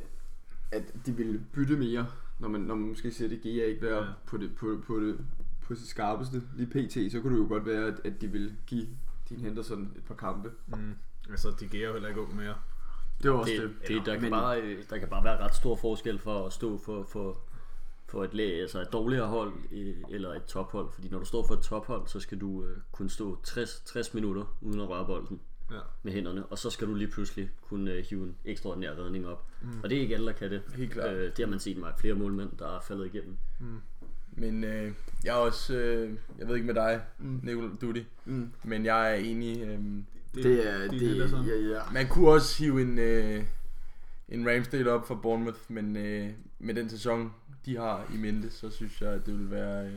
at 0.72 0.82
de 1.06 1.12
vil 1.16 1.40
bytte 1.52 1.76
mere, 1.76 2.06
når 2.38 2.48
man, 2.48 2.60
når 2.60 2.74
man 2.74 2.88
måske 2.88 3.08
at 3.08 3.30
det 3.30 3.40
Gea 3.42 3.66
ikke 3.66 3.82
være 3.82 4.04
Ja. 4.04 4.10
på, 4.26 4.36
det, 4.36 4.54
på, 4.56 4.80
på, 4.86 5.00
det, 5.00 5.18
på 5.62 5.74
sit 5.74 5.86
skarpeste 5.88 6.42
lige 6.56 6.66
pt, 6.86 7.12
så 7.12 7.20
kunne 7.20 7.34
det 7.36 7.42
jo 7.42 7.48
godt 7.48 7.66
være, 7.66 7.86
at, 7.86 7.94
at 8.04 8.20
de 8.20 8.26
vil 8.28 8.54
give 8.66 8.86
din 9.28 9.40
Henderson 9.40 9.92
et 9.96 10.02
par 10.04 10.14
kampe. 10.14 10.50
Mm. 10.68 10.94
Altså, 11.30 11.48
de 11.60 11.66
giver 11.68 11.86
jo 11.86 11.92
heller 11.92 12.08
ikke 12.08 12.20
ung 12.20 12.36
mere. 12.36 12.54
Det 13.22 13.30
var 13.30 13.36
også 13.36 13.52
det, 13.52 13.62
det. 13.62 13.88
det, 13.88 14.06
der, 14.06 14.12
kan 14.12 14.22
Men- 14.22 14.30
bare, 14.30 14.60
der 14.90 14.98
kan 14.98 15.08
bare 15.08 15.24
være 15.24 15.38
ret 15.44 15.54
stor 15.54 15.76
forskel 15.76 16.18
for 16.18 16.46
at 16.46 16.52
stå 16.52 16.78
for, 16.84 17.02
for, 17.12 17.38
for 18.08 18.24
et, 18.24 18.40
altså 18.60 18.80
et 18.80 18.92
dårligere 18.92 19.26
hold 19.26 19.52
eller 20.10 20.34
et 20.34 20.44
tophold. 20.44 20.88
Fordi 20.92 21.08
når 21.08 21.18
du 21.18 21.24
står 21.24 21.46
for 21.46 21.54
et 21.54 21.60
tophold, 21.62 22.06
så 22.06 22.20
skal 22.20 22.38
du 22.40 22.64
øh, 22.64 22.76
kunne 22.92 23.10
stå 23.10 23.38
60, 23.42 23.82
60 23.86 24.14
minutter 24.14 24.56
uden 24.60 24.80
at 24.80 24.88
røre 24.88 25.06
bolden 25.06 25.40
Ja. 25.70 25.78
med 26.02 26.12
hænderne. 26.12 26.46
Og 26.46 26.58
så 26.58 26.70
skal 26.70 26.86
du 26.88 26.94
lige 26.94 27.08
pludselig 27.10 27.50
kunne 27.62 27.92
øh, 27.92 28.04
hive 28.10 28.22
en 28.24 28.36
ekstraordinær 28.44 28.90
redning 29.04 29.26
op. 29.28 29.46
Mm. 29.62 29.68
Og 29.82 29.90
det 29.90 29.98
er 29.98 30.02
ikke 30.02 30.14
alle, 30.14 30.26
der 30.26 30.32
kan 30.32 30.50
det. 30.50 30.62
Helt 30.76 30.92
klart. 30.92 31.14
Øh, 31.14 31.22
det 31.36 31.38
har 31.38 31.46
man 31.46 31.58
set 31.60 31.76
med 31.76 31.88
flere 32.00 32.14
målmænd, 32.14 32.50
der 32.58 32.76
er 32.76 32.80
faldet 32.80 33.06
igennem. 33.14 33.36
Men 34.32 34.64
øh, 34.64 34.92
jeg 35.24 35.30
er 35.30 35.38
også, 35.40 35.76
øh, 35.76 36.12
jeg 36.38 36.48
ved 36.48 36.54
ikke 36.54 36.66
med 36.66 36.74
dig, 36.74 37.00
mm. 37.18 37.26
Mm. 37.28 37.40
Nicolai 37.42 37.70
Dutti, 37.80 38.06
Mm. 38.24 38.52
men 38.64 38.84
jeg 38.84 39.10
er 39.12 39.14
enig. 39.14 39.60
Øh, 39.62 39.78
Det 40.34 40.68
er, 40.70 40.88
din 40.88 41.00
det, 41.00 41.08
Henderson. 41.08 41.46
ja, 41.46 41.54
ja. 41.56 41.80
man 41.92 42.08
kunne 42.08 42.28
også 42.28 42.62
hive 42.64 42.82
en, 42.82 42.98
øh, 42.98 43.44
en 44.28 44.48
Ramsdale 44.48 44.92
op 44.92 45.06
for 45.06 45.14
Bournemouth, 45.14 45.58
men 45.68 45.96
øh, 45.96 46.30
med 46.58 46.74
den 46.74 46.88
sæson, 46.88 47.34
de 47.66 47.76
har 47.76 48.04
i 48.14 48.16
mente, 48.16 48.50
så 48.50 48.70
synes 48.70 49.00
jeg, 49.00 49.10
at 49.12 49.26
det 49.26 49.38
vil 49.38 49.50
være 49.50 49.86
øh, 49.86 49.92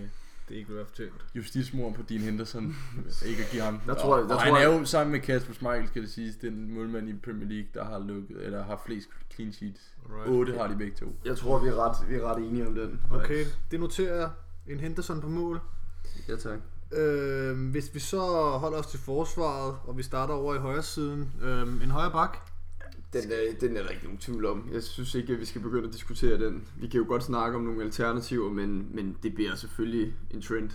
Det 0.49 0.55
er 0.55 0.59
ikke 0.59 0.75
være 0.75 0.85
fortjent. 0.85 1.13
justismord 1.35 1.93
på 1.93 2.01
Dean 2.09 2.21
Henderson, 2.21 2.75
ikke 3.29 3.43
at 3.43 3.49
give 3.51 3.61
ham. 3.61 3.79
Der 3.85 3.93
tror 3.95 4.15
jeg- 4.15 4.23
og, 4.23 4.29
der 4.29 4.35
og 4.35 4.41
tror 4.41 4.55
han 4.57 4.67
er 4.71 4.79
jo 4.79 4.85
sammen 4.85 5.11
med 5.11 5.19
Kasper 5.19 5.53
Schmeichel, 5.53 5.87
skal 5.87 6.01
det 6.01 6.11
siges, 6.11 6.35
den 6.35 6.73
målmand 6.73 7.09
i 7.09 7.13
Premier 7.13 7.47
League, 7.49 7.67
der 7.73 7.85
har 7.85 7.99
lukket, 7.99 8.45
eller 8.45 8.63
har 8.63 8.81
flest 8.85 9.07
clean 9.35 9.53
sheets. 9.53 9.81
Alright. 10.09 10.29
8 10.29 10.53
har 10.57 10.67
de 10.67 10.75
begge 10.75 10.95
to. 10.97 11.15
Jeg 11.25 11.37
tror, 11.37 11.59
vi 11.59 11.67
er 11.67 11.75
ret, 11.75 12.09
vi 12.09 12.15
er 12.15 12.21
ret 12.31 12.37
enige 12.47 12.67
om 12.67 12.75
den. 12.75 12.99
Okay, 13.11 13.45
det 13.71 13.79
noterer 13.79 14.15
jeg. 14.19 14.29
En 14.67 14.79
Henderson 14.79 15.21
på 15.21 15.27
mål. 15.29 15.59
Ja, 16.27 16.35
tak. 16.35 16.59
Øh, 16.93 17.69
hvis 17.71 17.93
vi 17.93 17.99
så 17.99 18.19
holder 18.57 18.77
os 18.77 18.87
til 18.87 18.99
forsvaret, 18.99 19.75
og 19.83 19.97
vi 19.97 20.03
starter 20.03 20.33
over 20.33 20.55
i 20.55 20.57
højre 20.57 20.83
siden. 20.83 21.31
Øh, 21.41 21.83
en 21.83 21.91
højre 21.91 22.11
bak. 22.11 22.37
Den 23.13 23.21
er, 23.31 23.59
den 23.59 23.77
er 23.77 23.83
der 23.83 23.89
ikke 23.89 24.03
nogen 24.03 24.17
tvivl 24.19 24.45
om. 24.45 24.69
Jeg 24.73 24.83
synes 24.83 25.15
ikke, 25.15 25.33
at 25.33 25.39
vi 25.39 25.45
skal 25.45 25.61
begynde 25.61 25.87
at 25.87 25.93
diskutere 25.93 26.37
den. 26.45 26.67
Vi 26.77 26.87
kan 26.87 26.99
jo 26.99 27.05
godt 27.07 27.23
snakke 27.23 27.57
om 27.57 27.63
nogle 27.63 27.83
alternativer, 27.83 28.49
men, 28.49 28.87
men 28.95 29.17
det 29.23 29.35
bliver 29.35 29.55
selvfølgelig 29.55 30.13
en 30.31 30.41
trend. 30.41 30.69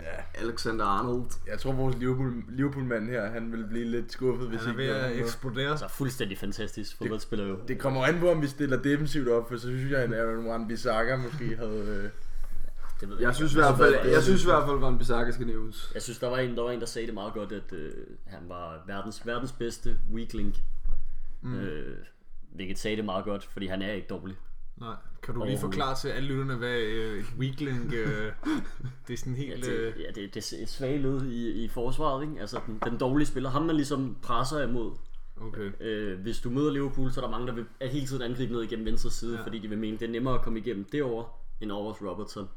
Ja. 0.00 0.04
Alexander 0.44 0.84
Arnold. 0.84 1.24
Jeg 1.46 1.58
tror, 1.58 1.72
vores 1.72 1.96
Liverpool, 1.96 2.32
Liverpool-mand 2.48 3.08
her, 3.10 3.30
han 3.30 3.52
vil 3.52 3.66
blive 3.68 3.84
lidt 3.84 4.12
skuffet, 4.12 4.48
hvis 4.48 4.60
Han 4.60 4.68
er 4.68 4.78
ikke 4.80 4.82
ved 4.92 4.98
der 4.98 5.04
at 5.04 5.10
noget. 5.10 5.20
eksplodere. 5.24 5.70
Altså 5.70 5.88
fuldstændig 5.88 6.38
fantastisk 6.38 6.96
fodboldspiller 6.98 7.46
jo. 7.46 7.58
Det 7.68 7.78
kommer 7.78 8.04
an 8.04 8.20
på, 8.20 8.30
om 8.30 8.42
vi 8.42 8.46
stiller 8.46 8.82
defensivt 8.82 9.28
op, 9.28 9.48
for 9.48 9.56
så 9.56 9.66
synes 9.66 9.90
jeg, 9.90 10.00
at 10.00 10.12
Aaron 10.12 10.46
Wan-Bissaka 10.46 11.16
måske 11.16 11.56
havde... 11.56 12.02
Øh, 12.04 12.10
Det 13.00 13.08
ved 13.08 13.16
Jeg 13.20 13.28
ikke. 13.28 13.34
synes 13.34 13.54
i 13.54 13.58
Altså, 13.58 13.74
hvert 13.76 13.78
fald, 13.92 14.02
hvad- 14.02 14.12
jeg 14.12 14.22
synes 14.22 14.42
i 14.42 14.46
hvert 14.46 14.62
fald, 14.66 14.76
at 14.76 14.82
Van 14.82 14.98
Bissaka 14.98 15.30
skal 15.30 15.46
nævnes. 15.46 15.90
Jeg 15.94 16.02
synes, 16.02 16.18
der 16.18 16.28
var 16.28 16.38
en, 16.38 16.56
der 16.56 16.62
var 16.62 16.70
en, 16.70 16.80
der 16.80 16.86
sagde 16.86 17.06
det 17.06 17.14
meget 17.14 17.32
godt, 17.34 17.52
at 17.52 17.72
øh, 17.72 17.92
han 18.26 18.40
var 18.48 18.84
verdens, 18.86 19.26
verdens 19.26 19.52
bedste 19.52 19.98
weak 20.14 20.32
link. 20.32 20.54
Mm. 21.42 21.54
Øh, 21.54 21.96
hvilket 22.54 22.78
sagde 22.78 22.96
det 22.96 23.04
meget 23.04 23.24
godt, 23.24 23.44
fordi 23.44 23.66
han 23.66 23.82
er 23.82 23.92
ikke 23.92 24.06
dårlig. 24.08 24.36
Nej, 24.76 24.94
kan 25.22 25.34
du 25.34 25.44
lige 25.44 25.58
forklare 25.58 25.96
til 25.96 26.08
alle 26.08 26.28
lytterne, 26.28 26.54
hvad 26.56 26.78
øh, 26.80 27.18
et 27.18 27.24
weakling, 27.38 27.92
øh, 27.94 28.32
det 29.08 29.12
er 29.12 29.16
sådan 29.16 29.32
Ja, 29.34 29.38
helt... 29.38 29.64
det, 29.64 29.72
Øh, 29.72 30.00
ja, 30.00 30.06
det, 30.20 30.34
det 30.34 30.52
er 30.52 30.62
et 30.62 30.68
svagt 30.68 31.00
led 31.02 31.26
i, 31.26 31.64
i 31.64 31.68
forsvaret, 31.68 32.22
ikke? 32.28 32.40
Altså 32.40 32.60
den, 32.66 32.80
den 32.84 32.98
dårlige 32.98 33.26
spiller, 33.26 33.50
ham 33.50 33.62
man 33.62 33.76
ligesom 33.76 34.16
presser 34.22 34.62
imod. 34.68 34.92
okay. 35.40 35.70
Øh, 35.80 36.20
hvis 36.20 36.38
du 36.40 36.50
møder 36.50 36.72
Liverpool, 36.72 37.12
så 37.12 37.20
er 37.20 37.24
der 37.24 37.30
mange, 37.30 37.46
der 37.46 37.52
vil 37.54 37.64
er 37.80 37.88
hele 37.88 38.06
tiden 38.06 38.22
angribe 38.22 38.52
ned 38.52 38.62
igennem 38.62 38.86
venstre 38.86 39.10
side, 39.10 39.32
Ja. 39.32 39.38
ja. 39.38 39.46
fordi 39.46 39.58
de 39.58 39.68
vil 39.68 39.78
mene, 39.78 39.98
det 39.98 40.06
er 40.08 40.12
nemmere 40.12 40.34
at 40.34 40.42
komme 40.42 40.58
igennem 40.58 40.84
derover 40.84 41.24
end 41.60 41.72
over 41.72 41.92
hos 41.92 42.02
Robertson. 42.02 42.48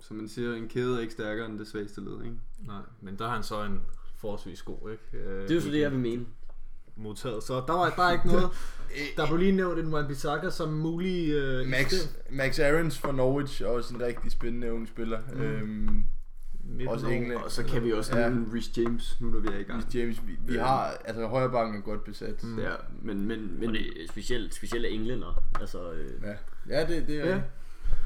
Som 0.00 0.16
man 0.16 0.28
siger, 0.28 0.54
en 0.54 0.68
kæde 0.68 0.96
er 0.96 1.00
ikke 1.00 1.12
stærkere 1.12 1.46
end 1.46 1.58
det 1.58 1.66
svageste 1.68 2.00
led, 2.00 2.24
ikke? 2.24 2.36
Nej, 2.58 2.80
men 3.00 3.18
der 3.18 3.26
har 3.26 3.34
han 3.34 3.42
så 3.42 3.62
en 3.62 3.80
forholdsvis 4.16 4.62
god, 4.62 4.90
ikke? 4.90 5.24
Øh, 5.26 5.42
Det 5.42 5.50
er 5.50 5.54
jo 5.54 5.60
så 5.60 5.70
det, 5.70 5.80
jeg 5.80 5.90
vil 5.90 5.98
mene. 6.00 6.26
Modtaget. 6.96 7.42
Så 7.42 7.54
der 7.66 7.72
var 7.72 7.90
der 7.96 8.02
er 8.02 8.12
ikke 8.12 8.26
noget. 8.26 8.48
Der 9.16 9.26
blev 9.26 9.38
lige 9.38 9.52
nævnt 9.52 9.78
en 9.78 9.94
Wan-Bissaka 9.94 10.50
som 10.50 10.68
mulig... 10.68 11.30
Øh, 11.32 11.66
Max, 11.66 11.94
Max 12.30 12.58
Aarons 12.58 12.98
fra 12.98 13.12
Norwich 13.12 13.62
er 13.62 13.66
også 13.66 13.94
en 13.94 14.02
rigtig 14.02 14.30
spændende 14.32 14.72
ung 14.72 14.88
spiller. 14.88 15.18
Mm. 15.32 15.40
Øhm, 15.40 16.04
også 16.88 17.06
England. 17.06 17.40
Og 17.40 17.50
så 17.50 17.64
kan 17.64 17.84
vi 17.84 17.92
også 17.92 18.18
Ja. 18.18 18.28
nævne 18.28 18.46
Rhys 18.54 18.78
James, 18.78 19.16
nu 19.20 19.28
når 19.28 19.38
vi 19.40 19.48
er 19.48 19.58
i 19.58 19.62
gang. 19.62 19.84
Hvis 19.84 19.94
James, 19.94 20.20
vi, 20.26 20.32
vi 20.52 20.56
har, 20.56 20.96
altså 21.04 21.26
højre 21.26 21.50
bakken 21.50 21.76
er 21.76 21.80
godt 21.80 22.04
besat. 22.04 22.42
Mm. 22.44 22.58
Ja, 22.58 22.72
men, 23.02 23.26
men, 23.26 23.58
men 23.60 23.68
Og 23.68 23.74
det 23.74 23.80
er 23.86 24.08
specielt, 24.10 24.54
specielt 24.54 24.84
af 24.86 24.90
englænder. 24.90 25.44
Altså, 25.60 25.92
øh, 25.92 26.10
Ja, 26.22 26.34
ja 26.76 26.86
det, 26.86 27.06
det 27.08 27.20
er 27.20 27.28
Ja. 27.28 27.40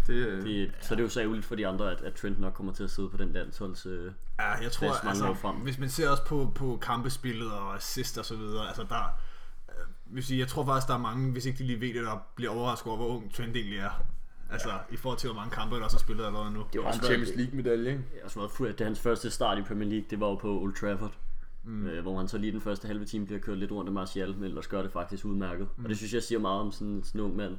Det, 0.07 0.15
øh, 0.15 0.43
det, 0.45 0.73
så 0.81 0.95
er 0.95 0.97
det 0.97 1.03
jo 1.03 1.09
så 1.09 1.21
ærgerligt 1.21 1.47
for 1.47 1.55
de 1.55 1.67
andre, 1.67 1.93
at, 1.93 2.01
at 2.01 2.15
Trent 2.15 2.41
nok 2.41 2.53
kommer 2.53 2.73
til 2.73 2.85
at 2.85 2.91
sidde 2.91 3.09
på 3.09 3.17
den 3.17 3.33
landsholds... 3.33 3.87
Øh, 3.87 4.13
Ja, 4.39 4.51
jeg 4.63 4.73
tror, 4.73 5.09
altså, 5.09 5.35
frem. 5.35 5.57
hvis 5.57 5.79
man 5.79 5.89
ser 5.89 6.11
også 6.11 6.25
på, 6.25 6.53
på 6.55 6.79
kampespillet 6.83 7.53
og 7.53 7.77
assist 7.77 8.19
og 8.19 8.25
så 8.25 8.37
videre, 8.37 8.67
altså 8.69 8.85
der, 8.89 9.19
øh, 9.69 10.15
vil 10.15 10.25
sige, 10.25 10.41
jeg 10.41 10.49
tror 10.49 10.65
faktisk, 10.65 10.89
der 10.89 10.95
er 10.95 10.99
mange, 10.99 11.33
hvis 11.33 11.47
ikke 11.47 11.59
de 11.59 11.65
lige 11.65 11.81
ved 11.81 11.95
det, 11.95 12.03
der 12.03 12.27
bliver 12.35 12.51
overrasket 12.51 12.87
over, 12.89 12.97
hvor 12.97 13.07
ung 13.09 13.35
Trent 13.35 13.57
egentlig 13.57 13.79
er. 13.79 13.91
Altså, 14.53 14.69
ja. 14.71 14.77
i 14.91 14.97
forhold 14.97 15.19
til, 15.19 15.29
hvor 15.31 15.41
mange 15.41 15.51
kampe, 15.51 15.77
der 15.77 15.83
også 15.85 15.97
har 15.97 16.01
spillet 16.01 16.25
allerede 16.27 16.51
nu. 16.51 16.65
det 16.73 16.81
var 16.83 16.93
en 16.93 17.01
Champions 17.01 17.29
været, 17.29 17.39
League 17.39 17.57
medalje, 17.57 17.91
ikke? 17.91 18.05
også 18.25 18.39
været 18.41 18.51
fu- 18.51 18.67
det 18.73 18.81
er 18.81 18.85
hans 18.85 19.01
første 19.01 19.31
start 19.31 19.59
i 19.59 19.63
Premier 19.63 19.89
League, 19.89 20.07
det 20.11 20.21
var 20.21 20.27
jo 20.27 20.35
på 20.35 20.61
Old 20.61 20.75
Trafford. 20.75 21.13
Mm. 21.65 21.87
Øh, 21.87 22.03
hvor 22.03 22.19
han 22.19 22.29
så 22.29 22.39
lige 22.39 22.53
den 22.53 22.61
første 22.61 22.87
halve 22.89 23.05
time 23.05 23.27
bliver 23.27 23.41
kørt 23.41 23.59
lidt 23.59 23.73
rundt 23.73 23.89
af 23.89 23.93
Martial, 23.93 24.35
men 24.35 24.45
ellers 24.45 24.67
gør 24.67 24.83
det 24.83 24.93
faktisk 24.93 25.25
udmærket. 25.25 25.69
Mm. 25.77 25.85
Og 25.85 25.89
det 25.89 25.97
synes 25.99 26.15
jeg 26.15 26.23
siger 26.23 26.39
meget 26.39 26.61
om 26.61 26.73
sådan, 26.73 27.03
sådan 27.05 27.21
en 27.21 27.25
ung 27.27 27.37
mand, 27.37 27.59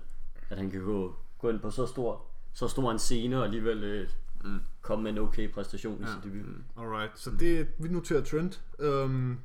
at 0.49 0.57
han 0.57 0.71
kan 0.71 0.81
gå, 0.81 1.15
gå 1.41 1.49
ind 1.49 1.59
på 1.59 1.71
så 1.71 1.85
stor, 1.85 2.25
så 2.53 2.67
stor 2.67 2.91
en 2.91 2.99
scene 2.99 3.37
og 3.37 3.43
alligevel 3.43 3.83
øh, 3.83 4.07
mm. 4.43 4.59
komme 4.81 5.03
med 5.03 5.11
en 5.11 5.17
okay 5.17 5.51
præstation 5.51 6.01
i 6.01 6.03
Ja. 6.03 6.07
sit 6.13 6.23
debut. 6.23 6.47
Mm. 6.47 6.63
Alright, 6.77 7.11
så 7.19 7.31
det, 7.39 7.67
vi 7.79 7.87
noterer 7.89 8.23
Trent. 8.23 8.61
Um, 8.79 9.39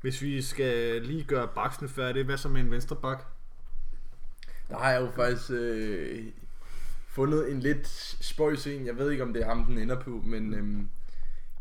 hvis 0.00 0.22
vi 0.22 0.42
skal 0.42 1.02
lige 1.02 1.24
gøre 1.24 1.48
baksene 1.54 1.88
færdige, 1.88 2.24
hvad 2.24 2.36
så 2.36 2.48
med 2.48 2.60
en 2.60 2.70
venstre 2.70 2.96
bak? 2.96 3.24
Der 4.68 4.78
har 4.78 4.90
jeg 4.90 5.00
jo 5.00 5.10
faktisk 5.10 5.50
øh, 5.50 6.24
fundet 7.08 7.50
en 7.52 7.60
lidt 7.60 7.88
spøjs 8.20 8.66
en. 8.66 8.86
Jeg 8.86 8.96
ved 8.96 9.10
ikke, 9.10 9.22
om 9.22 9.32
det 9.32 9.42
er 9.42 9.46
ham, 9.46 9.64
den 9.64 9.78
ender 9.78 10.00
på, 10.00 10.10
men 10.10 10.54
øhm, 10.54 10.88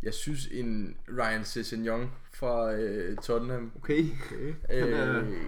jeg 0.03 0.13
synes 0.13 0.47
en 0.51 0.95
Ryan 1.17 1.43
Sessegnon 1.45 2.11
fra 2.33 2.73
øh, 2.73 3.17
Tottenham. 3.17 3.71
okay. 3.75 4.05
Okay. 4.25 4.53
Øh, 4.73 4.95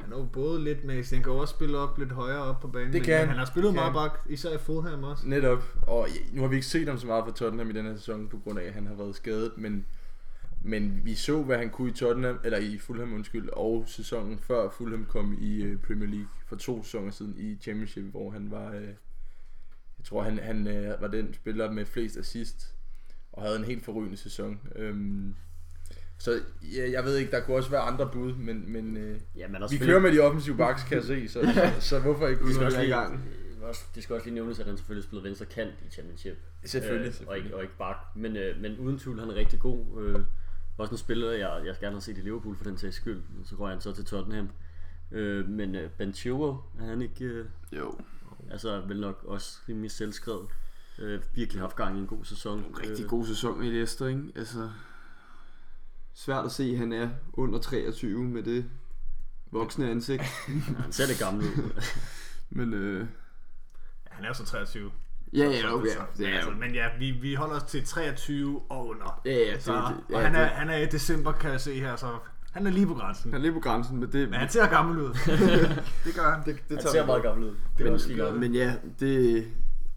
Han 0.01 0.13
er 0.13 0.17
jo 0.17 0.23
både 0.33 0.63
lidt 0.63 0.83
med, 0.83 1.03
han 1.13 1.23
kan 1.23 1.31
også 1.31 1.53
spille 1.53 1.77
op 1.77 1.97
lidt 1.99 2.11
højere 2.11 2.41
op 2.43 2.59
på 2.59 2.67
banen. 2.67 2.87
Det 2.87 2.93
men- 2.93 3.03
kan 3.03 3.11
men 3.13 3.19
han. 3.19 3.27
han 3.27 3.37
har 3.37 3.45
spillet 3.45 3.73
meget 3.73 3.93
bak, 3.93 4.19
især 4.29 4.55
i 4.55 4.57
Fulham 4.57 5.03
også. 5.03 5.27
Netop. 5.27 5.63
Og 5.87 6.07
nu 6.33 6.41
har 6.41 6.47
vi 6.47 6.55
ikke 6.55 6.67
set 6.67 6.87
ham 6.87 6.97
så 6.97 7.07
meget 7.07 7.23
for 7.27 7.31
Tottenham 7.33 7.69
i 7.69 7.73
den 7.73 7.85
her 7.85 7.95
sæson, 7.95 8.27
på 8.27 8.37
grund 8.37 8.59
af, 8.59 8.63
at 8.63 8.73
han 8.73 8.87
har 8.87 8.93
været 8.95 9.15
skadet, 9.15 9.51
men, 9.57 9.85
men 10.61 11.01
vi 11.03 11.15
så, 11.15 11.43
hvad 11.43 11.57
han 11.57 11.69
kunne 11.69 11.89
i 11.89 11.93
Tottenham, 11.93 12.39
eller 12.43 12.57
i 12.57 12.77
Fulham, 12.77 13.13
undskyld, 13.13 13.49
og 13.49 13.83
sæsonen 13.87 14.39
før 14.39 14.69
Fulham 14.69 15.05
kom 15.05 15.37
i 15.41 15.63
øh, 15.63 15.77
Premier 15.79 16.09
League 16.09 16.27
for 16.47 16.55
to 16.55 16.83
sæsoner 16.83 17.11
siden 17.11 17.35
i 17.37 17.57
Championship, 17.61 18.03
hvor 18.03 18.31
han 18.31 18.51
var, 18.51 18.71
øh, 18.71 18.83
jeg 19.97 20.05
tror, 20.05 20.21
han, 20.23 20.37
han 20.39 20.67
øh, 20.67 21.01
var 21.01 21.07
den 21.07 21.33
spiller 21.33 21.71
med 21.71 21.85
flest 21.85 22.17
assist, 22.17 22.74
og 23.35 23.43
havde 23.43 23.55
en 23.59 23.63
helt 23.65 23.85
forrygende 23.85 24.17
sæson. 24.17 24.59
Øhm, 24.75 25.35
så 26.17 26.39
ja, 26.75 26.91
jeg 26.91 27.03
ved 27.05 27.17
ikke, 27.17 27.31
der 27.31 27.39
kunne 27.39 27.57
også 27.57 27.69
være 27.69 27.81
andre 27.81 28.09
bud, 28.13 28.33
men, 28.35 28.71
men 28.73 28.97
øh, 28.97 29.19
Ja, 29.35 29.47
men 29.47 29.61
vi 29.71 29.77
kører 29.77 29.99
med 29.99 30.11
de 30.11 30.19
offensive 30.19 30.57
backs, 30.57 30.83
kan 30.83 30.97
jeg 30.97 31.03
se, 31.03 31.27
så, 31.27 31.41
så, 31.53 31.87
så 31.87 31.99
hvorfor 31.99 32.27
ikke? 32.27 32.45
det 32.45 32.79
vi 32.79 32.85
i 32.85 32.89
gang. 32.89 33.23
det 33.95 34.03
skal 34.03 34.13
også 34.13 34.25
lige 34.25 34.35
nævnes, 34.35 34.59
at 34.59 34.65
han 34.65 34.77
selvfølgelig 34.77 35.03
spillede 35.03 35.23
venstre 35.27 35.45
kant 35.45 35.73
i 35.87 35.91
Championship. 35.91 36.37
Selvfølgelig, 36.65 37.01
Øh, 37.01 37.07
og, 37.07 37.13
selvfølgelig. 37.13 37.45
ikke, 37.45 37.55
og 37.55 37.61
ikke 37.63 37.77
bak. 37.77 37.95
Men, 38.15 38.35
øh, 38.37 38.61
men 38.61 38.77
uden 38.79 38.99
tvivl, 38.99 39.19
han 39.19 39.29
er 39.29 39.35
rigtig 39.35 39.59
god. 39.59 40.01
Øh, 40.01 40.19
også 40.77 40.91
en 40.91 40.97
spiller, 40.97 41.31
jeg, 41.31 41.61
jeg 41.65 41.75
gerne 41.79 41.95
har 41.95 41.99
set 41.99 42.17
i 42.17 42.21
Liverpool 42.21 42.55
for 42.55 42.63
den 42.63 42.77
sags 42.77 42.95
skyld. 42.95 43.21
Så 43.45 43.55
går 43.55 43.67
han 43.67 43.81
så 43.81 43.93
til 43.93 44.05
Tottenham. 44.05 44.49
Øh, 45.11 45.49
men 45.49 45.75
øh, 45.75 45.89
Ben 45.97 46.13
Chilwell, 46.13 46.57
er 46.79 46.85
han 46.85 47.01
ikke... 47.01 47.25
Øh, 47.25 47.45
Jo. 47.71 47.99
altså 48.51 48.81
vel 48.87 48.99
nok 48.99 49.23
også 49.27 49.59
rimelig 49.69 49.91
selvskrevet. 49.91 50.47
Øh, 50.99 51.21
virkelig 51.33 51.61
haft 51.61 51.75
gang 51.75 51.97
i 51.97 51.99
en 51.99 52.07
god 52.07 52.25
sæson. 52.25 52.65
Rigtig 52.81 53.03
Øh, 53.03 53.09
god 53.09 53.25
sæson 53.25 53.63
i 53.63 53.69
Leicester, 53.69 54.07
ikke? 54.07 54.23
Altså, 54.35 54.69
svært 56.13 56.45
at 56.45 56.51
se, 56.51 56.63
at 56.63 56.77
han 56.77 56.93
er 56.93 57.09
under 57.33 57.59
23 57.59 58.23
med 58.23 58.43
det 58.43 58.65
voksne 59.51 59.89
ansigt. 59.89 60.23
han 60.83 60.91
ser 60.91 61.05
det 61.07 61.19
gamle 61.19 61.45
ud. 61.45 61.81
Men 62.57 62.73
øh, 62.73 62.99
Ja, 62.99 63.05
han 64.11 64.23
er 64.23 64.27
jo 64.27 64.33
så 64.33 64.45
23. 64.45 64.91
ja, 65.33 65.43
ja, 65.43 65.73
okay. 65.73 65.87
er 66.19 66.35
altså, 66.35 66.51
men 66.51 66.73
ja, 66.73 66.87
vi, 66.99 67.11
vi 67.11 67.33
holder 67.33 67.55
os 67.55 67.63
til 67.63 67.85
23 67.85 68.61
og 68.69 68.87
under. 68.87 69.21
Ja, 69.25 69.31
ja, 69.31 69.53
det, 69.53 69.63
Så, 69.63 69.73
det, 69.73 69.81
og 69.81 70.03
ja, 70.09 70.19
han, 70.19 70.35
er, 70.35 70.39
det, 70.39 70.49
han 70.49 70.69
er 70.69 70.77
i 70.77 70.85
december, 70.85 71.31
kan 71.31 71.51
jeg 71.51 71.61
se 71.61 71.79
her, 71.79 71.95
så 71.95 72.07
han 72.51 72.67
er 72.67 72.71
lige 72.71 72.87
på 72.87 72.93
grænsen. 72.93 73.31
han 73.31 73.41
er 73.41 73.41
lige 73.41 73.53
på 73.53 73.59
grænsen, 73.59 73.99
men 73.99 74.11
det, 74.11 74.29
Men 74.29 74.39
han 74.39 74.49
ser 74.49 74.67
gammel 74.67 74.97
ud. 74.99 75.09
det 76.05 76.15
gør 76.15 76.31
han. 76.31 76.39
det, 76.45 76.45
det 76.45 76.63
Han 76.69 76.77
tager 76.77 76.91
ser 76.91 77.05
meget 77.05 77.23
gammel 77.23 77.49
ud. 77.49 77.55
Det 77.77 77.87
er 77.87 78.31
Men, 78.31 78.39
men 78.39 78.55
ja, 78.55 78.75
det, 78.99 79.47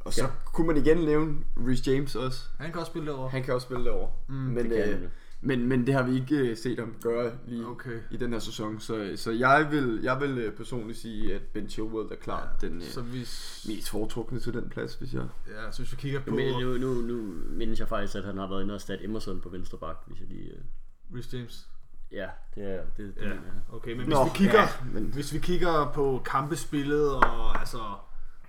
Og 0.08 0.14
så 0.14 0.22
Ja. 0.24 0.30
kunne 0.44 0.66
man 0.66 0.76
igen 0.76 0.96
nævne 0.98 1.36
Reece 1.56 1.90
James 1.90 2.16
også. 2.16 2.40
Han 2.58 2.70
kan 2.72 2.80
også 2.80 2.90
spille 2.90 3.06
derovre. 3.08 3.28
Han 3.30 3.42
kan 3.42 3.54
også 3.54 3.64
spille 3.64 3.84
derovre. 3.84 4.10
Mm, 4.28 4.34
men, 4.34 4.70
det 4.70 4.88
øh, 4.88 5.00
men, 5.40 5.66
men 5.68 5.86
det 5.86 5.94
har 5.94 6.02
vi 6.02 6.14
ikke 6.14 6.36
øh, 6.36 6.56
set 6.56 6.78
ham 6.78 6.94
gøre 7.02 7.32
lige 7.46 7.66
Okay. 7.66 7.98
i 8.10 8.16
den 8.16 8.32
her 8.32 8.38
sæson. 8.38 8.80
Så, 8.80 9.12
så 9.16 9.30
jeg 9.30 9.68
vil, 9.70 10.00
jeg 10.02 10.20
vil 10.20 10.38
øh, 10.38 10.52
personligt 10.56 10.98
sige, 10.98 11.34
at 11.34 11.42
Ben 11.42 11.68
Chilwell 11.68 12.12
er 12.12 12.16
klart 12.16 12.48
ja, 12.62 12.66
den 12.68 12.76
øh, 12.76 12.82
Så 12.82 13.00
hvis, 13.00 13.64
mest 13.68 13.90
foretrukne 13.90 14.40
til 14.40 14.52
den 14.54 14.68
plads, 14.68 14.94
hvis 14.94 15.14
jeg... 15.14 15.22
ja, 15.48 15.70
så 15.70 15.82
hvis 15.82 15.92
vi 15.92 15.96
kigger 15.96 16.20
på 16.20 16.30
Men 16.34 16.52
nu, 16.62 16.72
nu, 16.78 16.94
nu 16.94 17.32
mindes 17.50 17.80
jeg 17.80 17.88
faktisk, 17.88 18.14
at 18.16 18.24
han 18.24 18.38
har 18.38 18.48
været 18.48 18.62
inde 18.62 18.72
og 18.72 18.76
erstatte 18.76 19.04
Emerson 19.04 19.40
på 19.40 19.48
venstre 19.48 19.78
bak, 19.78 19.96
hvis 20.06 20.20
jeg 20.20 20.28
lige... 20.28 20.50
øh, 20.50 20.58
Reece 21.14 21.36
James. 21.36 21.68
Ja, 22.12 22.26
det 22.54 22.64
er 22.74 22.80
det, 22.96 23.14
det 23.14 23.14
Ja, 23.16 23.28
mener 23.28 23.34
jeg. 23.46 23.62
okay, 23.72 23.90
men 23.90 23.98
hvis 24.04 24.08
Nå, 24.08 24.24
vi 24.24 24.30
kigger, 24.34 24.60
ja, 24.60 24.68
men- 24.92 25.10
hvis 25.14 25.32
vi 25.34 25.38
kigger 25.38 25.90
på 25.94 26.22
kampespillet 26.24 27.14
og 27.14 27.60
altså 27.60 27.78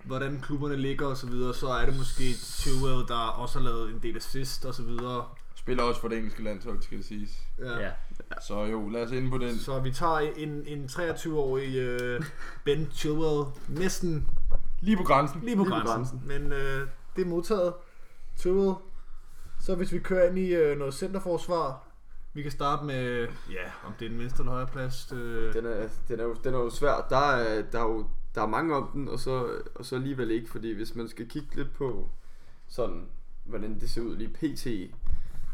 hvordan 0.03 0.41
klubberne 0.41 0.75
ligger 0.75 1.07
og 1.07 1.17
så 1.17 1.27
videre, 1.27 1.53
så 1.53 1.67
er 1.67 1.85
det 1.85 1.97
måske 1.97 2.33
Chilwell, 2.33 3.07
der 3.07 3.27
også 3.27 3.59
har 3.59 3.65
lavet 3.65 3.89
en 3.89 3.99
del 4.03 4.17
assist 4.17 4.65
og 4.65 4.73
så 4.73 4.83
videre. 4.83 5.25
Spiller 5.55 5.83
også 5.83 6.01
for 6.01 6.07
det 6.07 6.17
engelske 6.17 6.43
landshold, 6.43 6.81
skal 6.81 6.97
det 6.97 7.05
siges. 7.05 7.31
Ja, 7.59 7.91
Så 8.47 8.63
jo, 8.65 8.89
lad 8.89 9.03
os 9.03 9.11
ind 9.11 9.29
på 9.31 9.37
den. 9.37 9.59
Så 9.59 9.79
vi 9.79 9.91
tager 9.91 10.17
en, 10.19 10.63
en 10.67 10.85
23-årig 10.85 11.95
uh, 12.17 12.25
Ben 12.63 12.87
Chilwell 12.93 13.45
næsten 13.67 14.27
Lige 14.81 14.97
på 14.97 15.03
grænsen. 15.03 15.41
lige 15.43 15.55
på 15.57 15.63
Lige 15.63 15.81
på 15.81 15.87
grænsen. 15.87 16.21
Men 16.25 16.45
uh, 16.45 16.87
det 17.15 17.21
er 17.21 17.25
modtaget. 17.25 17.73
Chilwell. 18.37 18.73
Så 19.59 19.75
hvis 19.75 19.91
vi 19.91 19.99
kører 19.99 20.29
ind 20.29 20.39
i 20.39 20.71
uh, 20.71 20.77
noget 20.77 20.93
centerforsvar, 20.93 21.83
vi 22.33 22.41
kan 22.41 22.51
starte 22.51 22.85
med, 22.85 23.27
ja, 23.51 23.87
om 23.87 23.93
det 23.99 24.05
er 24.05 24.09
den 24.09 24.19
venstre 24.19 24.41
eller 24.41 24.51
højre 24.51 24.67
plads. 24.67 25.11
Uh, 25.11 25.17
Den 25.53 25.65
er, 25.65 25.87
den 26.07 26.19
er, 26.19 26.23
jo, 26.23 26.35
den 26.43 26.53
er 26.53 26.57
jo 26.59 26.69
svær. 26.69 27.05
Der 27.09 27.17
er, 27.31 27.61
der 27.61 27.79
er 27.79 27.83
jo 27.83 28.05
der 28.35 28.41
er 28.41 28.47
mange 28.47 28.75
om 28.75 28.89
den, 28.93 29.07
og 29.07 29.19
så, 29.19 29.47
og 29.75 29.85
så 29.85 29.95
alligevel 29.95 30.31
ikke, 30.31 30.49
fordi 30.49 30.71
hvis 30.73 30.95
man 30.95 31.07
skal 31.07 31.29
kigge 31.29 31.55
lidt 31.55 31.73
på 31.73 32.09
sådan, 32.67 33.05
hvordan 33.45 33.79
det 33.79 33.89
ser 33.89 34.01
ud 34.01 34.15
lige 34.17 34.29
pt, 34.33 34.67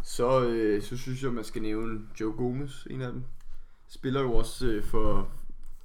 så, 0.04 0.46
øh, 0.48 0.84
så 0.84 0.98
synes 0.98 1.24
jeg, 1.24 1.34
man 1.34 1.44
skal 1.44 1.62
nævne 1.62 2.02
Joe 2.20 2.34
Gomez, 2.34 2.86
en 2.90 3.02
af 3.02 3.12
dem. 3.12 3.24
Spiller 3.88 4.22
jo 4.22 4.34
også 4.34 4.68
øh, 4.68 4.84
for, 4.84 5.30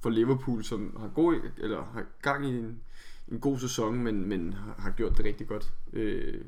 for 0.01 0.09
Liverpool, 0.09 0.63
som 0.63 0.97
har, 0.99 1.07
god, 1.07 1.35
eller 1.57 1.83
har 1.93 2.03
gang 2.21 2.45
i 2.45 2.57
en, 2.57 2.79
en 3.27 3.39
god 3.39 3.59
sæson, 3.59 4.03
men, 4.03 4.29
men 4.29 4.53
har, 4.77 4.91
gjort 4.91 5.17
det 5.17 5.25
rigtig 5.25 5.47
godt. 5.47 5.73
Øh, 5.93 6.41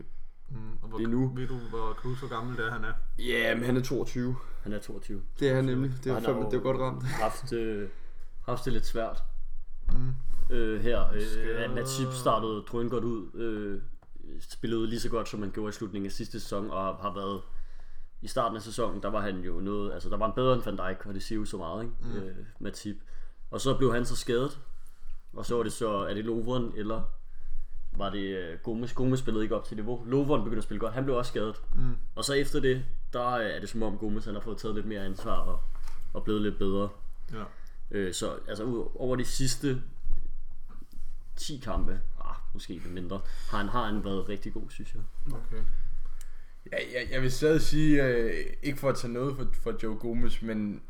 mm, 0.50 0.56
og 0.82 0.90
hvor, 0.90 0.98
lige 0.98 1.10
nu. 1.10 1.32
Ved 1.36 1.48
du, 1.48 1.58
hvor, 1.58 2.00
hvor 2.20 2.30
gammel 2.30 2.58
det 2.58 2.66
er, 2.66 2.72
han 2.72 2.84
er? 2.84 2.94
Ja, 3.20 3.56
men 3.56 3.64
han 3.64 3.78
er 3.78 3.82
22. 3.82 4.36
han 4.64 4.74
er 4.74 4.80
22. 4.80 5.22
Det 5.40 5.50
er 5.50 5.56
han 5.56 5.66
nemlig. 5.66 5.92
Det 6.04 6.12
er, 6.12 6.34
jo- 6.34 6.50
det 6.52 6.58
er 6.58 6.62
godt 6.62 6.78
ramt. 6.82 7.04
Haft, 7.04 7.54
øh, 7.54 7.90
haft 8.46 8.66
det 8.66 8.74
lidt 8.74 8.86
svært 8.86 9.24
Mm. 9.94 10.12
Øh, 10.50 10.82
her. 10.82 11.06
Øh, 11.14 11.64
at 11.64 11.72
Natip 11.76 12.08
startede 12.14 12.64
drøn 12.72 12.90
godt 12.90 13.04
ud. 13.04 13.32
Øh, 13.34 13.82
spillede 14.40 14.88
lige 14.88 15.00
så 15.00 15.10
godt, 15.10 15.30
som 15.30 15.40
man 15.40 15.52
gjorde 15.52 15.70
i 15.70 15.72
slutningen 15.72 16.06
af 16.06 16.12
sidste 16.12 16.40
sæson, 16.40 16.72
og 16.72 16.96
har- 16.96 17.14
været 17.14 17.42
i 18.22 18.28
starten 18.28 18.56
af 18.56 18.62
sæsonen, 18.62 19.04
der 19.04 19.10
var 19.10 19.22
han 19.22 19.40
jo 19.40 19.60
noget, 19.60 19.94
altså 19.94 20.10
der 20.10 20.18
var 20.18 20.26
han 20.26 20.36
bedre 20.36 20.54
end 20.54 20.62
Van 20.64 20.78
Dijk, 20.78 21.06
og 21.06 21.14
det 21.14 21.24
siger 21.24 21.40
jo 21.40 21.46
så 21.46 21.58
meget, 21.58 21.84
ikke? 21.84 21.96
Mm. 22.02 22.12
Øh, 22.28 22.36
Matip. 22.60 22.96
Og 23.52 23.62
så 23.62 23.78
blev 23.78 23.94
han 23.94 24.06
så 24.06 24.16
skadet, 24.16 24.60
og 25.34 25.46
så 25.46 25.56
var 25.56 25.64
det 25.64 25.74
så, 25.74 25.90
er 25.90 26.14
det 26.14 26.26
Lovren, 26.26 26.72
eller 26.76 27.02
var 27.98 28.10
det 28.10 28.20
øh, 28.38 28.58
Gomes? 28.64 28.94
Gomes 28.94 29.20
spillede 29.20 29.44
ikke 29.46 29.56
op 29.56 29.64
til 29.66 29.78
niveau. 29.78 30.04
Lovren 30.06 30.42
begyndte 30.44 30.58
at 30.58 30.64
spille 30.64 30.80
godt, 30.80 30.94
han 30.94 31.04
blev 31.04 31.16
også 31.16 31.30
skadet. 31.30 31.62
Mm. 31.76 31.96
Og 32.16 32.24
så 32.26 32.34
efter 32.34 32.60
det, 32.60 32.86
der 33.14 33.36
er 33.36 33.60
det 33.60 33.70
som 33.70 33.84
om 33.84 33.98
Gomes 33.98 34.26
han 34.26 34.34
har 34.34 34.42
fået 34.42 34.58
taget 34.58 34.76
lidt 34.76 34.86
mere 34.86 35.02
ansvar 35.06 35.36
og, 35.38 35.60
og 36.14 36.24
blevet 36.24 36.42
lidt 36.42 36.58
bedre. 36.58 36.90
Ja. 37.34 37.44
Øh, 37.92 38.14
så 38.14 38.34
altså 38.48 38.88
over 38.96 39.16
de 39.16 39.26
sidste 39.26 39.82
10 41.36 41.58
kampe, 41.64 42.02
ah, 42.26 42.36
måske 42.54 42.74
lidt 42.74 42.94
mindre, 42.94 43.22
har 43.50 43.58
han, 43.58 43.68
har 43.68 43.86
han 43.86 44.04
været 44.04 44.30
rigtig 44.30 44.54
god, 44.54 44.70
synes 44.70 44.96
jeg. 44.96 45.04
Okay. 45.34 45.64
Ja, 46.72 46.78
jeg, 46.94 47.08
jeg 47.12 47.22
vil 47.22 47.32
stadig 47.32 47.62
sige, 47.62 48.04
øh, 48.04 48.46
ikke 48.64 48.80
for 48.80 48.90
at 48.90 48.98
tage 48.98 49.14
noget 49.14 49.36
for, 49.36 49.48
for 49.62 49.76
Joe 49.84 49.96
Gomez, 49.96 50.42
men 50.42 50.82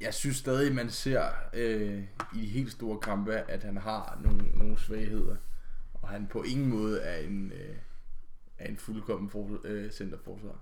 jeg 0.00 0.14
synes 0.14 0.36
stadig, 0.36 0.74
man 0.74 0.90
ser 0.90 1.22
øh, 1.52 2.02
i 2.34 2.40
de 2.40 2.46
helt 2.46 2.72
store 2.72 3.00
kampe, 3.00 3.32
at 3.32 3.64
han 3.64 3.76
har 3.76 4.20
nogle, 4.24 4.42
nogle 4.54 4.78
svagheder. 4.78 5.36
Og 5.94 6.08
han 6.08 6.26
på 6.26 6.42
ingen 6.42 6.68
måde 6.68 7.00
er 7.00 7.16
en, 7.16 7.52
øh, 7.52 7.76
er 8.58 8.68
en 8.68 8.76
fuldkommen 8.76 9.30
for, 9.30 9.60
øh, 9.64 9.90
centerforsvar. 9.90 10.58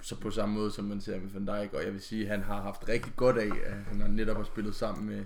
Så 0.00 0.20
på 0.20 0.30
samme 0.30 0.54
måde, 0.54 0.70
som 0.70 0.84
man 0.84 1.00
ser 1.00 1.20
med 1.20 1.30
Van 1.30 1.46
Dijk. 1.46 1.72
Og 1.72 1.84
jeg 1.84 1.92
vil 1.92 2.00
sige, 2.00 2.22
at 2.22 2.30
han 2.30 2.42
har 2.42 2.62
haft 2.62 2.88
rigtig 2.88 3.12
godt 3.16 3.38
af, 3.38 3.50
at 3.64 3.76
han 3.76 4.00
har 4.00 4.08
netop 4.08 4.36
har 4.36 4.44
spillet 4.44 4.74
sammen 4.74 5.06
med 5.06 5.24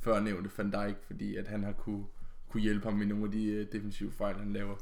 førnævnte 0.00 0.50
Van 0.58 0.70
Dijk, 0.70 0.96
fordi 1.06 1.36
at 1.36 1.48
han 1.48 1.64
har 1.64 1.72
kunne, 1.72 2.04
kunne 2.52 2.60
hjælpe 2.60 2.84
ham 2.84 3.02
i 3.02 3.04
nogle 3.04 3.24
af 3.24 3.30
de 3.30 3.44
øh, 3.44 3.66
defensive 3.72 4.12
fejl, 4.12 4.36
han 4.36 4.52
laver. 4.52 4.76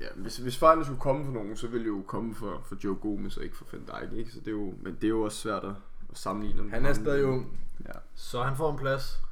Ja, 0.00 0.06
hvis, 0.16 0.36
hvis 0.36 0.58
fejlen 0.58 0.84
skulle 0.84 1.00
komme 1.00 1.24
for 1.24 1.32
nogen, 1.32 1.56
så 1.56 1.66
ville 1.68 1.84
det 1.84 1.90
jo 1.90 2.02
komme 2.06 2.34
for, 2.34 2.62
for 2.64 2.76
Joe 2.84 2.94
Gomez 2.94 3.36
og 3.36 3.44
ikke 3.44 3.56
for 3.56 3.66
Van 3.72 3.84
Dijk, 3.84 4.18
ikke? 4.18 4.30
Så 4.30 4.40
det 4.40 4.46
er 4.46 4.52
jo, 4.52 4.74
men 4.82 4.94
det 4.94 5.04
er 5.04 5.08
jo 5.08 5.22
også 5.22 5.38
svært 5.38 5.64
at, 5.64 5.74
at 6.10 6.18
sammenligne. 6.18 6.62
dem. 6.62 6.70
Han 6.70 6.86
er 6.86 6.92
stadig 6.92 7.24
ung. 7.24 7.60
Ja. 7.88 7.92
Så 8.14 8.42
han 8.42 8.56
får 8.56 8.72
en 8.72 8.78
plads. 8.78 9.22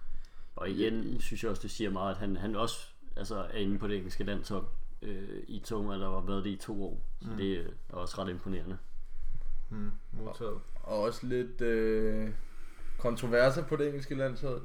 Og 0.57 0.70
igen 0.70 1.20
synes 1.20 1.42
jeg 1.42 1.50
også, 1.50 1.62
det 1.62 1.70
siger 1.70 1.90
meget, 1.90 2.11
at 2.11 2.16
han, 2.16 2.37
han 2.37 2.57
også 2.57 2.88
altså, 3.16 3.37
er 3.37 3.59
inde 3.59 3.78
på 3.78 3.88
det 3.88 3.96
engelske 3.96 4.24
landshold 4.24 4.64
øh, 5.02 5.42
i 5.48 5.59
to, 5.64 5.92
eller 5.92 6.11
har 6.11 6.26
været 6.26 6.44
det 6.44 6.50
i 6.50 6.57
to 6.57 6.85
år. 6.85 7.00
Så 7.22 7.31
mm. 7.31 7.37
det 7.37 7.59
øh, 7.59 7.66
er 7.88 7.94
også 7.94 8.22
ret 8.22 8.31
imponerende. 8.31 8.78
Mm, 9.70 9.90
modtaget. 10.12 10.59
Og 10.74 11.00
også 11.00 11.26
lidt 11.26 11.61
øh, 11.61 12.31
kontroverser 12.98 13.64
på 13.64 13.76
det 13.76 13.87
engelske 13.87 14.14
landshold. 14.14 14.62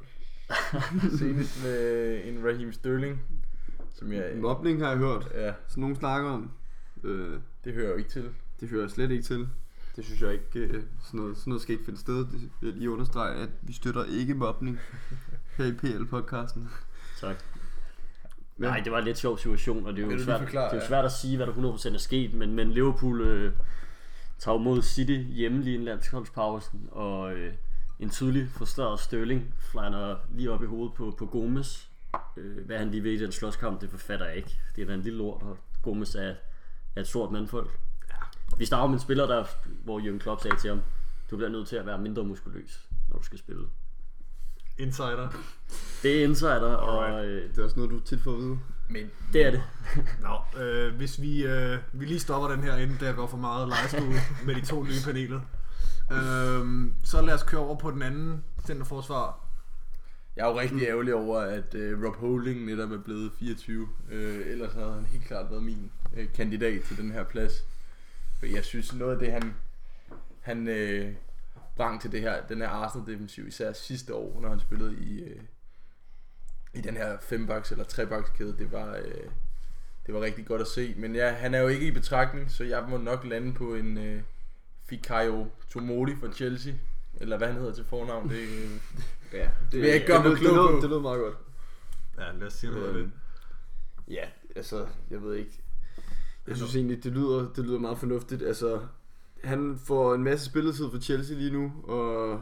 Senest 1.20 1.64
med 1.64 2.22
en 2.26 2.46
Raheem 2.46 2.74
Sterling, 2.74 3.22
som 3.94 4.12
jeg... 4.12 4.32
Mobning 4.36 4.82
har 4.82 4.90
jeg 4.90 4.98
hørt, 4.98 5.28
Ja, 5.36 5.54
så 5.68 5.80
nogen 5.80 5.96
snakker 5.96 6.30
om. 6.30 6.52
Øh, 7.04 7.40
det 7.64 7.74
hører 7.74 7.90
jo 7.90 7.96
ikke 7.96 8.10
til. 8.10 8.30
det 8.60 8.70
hører 8.70 8.82
jeg 8.82 8.92
slet 8.92 9.12
ikke 9.12 9.24
til. 9.24 9.48
Det 9.96 10.06
synes 10.06 10.22
jeg 10.22 10.34
ikke, 10.34 10.60
øh, 10.60 10.84
sådan, 11.04 11.20
noget, 11.20 11.38
sådan 11.38 11.52
noget 11.52 11.62
skal 11.62 11.74
ikke 11.74 11.86
finde 11.86 12.00
sted. 12.00 12.18
Det 12.18 12.32
vil 12.62 12.70
jeg 12.70 12.74
lige 12.74 12.90
understrege, 12.90 13.36
at 13.36 13.50
vi 13.62 13.74
støtter 13.74 14.04
ikke 14.06 14.34
mobning 14.34 14.80
her 15.58 15.66
i 15.66 15.72
PL-podcasten. 15.72 16.62
Tak. 17.20 17.36
Ja. 18.60 18.64
Nej, 18.64 18.80
det 18.80 18.92
var 18.92 19.00
en 19.00 19.06
lidt 19.06 19.18
sjov 19.18 19.38
situation, 19.38 19.86
og 19.86 19.94
det 19.94 20.06
er 20.06 20.12
jo 20.12 20.24
svært, 20.24 20.40
forklare, 20.40 20.66
det 20.66 20.72
er 20.72 20.76
jo 20.76 20.82
ja? 20.82 20.88
svært 20.88 21.06
at 21.06 21.12
sige, 21.12 21.38
hvad 21.38 21.48
der 21.48 21.54
100% 21.54 21.94
er 21.94 21.98
sket, 21.98 22.34
men, 22.34 22.56
men 22.56 22.72
Liverpool 22.72 23.22
øh, 23.22 23.54
tager 24.40 24.58
mod 24.58 24.82
City 24.82 25.18
hjemme 25.18 25.62
lige 25.62 25.78
en 25.78 25.84
landsholdspausen, 25.84 26.90
og 26.92 27.34
øh, 27.34 27.54
en 28.04 28.10
tydelig 28.10 28.50
frustreret 28.50 29.00
Sterling 29.00 29.54
flander 29.60 30.16
lige 30.36 30.52
op 30.52 30.64
i 30.64 30.66
hovedet 30.66 30.94
på, 30.94 31.16
på 31.18 31.26
Gomes. 31.26 31.90
Øh, 32.38 32.66
hvad 32.66 32.78
han 32.78 32.92
lige 32.92 33.04
ved 33.04 33.12
i 33.12 33.18
den 33.18 33.32
slåskamp, 33.32 33.82
det 33.82 33.90
forfatter 33.90 34.26
jeg 34.26 34.36
ikke. 34.36 34.60
Det 34.76 34.82
er 34.82 34.86
da 34.86 34.94
en 34.94 35.02
lille 35.02 35.18
lort, 35.18 35.42
og 35.42 35.58
Gomes 35.82 36.16
er, 36.16 36.34
er 36.96 37.02
et 37.02 37.08
stort 37.08 37.32
mandfolk. 37.32 37.80
Vi 38.58 38.66
starter 38.66 38.88
med 38.88 38.94
en 38.94 39.00
spiller, 39.00 39.28
der, 39.28 39.46
hvor 39.84 40.00
Jürgen 40.00 40.20
Klopp 40.20 40.42
sagde 40.42 40.58
til 40.58 40.70
ham, 40.70 40.82
du 41.30 41.36
bliver 41.38 41.50
nødt 41.50 41.68
til 41.68 41.76
at 41.76 41.86
være 41.86 41.98
mindre 41.98 42.24
muskuløs, 42.24 42.88
når 43.10 43.18
du 43.18 43.24
skal 43.24 43.40
spille. 43.40 43.68
Insider. 44.78 45.30
Det 46.04 46.20
er 46.20 46.24
insider, 46.24 46.74
og 46.74 47.26
øh, 47.26 47.50
Det 47.50 47.58
er 47.60 47.64
også 47.64 47.76
noget, 47.76 47.92
du 47.92 48.00
tit 48.00 48.22
får 48.22 48.32
at 48.32 48.38
vide. 48.38 48.60
Men 48.90 49.12
det 49.34 49.46
er 49.46 49.52
det. 49.52 49.64
Nå, 50.22 50.62
øh, 50.62 50.96
hvis 50.96 51.22
vi, 51.22 51.46
øh, 51.46 51.78
vi 51.94 52.06
lige 52.06 52.20
stopper 52.20 52.50
den 52.50 52.64
her, 52.64 52.78
inden 52.78 52.98
der 53.00 53.14
går 53.14 53.28
for 53.28 53.38
meget 53.38 53.68
lejestue 53.68 54.14
med 54.46 54.56
de 54.56 54.66
to 54.66 54.84
nye 54.84 55.02
paneler. 55.06 55.42
Øh, 56.12 56.92
så 57.04 57.22
lad 57.22 57.34
os 57.34 57.44
køre 57.44 57.62
over 57.62 57.76
på 57.76 57.92
den 57.92 58.02
anden 58.02 58.44
centerforsvar. 58.66 59.40
jeg 60.36 60.48
er 60.48 60.52
jo 60.52 60.60
rigtig 60.60 60.84
ærgerlig 60.88 61.14
over, 61.16 61.40
at 61.40 61.76
øh, 61.76 62.04
Rob 62.06 62.16
Holding 62.16 62.66
netop 62.66 62.92
er 62.92 62.98
blevet 62.98 63.32
24. 63.40 63.88
Øh, 64.12 64.48
ellers 64.48 64.74
havde 64.74 64.94
han 64.94 65.06
helt 65.06 65.26
klart 65.26 65.52
været 65.52 65.64
min 65.64 65.92
øh, 66.16 66.34
kandidat 66.34 66.84
til 66.84 66.98
den 66.98 67.12
her 67.12 67.24
plads. 67.24 67.66
For 68.40 68.46
jeg 68.46 68.66
synes, 68.66 68.96
noget 68.96 69.14
af 69.14 69.20
det, 69.20 69.32
han, 69.32 69.54
han 70.42 70.68
øh, 70.68 71.14
brang 71.76 72.02
til 72.02 72.12
det 72.12 72.22
her, 72.22 72.48
den 72.48 72.58
her 72.58 72.70
Arsenal-defensiv, 72.70 73.48
især 73.48 73.74
sidste 73.74 74.16
år, 74.16 74.42
når 74.42 74.50
han 74.50 74.60
spillede 74.60 74.96
i, 74.96 75.24
øh, 75.24 75.42
i 76.74 76.82
den 76.82 76.98
her 76.98 77.18
fembaks 77.22 77.72
eller 77.72 77.84
trebakskæde, 77.84 78.58
det 78.58 78.72
var, 78.72 78.96
øh, 78.96 79.30
det 80.06 80.14
var 80.14 80.22
rigtig 80.22 80.46
godt 80.46 80.62
at 80.62 80.68
se. 80.68 80.96
Men 80.98 81.16
ja, 81.16 81.32
han 81.32 81.54
er 81.54 81.60
jo 81.60 81.68
ikke 81.68 81.88
i 81.88 81.92
betragtning, 81.92 82.52
så 82.52 82.64
jeg 82.64 82.86
må 82.90 82.98
nok 82.98 83.26
lande 83.26 83.54
på 83.54 83.76
en 83.76 83.98
øh, 83.98 84.22
Fikayo 84.86 85.48
Tomori 85.70 86.16
fra 86.16 86.32
Chelsea. 86.34 86.74
Eller 87.22 87.38
hvad 87.38 87.48
han 87.48 87.56
hedder 87.58 87.74
til 87.74 87.86
fornavn. 87.86 88.30
Det, 88.30 88.40
øh, 88.40 88.70
Ja, 89.34 89.50
det, 89.72 89.80
vil 89.82 89.86
jeg 89.88 89.96
ikke 89.96 90.08
gøre 90.08 90.24
det, 90.24 90.32
det, 90.32 90.42
lød, 90.42 90.82
det 90.82 90.90
lød 90.90 91.00
meget 91.00 91.20
godt. 91.20 91.36
Ja, 92.18 92.32
lad 92.40 92.48
os 92.48 92.54
sige 92.54 92.72
noget 92.72 92.88
Øhm, 92.96 92.98
det. 93.04 93.12
Ja, 94.14 94.26
altså, 94.56 94.88
jeg 95.10 95.24
ved 95.24 95.36
ikke. 95.36 95.60
Jeg 96.48 96.56
synes 96.58 96.76
egentlig, 96.76 97.04
det 97.04 97.12
lyder, 97.12 97.50
det 97.56 97.66
lyder 97.66 97.80
meget 97.80 97.98
fornuftigt. 97.98 98.42
Altså, 98.42 98.82
han 99.44 99.80
får 99.86 100.16
en 100.16 100.24
masse 100.24 100.46
spilletid 100.46 100.86
for 100.92 101.00
Chelsea 101.00 101.38
lige 101.38 101.52
nu, 101.52 101.72
og 101.84 102.42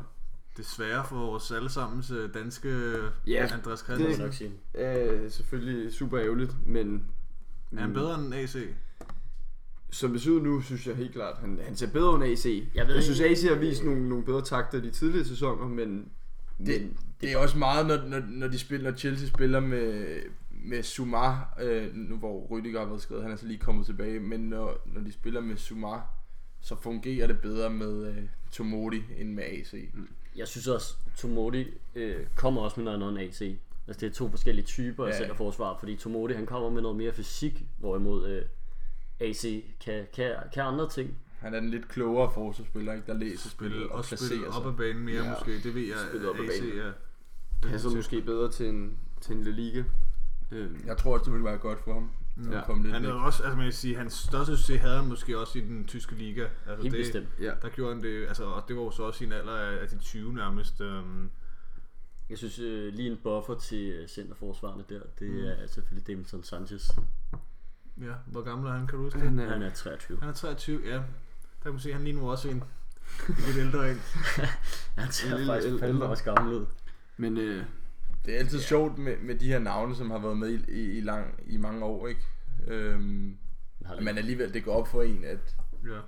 Desværre 0.58 1.06
for 1.06 1.16
vores 1.16 1.52
allesammens 1.52 2.12
øh, 2.12 2.34
danske 2.34 2.94
Ja, 3.28 3.48
Andreas 3.54 3.80
Det 3.80 3.86
Christensen. 3.86 4.10
jeg 4.20 4.26
nok 4.28 4.34
sige. 4.34 4.52
er 4.74 5.30
selvfølgelig 5.30 5.94
super 5.94 6.20
ærgerligt, 6.20 6.68
men... 6.68 7.06
Er 7.78 7.82
han 7.82 7.94
bedre 7.94 8.16
end 8.20 8.34
AC? 8.34 8.56
Som 9.92 10.12
det 10.12 10.22
ser 10.22 10.32
ud 10.32 10.42
nu, 10.42 10.62
synes 10.62 10.88
jeg 10.88 10.96
helt 10.96 11.12
klart, 11.14 11.38
han, 11.38 11.60
han 11.64 11.76
ser 11.76 11.88
bedre 11.92 12.16
end 12.16 12.24
AC. 12.24 12.46
Jeg 12.76 12.88
ved 12.88 12.94
jeg 12.96 13.04
synes, 13.04 13.22
AC 13.22 13.44
har 13.44 13.56
vist 13.56 13.84
nogle, 13.84 14.10
nogle 14.10 14.26
bedre 14.26 14.42
takter 14.42 14.78
i 14.78 14.82
de 14.82 14.92
tidligere 14.92 15.26
sæsoner, 15.26 15.68
men... 15.68 16.10
det, 16.58 16.82
men 16.82 16.98
det 17.22 17.32
er 17.32 17.38
også 17.38 17.58
meget, 17.58 17.88
når, 17.88 17.98
når, 18.08 18.24
når, 18.28 18.48
de 18.48 18.60
spiller, 18.60 18.92
når 18.92 18.98
Chelsea 18.98 19.28
spiller 19.28 19.60
med, 19.60 20.16
med 20.64 20.84
Sumar, 20.84 21.58
øh, 21.62 21.96
nu 21.96 22.18
hvor 22.18 22.48
Rydiger 22.50 22.80
har 22.80 22.86
været 22.88 23.02
skadet, 23.02 23.24
han 23.24 23.32
er 23.32 23.36
så 23.36 23.46
lige 23.46 23.60
kommet 23.60 23.86
tilbage, 23.86 24.20
men 24.20 24.40
når, 24.40 24.82
når 24.86 25.02
de 25.02 25.12
spiller 25.12 25.42
med 25.42 25.58
Sumar, 25.58 26.10
så 26.62 26.76
fungerer 26.82 27.28
det 27.28 27.40
bedre 27.40 27.70
med 27.70 28.08
øh, 28.08 28.18
Tomodi 28.52 29.04
end 29.18 29.34
med 29.34 29.44
AC. 29.44 29.74
Mm. 29.94 30.08
Jeg 30.36 30.48
synes 30.48 30.68
også, 30.68 30.94
Tomodi 31.18 31.66
øh, 31.96 32.16
kommer 32.36 32.62
også 32.62 32.80
med 32.80 32.84
noget 32.86 32.96
andet 32.98 33.10
end 33.10 33.20
AC. 33.20 33.42
Altså 33.88 34.00
det 34.00 34.12
er 34.12 34.14
to 34.14 34.30
forskellige 34.30 34.66
typer 34.66 35.06
af 35.06 35.10
Ja. 35.12 35.18
centerforsvar, 35.18 35.78
fordi 35.80 35.96
Tomodi 35.96 36.34
han 36.34 36.46
kommer 36.46 36.70
med 36.70 36.82
noget 36.82 36.98
mere 36.98 37.14
fysik, 37.14 37.66
hvorimod 37.80 38.30
øh, 38.30 38.42
AC 39.22 39.64
kan, 39.82 40.08
kan, 40.14 40.36
kan 40.54 40.64
andre 40.64 40.90
ting. 40.90 41.18
Han 41.40 41.54
er 41.54 41.60
den 41.60 41.70
lidt 41.70 41.88
klogere 41.90 42.32
forsvarsspiller, 42.34 42.94
ikke? 42.94 43.08
der 43.08 43.14
læser 43.14 43.50
spillet 43.50 43.76
Spille, 43.78 43.92
og 43.92 43.98
og 43.98 44.04
placerer 44.04 44.48
op 44.48 44.54
sig. 44.64 44.72
ad 44.72 44.78
banen 44.78 45.04
mere 45.06 45.24
Ja. 45.24 45.30
måske. 45.30 45.64
Det 45.64 45.76
ved 45.76 45.82
jeg, 45.88 45.98
Spille 46.10 46.30
op 46.30 46.36
ad 46.40 46.46
AC 46.46 46.60
banen. 46.62 46.78
er. 46.80 46.92
Passer 47.62 47.90
måske 47.90 48.22
bedre 48.22 48.52
til 48.52 48.66
en, 48.70 48.98
til 49.22 49.36
en 49.36 49.44
La 49.44 49.52
Liga. 49.52 49.84
Øhm, 50.52 50.84
Jeg 50.86 50.98
tror 50.98 51.14
også, 51.14 51.24
det 51.24 51.34
ville 51.34 51.46
være 51.46 51.58
godt 51.58 51.80
for 51.84 51.94
ham. 51.94 52.10
Ja. 52.52 52.60
At 52.60 52.66
komme 52.66 52.84
lidt 52.84 52.94
Han 52.94 53.04
væk. 53.04 53.10
er 53.12 53.14
også, 53.14 53.44
altså 53.44 53.56
man 53.58 53.66
kan 53.66 53.74
sige, 53.74 53.96
hans 53.96 54.14
største 54.14 54.58
succes 54.58 54.82
havde 54.82 54.96
han 55.00 55.08
måske 55.10 55.38
også 55.40 55.60
i 55.60 55.62
den 55.62 55.86
tyske 55.88 56.16
liga. 56.16 56.48
Altså 56.68 56.82
Helt 56.84 56.94
det, 56.96 57.02
bestemt. 57.02 57.28
ja. 57.42 57.52
Der 57.62 57.70
gjorde 57.70 57.94
han 57.94 58.04
det, 58.04 58.28
altså, 58.28 58.44
og 58.46 58.64
det 58.68 58.76
var 58.76 58.82
jo 58.82 58.92
så 58.92 59.04
også 59.04 59.24
i 59.24 59.28
en 59.28 59.34
alder 59.34 59.56
af, 59.58 59.82
af 59.82 59.88
de 59.90 59.98
20 59.98 60.34
nærmest. 60.34 60.82
Øhm, 60.82 61.30
Jeg 62.30 62.38
synes 62.38 62.60
øh, 62.60 62.94
lige 62.94 63.12
en 63.12 63.18
buffer 63.24 63.56
til 63.56 63.90
øh, 63.92 64.08
centerforsvarerne 64.08 64.84
der, 64.90 65.00
det 65.20 65.30
mm. 65.32 65.46
er 65.46 65.68
selvfølgelig 65.68 66.08
Davidson 66.08 66.44
Sanchez. 66.44 66.92
Ja, 68.02 68.14
hvor 68.26 68.42
gammel 68.42 68.68
er 68.68 68.74
han, 68.74 68.88
kan 68.88 68.98
du 68.98 69.04
huske 69.04 69.20
det? 69.20 69.28
Han 69.28 69.40
er, 69.40 69.50
Han 69.50 69.62
er 69.62 69.70
23. 69.74 70.20
Han 70.20 70.30
er 70.30 70.34
23, 70.34 70.82
ja. 70.86 70.94
Der 70.94 71.02
kan 71.64 71.72
man 71.72 71.80
se, 71.80 71.90
at 71.90 71.96
han 71.96 72.04
lige 72.04 72.16
nu 72.18 72.32
også 72.32 72.50
en 72.50 72.64
lidt 73.28 73.58
ældre 73.58 73.92
en. 73.92 73.98
Han 74.98 75.12
ser 75.12 75.32
En 75.32 75.38
lille 75.38 75.54
faktisk 75.54 75.70
fandme 75.80 75.88
ældre. 75.88 76.08
også 76.08 76.24
gammel 76.24 76.54
ud. 76.54 76.66
men 77.18 77.38
øh, 77.38 77.64
Det 78.26 78.34
er 78.36 78.40
altid 78.40 78.58
yeah. 78.58 78.66
sjovt 78.68 78.98
med, 78.98 79.18
med 79.18 79.36
de 79.36 79.48
her 79.48 79.60
navne, 79.60 79.96
som 79.96 80.12
har 80.12 80.20
været 80.20 80.38
med 80.38 80.50
i, 80.50 80.72
i, 80.72 80.98
i, 80.98 81.02
lang, 81.02 81.40
i 81.48 81.58
mange 81.58 81.86
år, 81.86 82.08
ikke? 82.08 82.22
Øhm, 82.68 83.38
men 84.02 84.18
alligevel, 84.18 84.54
det 84.54 84.64
går 84.64 84.74
op 84.74 84.88
for 84.88 85.02
en, 85.02 85.24
at, 85.24 85.56
Ja. 85.86 86.00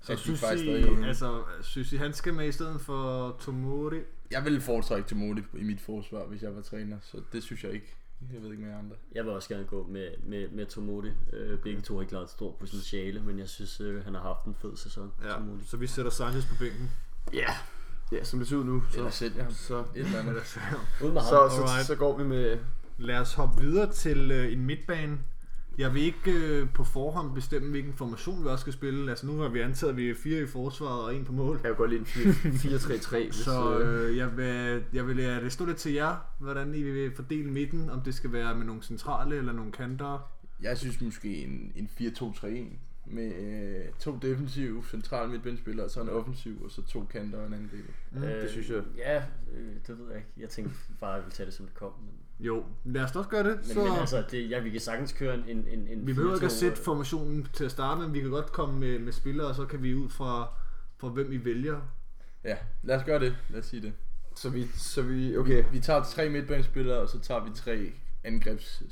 Så 0.00 0.12
at 0.12 0.18
de 0.18 0.22
synes 0.22 0.40
faktisk 0.40 0.64
I, 0.64 0.66
stadig 0.66 0.90
unge. 0.90 1.06
altså, 1.08 1.42
synes 1.62 1.92
I, 1.92 1.96
han 1.96 2.12
skal 2.12 2.34
med 2.34 2.48
i 2.48 2.52
stedet 2.52 2.80
for 2.80 3.36
Tomori? 3.40 4.00
Jeg 4.30 4.44
ville 4.44 4.60
foretrække 4.60 5.08
Tomodi 5.08 5.42
i 5.54 5.62
mit 5.62 5.80
forsvar, 5.80 6.26
hvis 6.26 6.42
jeg 6.42 6.56
var 6.56 6.62
træner, 6.62 6.96
så 7.02 7.20
det 7.32 7.42
synes 7.42 7.64
jeg 7.64 7.72
ikke. 7.72 7.96
Jeg 8.32 8.42
ved 8.42 8.50
ikke 8.52 8.64
med 8.64 8.74
andre. 8.74 8.96
Jeg 9.14 9.24
vil 9.24 9.32
også 9.32 9.48
gerne 9.48 9.64
gå 9.64 9.86
med, 9.86 10.08
med, 10.22 10.48
med 10.48 10.66
Tomodi. 10.66 11.10
Øh, 11.32 11.58
begge 11.58 11.80
to 11.82 11.94
har 11.94 12.00
ikke 12.00 12.10
klaret 12.10 12.24
et 12.24 12.30
stort 12.30 12.54
potentiale, 12.54 13.20
men 13.22 13.38
jeg 13.38 13.48
synes, 13.48 13.80
øh, 13.80 14.04
han 14.04 14.14
har 14.14 14.22
haft 14.22 14.44
en 14.46 14.54
fed 14.54 14.76
sæson. 14.76 15.12
Ja, 15.24 15.28
Tomodi. 15.32 15.64
så 15.66 15.76
vi 15.76 15.86
sætter 15.86 16.10
Sanchez 16.10 16.46
på 16.48 16.54
bænken. 16.58 16.90
ja, 17.32 17.46
ja, 18.12 18.24
som 18.24 18.38
det 18.38 18.48
ser 18.48 18.56
ud 18.56 18.64
nu, 18.64 18.82
Eller 18.94 19.10
så, 19.10 19.16
sælger 19.18 19.42
ham. 19.42 19.52
så, 19.52 19.78
Et 19.78 19.86
eller 19.94 20.18
andet. 20.18 20.34
Ud 21.04 21.12
med 21.12 21.20
ham. 21.20 21.28
så, 21.28 21.56
så, 21.56 21.62
Alright. 21.62 21.86
så 21.86 21.94
går 21.96 22.18
vi 22.18 22.24
med, 22.24 22.58
Lad 22.98 23.18
os 23.18 23.34
hoppe 23.34 23.60
videre 23.62 23.92
til 23.92 24.30
øh, 24.30 24.52
en 24.52 24.66
midtbane. 24.66 25.18
Jeg 25.78 25.94
vil 25.94 26.02
ikke 26.02 26.30
øh, 26.32 26.68
på 26.74 26.84
forhånd 26.84 27.34
bestemme, 27.34 27.70
hvilken 27.70 27.92
formation 27.92 28.44
vi 28.44 28.48
også 28.48 28.60
skal 28.60 28.72
spille. 28.72 29.10
Altså 29.10 29.26
nu 29.26 29.38
har 29.38 29.48
vi 29.48 29.60
antaget, 29.60 29.90
at 29.90 29.96
vi 29.96 30.10
er 30.10 30.14
fire 30.14 30.42
i 30.42 30.46
forsvaret 30.46 31.04
og 31.04 31.14
en 31.14 31.24
på 31.24 31.32
mål. 31.32 31.54
jeg 31.56 31.62
kan 31.62 31.74
godt 31.74 31.90
lide 31.90 32.00
en 32.44 32.52
4-3-3, 32.52 33.16
hvis, 33.24 33.34
Så 33.34 33.78
øh, 33.78 34.10
øh, 34.10 34.16
jeg, 34.16 34.36
vil, 34.36 34.84
jeg 34.92 35.06
vil 35.06 35.16
lade 35.16 35.40
det 35.40 35.52
stå 35.52 35.64
lidt 35.64 35.76
til 35.76 35.92
jer, 35.92 36.16
hvordan 36.38 36.74
I 36.74 36.82
vil 36.82 37.12
fordele 37.16 37.50
midten, 37.50 37.90
om 37.90 38.00
det 38.00 38.14
skal 38.14 38.32
være 38.32 38.54
med 38.54 38.66
nogle 38.66 38.82
centrale 38.82 39.36
eller 39.36 39.52
nogle 39.52 39.72
kanter. 39.72 40.32
Jeg 40.62 40.78
synes 40.78 41.00
måske 41.00 41.36
en, 41.44 41.72
en 41.76 41.88
4-2-3-1 42.00 42.46
med 43.06 43.34
øh, 43.34 43.84
to 43.98 44.18
defensive 44.22 44.84
centrale 44.90 45.30
midtbindspillere, 45.30 45.86
og 45.86 45.90
så 45.90 46.00
en 46.00 46.08
offensiv, 46.08 46.62
og 46.64 46.70
så 46.70 46.82
to 46.82 47.04
kanter 47.04 47.38
og 47.38 47.46
en 47.46 47.54
angriber. 47.54 47.92
Mm, 48.12 48.22
Øh, 48.22 48.42
det 48.42 48.50
synes 48.50 48.70
jeg. 48.70 48.82
Ja, 48.96 49.16
øh, 49.56 49.74
det 49.86 49.98
ved 49.98 50.06
jeg 50.08 50.16
ikke. 50.16 50.28
Jeg 50.36 50.48
tænkte 50.48 50.74
bare, 51.00 51.10
at 51.10 51.16
jeg 51.16 51.24
ville 51.24 51.34
tage 51.34 51.46
det, 51.46 51.54
som 51.54 51.66
det 51.66 51.74
kom. 51.74 51.92
Men, 52.00 52.14
Jo, 52.40 52.64
lad 52.84 53.02
os 53.02 53.12
da 53.12 53.18
også 53.18 53.30
gøre 53.30 53.44
det. 53.44 53.56
men, 53.56 53.64
så 53.64 53.84
men 53.84 53.92
altså, 53.92 54.24
det, 54.30 54.50
ja, 54.50 54.60
vi 54.60 54.70
kan 54.70 54.80
sagtens 54.80 55.12
køre 55.12 55.34
en, 55.34 55.44
en, 55.48 55.88
en, 55.88 56.06
vi 56.06 56.12
behøver 56.12 56.34
ikke 56.34 56.46
at 56.46 56.52
4-2, 56.52 56.54
sætte 56.54 56.76
formationen 56.76 57.48
til 57.52 57.64
at 57.64 57.70
starte 57.70 58.00
med, 58.00 58.10
vi 58.10 58.20
kan 58.20 58.30
godt 58.30 58.52
komme 58.52 58.80
med, 58.80 58.98
med 58.98 59.12
spillere, 59.12 59.46
og 59.46 59.54
så 59.54 59.64
kan 59.66 59.82
vi 59.82 59.94
ud 59.94 60.08
fra, 60.08 60.48
fra 60.98 61.08
hvem 61.08 61.32
I 61.32 61.44
vælger. 61.44 61.80
Ja, 62.44 62.56
lad 62.82 62.96
os 62.96 63.04
gøre 63.04 63.20
det. 63.20 63.36
Lad 63.48 63.60
os 63.60 63.66
sige 63.66 63.82
det. 63.82 63.92
så 64.36 64.50
vi, 64.50 64.66
så 64.66 65.02
vi, 65.02 65.36
okay, 65.36 65.64
Vi 65.72 65.80
tager 65.80 66.04
tre 66.04 66.28
midtbanespillere, 66.28 66.98
og 66.98 67.08
så 67.08 67.18
tager 67.18 67.44
vi 67.44 67.50
tre 67.54 67.92
angrebs 68.24 68.82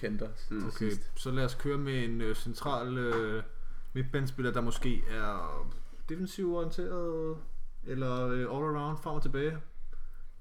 kanter 0.00 0.28
Mm. 0.50 0.66
Okay, 0.66 0.90
sidst. 0.90 1.10
så 1.14 1.30
lad 1.30 1.44
os 1.44 1.54
køre 1.54 1.78
med 1.78 2.04
en 2.04 2.20
øh, 2.20 2.34
central 2.36 2.98
øh, 2.98 3.42
midtbanespiller, 3.92 4.52
der 4.52 4.60
måske 4.60 5.02
er 5.10 5.68
defensiv 6.08 6.54
orienteret, 6.54 7.36
eller 7.86 8.26
øh, 8.26 8.40
all 8.40 8.76
around, 8.76 8.98
frem 9.02 9.14
og 9.14 9.22
tilbage. 9.22 9.58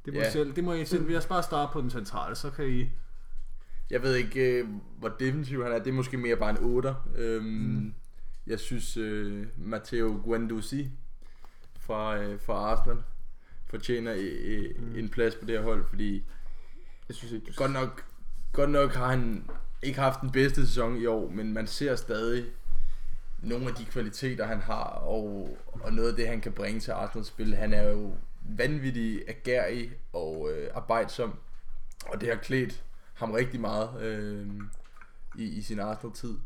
Det 0.06 0.14
må, 0.14 0.20
Ja. 0.20 0.28
I 0.28 0.32
selv, 0.32 0.56
det 0.56 0.64
må 0.64 0.74
I 0.74 0.86
selv. 0.86 1.08
Vi 1.08 1.14
har 1.14 1.26
bare 1.30 1.44
starte 1.44 1.74
på 1.74 1.82
den 1.82 1.90
centrale, 1.90 2.36
så 2.36 2.50
kan 2.50 2.70
I... 2.70 2.90
Jeg 3.90 4.02
ved 4.02 4.16
ikke, 4.16 4.60
øh, 4.60 4.68
hvor 5.00 5.10
defensiv 5.10 5.64
han 5.64 5.72
er. 5.72 5.80
Det 5.80 5.88
er 5.88 5.94
måske 5.94 6.18
mere 6.18 6.36
bare 6.36 6.50
en 6.50 6.58
8. 6.60 6.96
Øhm, 7.16 7.46
mm. 7.46 7.94
Jeg 8.48 8.60
synes, 8.60 8.98
øh, 8.98 9.48
Matteo 9.58 10.22
Guendouzi 10.24 10.90
fra, 11.80 12.18
øh, 12.18 12.40
fra 12.42 12.54
Arsenal 12.54 12.98
fortjener 13.70 14.16
øh, 14.18 14.66
mm. 14.80 14.96
en 14.96 15.10
plads 15.10 15.36
på 15.36 15.46
det 15.46 15.58
her 15.58 15.64
hold, 15.64 15.86
fordi 15.90 16.24
jeg 17.08 17.16
synes 17.16 17.34
ikke, 17.34 17.46
du 17.46 17.52
godt 17.56 17.72
nok, 17.72 18.06
godt 18.54 18.70
nok 18.70 18.94
har 18.94 19.08
han 19.08 19.50
ikke 19.82 20.00
haft 20.00 20.22
den 20.22 20.32
bedste 20.32 20.68
sæson 20.68 20.98
i 20.98 21.06
år, 21.06 21.30
men 21.30 21.54
man 21.54 21.68
ser 21.68 21.96
stadig 21.96 22.46
nogle 23.42 23.68
af 23.68 23.76
de 23.76 23.86
kvaliteter, 23.86 24.46
han 24.46 24.60
har, 24.60 24.84
og, 24.84 25.58
og 25.74 25.94
noget 25.94 26.10
af 26.10 26.16
det, 26.16 26.28
han 26.28 26.42
kan 26.42 26.52
bringe 26.52 26.80
til 26.80 26.92
Arsenals 26.92 27.28
spil. 27.28 27.56
Han 27.56 27.74
er 27.74 27.90
jo 27.90 28.16
vanvittig 28.58 29.30
agerig 29.30 29.92
og 30.14 30.52
øh, 30.52 30.70
arbejdsom, 30.74 31.40
og 32.06 32.22
det 32.22 32.30
har 32.30 32.36
klædt 32.36 32.84
ham 33.14 33.32
rigtig 33.32 33.60
meget 33.60 34.02
øh, 34.02 34.48
i, 35.38 35.44
i 35.44 35.62
sin 35.62 35.80
Arsenal-tid. 35.80 36.38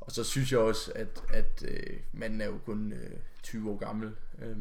Og 0.00 0.12
så 0.12 0.24
synes 0.24 0.52
jeg 0.52 0.60
også, 0.60 0.92
at, 0.94 1.22
at 1.32 1.64
øh, 1.68 1.96
manden 2.12 2.40
er 2.40 2.46
jo 2.46 2.58
kun 2.66 2.92
øh, 2.92 3.10
20 3.42 3.70
år 3.70 3.76
gammel, 3.76 4.14
øh, 4.42 4.56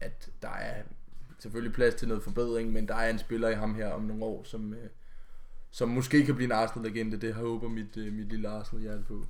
at 0.00 0.30
der 0.42 0.48
er 0.48 0.82
selvfølgelig 1.38 1.74
plads 1.74 1.94
til 1.94 2.08
noget 2.08 2.22
forbedring, 2.22 2.72
men 2.72 2.88
der 2.88 2.94
er 2.94 3.10
en 3.10 3.18
spiller 3.18 3.48
i 3.48 3.54
ham 3.54 3.74
her 3.74 3.88
om 3.88 4.02
nogle 4.02 4.24
år, 4.24 4.44
som, 4.44 4.74
øh, 4.74 4.88
som 5.70 5.88
måske 5.88 6.26
kan 6.26 6.34
blive 6.34 6.46
en 6.46 6.52
Arsenal-legende. 6.52 7.16
Det 7.16 7.34
håber 7.34 7.68
mit, 7.68 7.96
øh, 7.96 8.12
mit 8.12 8.28
lille 8.28 8.48
Arsenal-hjerte 8.48 9.04
på. 9.08 9.24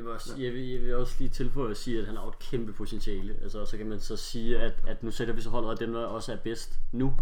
Jeg 0.00 0.06
vil, 0.06 0.14
også, 0.14 0.36
jeg, 0.38 0.52
vil, 0.52 0.68
jeg 0.68 0.80
vil 0.80 0.94
også 0.94 1.14
lige 1.18 1.28
tilføje 1.28 1.70
at 1.70 1.76
sige, 1.76 1.98
at 1.98 2.06
han 2.06 2.16
har 2.16 2.26
et 2.26 2.38
kæmpe 2.38 2.72
potentiale. 2.72 3.36
Altså, 3.42 3.66
så 3.66 3.76
kan 3.76 3.86
man 3.86 4.00
så 4.00 4.16
sige, 4.16 4.58
at, 4.58 4.74
at 4.86 5.02
nu 5.02 5.10
sætter 5.10 5.34
vi 5.34 5.40
så 5.40 5.50
holdet 5.50 5.70
af 5.70 5.76
dem, 5.76 5.92
der 5.92 6.00
også 6.00 6.32
er 6.32 6.36
bedst 6.36 6.78
nu. 6.92 7.16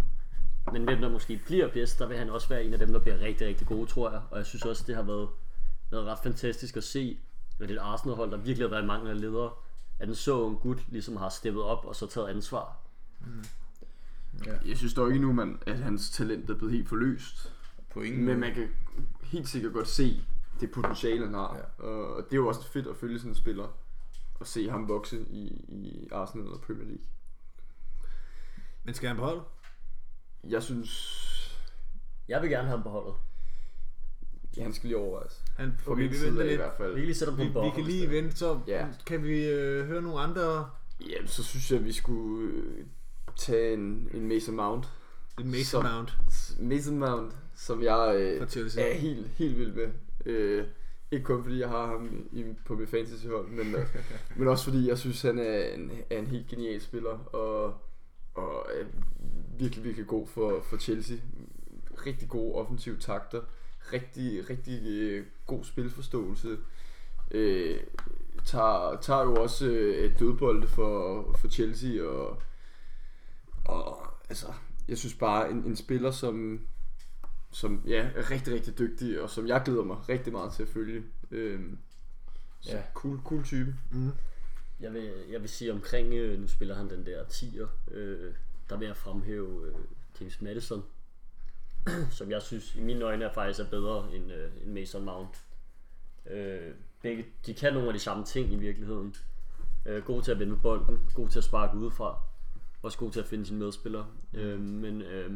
Men 0.73 0.85
hvem 0.85 1.01
der 1.01 1.09
måske 1.09 1.41
bliver 1.47 1.69
bedst, 1.69 1.99
der 1.99 2.07
vil 2.07 2.17
han 2.17 2.31
også 2.31 2.49
være 2.49 2.65
en 2.65 2.73
af 2.73 2.79
dem, 2.79 2.93
der 2.93 2.99
bliver 2.99 3.19
rigtig, 3.19 3.47
rigtig 3.47 3.67
gode, 3.67 3.87
tror 3.87 4.11
jeg. 4.11 4.21
Og 4.31 4.39
jeg 4.39 4.47
synes 4.47 4.65
også, 4.65 4.85
det 4.87 4.95
har 4.95 5.03
været, 5.03 5.29
været 5.91 6.05
ret 6.05 6.19
fantastisk 6.23 6.77
at 6.77 6.85
se, 6.85 7.19
at 7.61 7.69
det 7.69 7.75
et 7.75 7.81
Arsenal-hold, 7.81 8.31
der 8.31 8.37
virkelig 8.37 8.69
har 8.69 8.71
været 8.71 8.83
i 8.83 8.87
mangel 8.87 9.11
af 9.11 9.21
ledere. 9.21 9.51
At 9.99 10.09
en 10.09 10.15
så 10.15 10.41
ung 10.41 10.61
gut 10.61 10.85
ligesom 10.89 11.17
har 11.17 11.29
steppet 11.29 11.63
op 11.63 11.85
og 11.85 11.97
så 11.97 12.07
taget 12.07 12.29
ansvar. 12.29 12.77
Jeg 14.67 14.77
synes 14.77 14.95
dog 14.95 15.09
ikke 15.09 15.21
nu, 15.21 15.33
man, 15.33 15.59
at 15.67 15.79
hans 15.79 16.11
talent 16.11 16.51
er 16.51 16.55
blevet 16.55 16.73
helt 16.73 16.89
forløst. 16.89 17.53
På 17.91 18.01
ingen 18.01 18.25
Men 18.25 18.27
måde. 18.27 18.39
man 18.39 18.55
kan 18.55 18.69
helt 19.23 19.49
sikkert 19.49 19.73
godt 19.73 19.89
se 19.89 20.23
det 20.61 20.71
potentiale, 20.71 21.25
han 21.25 21.35
har. 21.35 21.57
Ja. 21.57 21.85
Og 21.87 22.25
det 22.25 22.33
er 22.33 22.37
jo 22.37 22.49
også 22.49 22.69
fedt 22.69 22.87
at 22.87 22.97
følge 22.97 23.19
sådan 23.19 23.31
en 23.31 23.35
spiller. 23.35 23.69
Og 24.41 24.47
se 24.47 24.71
ham 24.71 24.89
vokse 24.89 25.21
i, 25.31 25.47
i 25.69 26.09
Arsenal 26.13 26.47
eller 26.47 26.59
Premier 26.59 26.85
League. 26.85 27.05
Men 28.85 28.95
skal 28.95 29.09
han 29.09 29.17
på 29.17 29.25
hold? 29.25 29.41
Jeg 30.45 30.63
synes, 30.63 31.15
Jeg 32.29 32.43
vil 32.43 32.51
gerne 32.51 32.69
have 32.69 32.77
ham 32.77 32.83
på 32.83 32.89
holdet. 32.91 33.15
ja, 34.57 34.63
han 34.63 34.73
skal 34.73 34.89
lige 34.89 34.99
overvejes. 34.99 35.45
Han, 35.57 35.73
For 35.79 35.91
okay, 35.93 36.03
min 36.03 36.11
vi 36.11 36.17
side 36.17 36.45
af 36.49 36.53
i 36.53 36.57
hvert 36.57 36.77
fald. 36.77 36.89
Vi 36.95 37.01
kan 37.01 37.05
lige 37.07 37.15
sætte 37.17 37.35
ham 37.35 37.53
på 37.53 37.61
Vi, 37.61 37.67
vi 37.67 37.73
kan 37.75 37.85
lige 37.85 38.11
vente, 38.11 38.37
så 38.37 38.61
Ja. 38.67 38.87
kan 39.07 39.23
vi 39.25 39.45
øh, 39.49 39.87
høre 39.87 40.03
nogle 40.03 40.21
andre... 40.21 40.71
Jamen, 41.01 41.29
så 41.29 41.45
synes 41.45 41.71
jeg, 41.71 41.79
at 41.79 41.85
vi 41.85 41.93
skulle 41.93 42.53
øh, 42.53 42.87
tage 43.37 43.75
en, 43.75 44.09
en 44.15 44.29
Mason 44.29 44.57
Mount. 44.57 44.89
En 45.41 45.51
Mason 45.51 45.83
Mount 45.83 46.19
Mason 46.61 46.99
Mount, 46.99 47.33
som 47.55 47.83
jeg 47.83 48.17
øh, 48.17 48.41
er 48.79 48.95
helt, 48.95 49.27
helt 49.29 49.59
vild 49.59 49.73
med. 49.73 49.91
Øh, 50.27 50.67
ikke 51.11 51.25
kun 51.25 51.43
fordi 51.43 51.61
jeg 51.61 51.69
har 51.69 51.87
ham 51.87 52.29
i, 52.33 52.45
på 52.65 52.75
mit 52.75 52.89
fantasyhold, 52.89 53.49
men, 53.49 53.75
øh, 53.75 53.87
men 54.37 54.49
også 54.49 54.65
fordi 54.65 54.89
jeg 54.89 54.99
synes, 54.99 55.23
han 55.23 55.39
er 55.39 55.65
en, 55.75 55.93
er 56.11 56.19
en 56.19 56.27
helt 56.27 56.49
genial 56.49 56.81
spiller, 56.81 57.19
og, 57.35 57.75
og 58.35 58.67
er 58.75 58.85
virkelig, 59.59 59.85
virkelig 59.85 60.07
god 60.07 60.27
for, 60.27 60.61
for 60.61 60.77
Chelsea. 60.77 61.17
Rigtig 62.07 62.29
gode 62.29 62.55
offensive 62.55 62.97
takter, 62.97 63.41
rigtig, 63.93 64.51
rigtig 64.51 64.83
øh, 64.87 65.25
god 65.47 65.65
spilforståelse. 65.65 66.59
Øh, 67.31 67.81
tager, 68.45 68.99
tager 69.01 69.23
jo 69.23 69.43
også 69.43 69.67
øh, 69.67 70.19
dødbolde 70.19 70.67
for, 70.67 71.23
for 71.39 71.49
Chelsea, 71.49 72.03
og, 72.03 72.43
og 73.65 74.07
altså, 74.29 74.47
jeg 74.89 74.99
synes 74.99 75.15
bare, 75.15 75.51
en, 75.51 75.57
en 75.57 75.77
spiller, 75.77 76.11
som, 76.11 76.61
som 77.51 77.83
ja, 77.87 78.11
er 78.15 78.31
rigtig, 78.31 78.55
rigtig 78.55 78.79
dygtig, 78.79 79.23
og 79.23 79.31
som 79.31 79.47
jeg 79.47 79.63
glæder 79.65 79.83
mig 79.85 80.09
rigtig 80.09 80.33
meget 80.33 80.53
til 80.53 80.63
at 80.63 80.69
følge. 80.69 81.03
Øhm, 81.31 81.79
så 82.61 82.77
Ja. 82.77 82.83
cool, 82.95 83.21
cool 83.25 83.45
type. 83.45 83.75
Mm. 83.91 84.11
Jeg 84.81 84.93
vil, 84.93 85.13
jeg 85.31 85.41
vil 85.41 85.49
sige 85.49 85.73
omkring, 85.73 86.15
øh, 86.15 86.41
nu 86.41 86.49
spiller 86.49 86.75
han 86.75 86.91
den 86.91 87.07
der 87.07 87.25
10'er, 87.25 87.67
øh, 87.91 88.35
der 88.71 88.77
vil 88.77 88.87
jeg 88.87 88.97
fremhæve 88.97 89.67
øh, 89.67 89.75
James 90.21 90.41
Madison. 90.43 90.85
som 92.19 92.31
jeg 92.31 92.43
synes 92.43 92.75
i 92.75 92.81
mine 92.81 93.05
øjne 93.05 93.25
er 93.25 93.33
faktisk 93.33 93.61
er 93.61 93.71
bedre 93.71 94.15
end, 94.15 94.33
øh, 94.33 94.51
end 94.63 94.73
Mason 94.73 95.05
Mount. 95.05 95.45
Øh, 96.31 96.75
begge, 97.03 97.27
de 97.47 97.55
kan 97.55 97.73
nogle 97.73 97.89
af 97.89 97.95
de 97.95 98.01
samme 98.01 98.25
ting 98.25 98.53
i 98.53 98.57
virkeligheden. 98.57 99.15
Øh, 99.87 100.03
god 100.05 100.23
til 100.23 100.31
at 100.33 100.39
vende 100.39 100.57
bolden, 100.57 100.99
god 101.15 101.29
til 101.29 101.39
at 101.39 101.45
sparke 101.45 101.77
udefra, 101.79 102.21
også 102.83 102.99
god 102.99 103.11
til 103.13 103.21
at 103.21 103.27
finde 103.27 103.47
sine 103.47 103.59
medspillere. 103.59 104.07
Øh, 104.35 104.61
men 104.61 105.03
øh, 105.03 105.33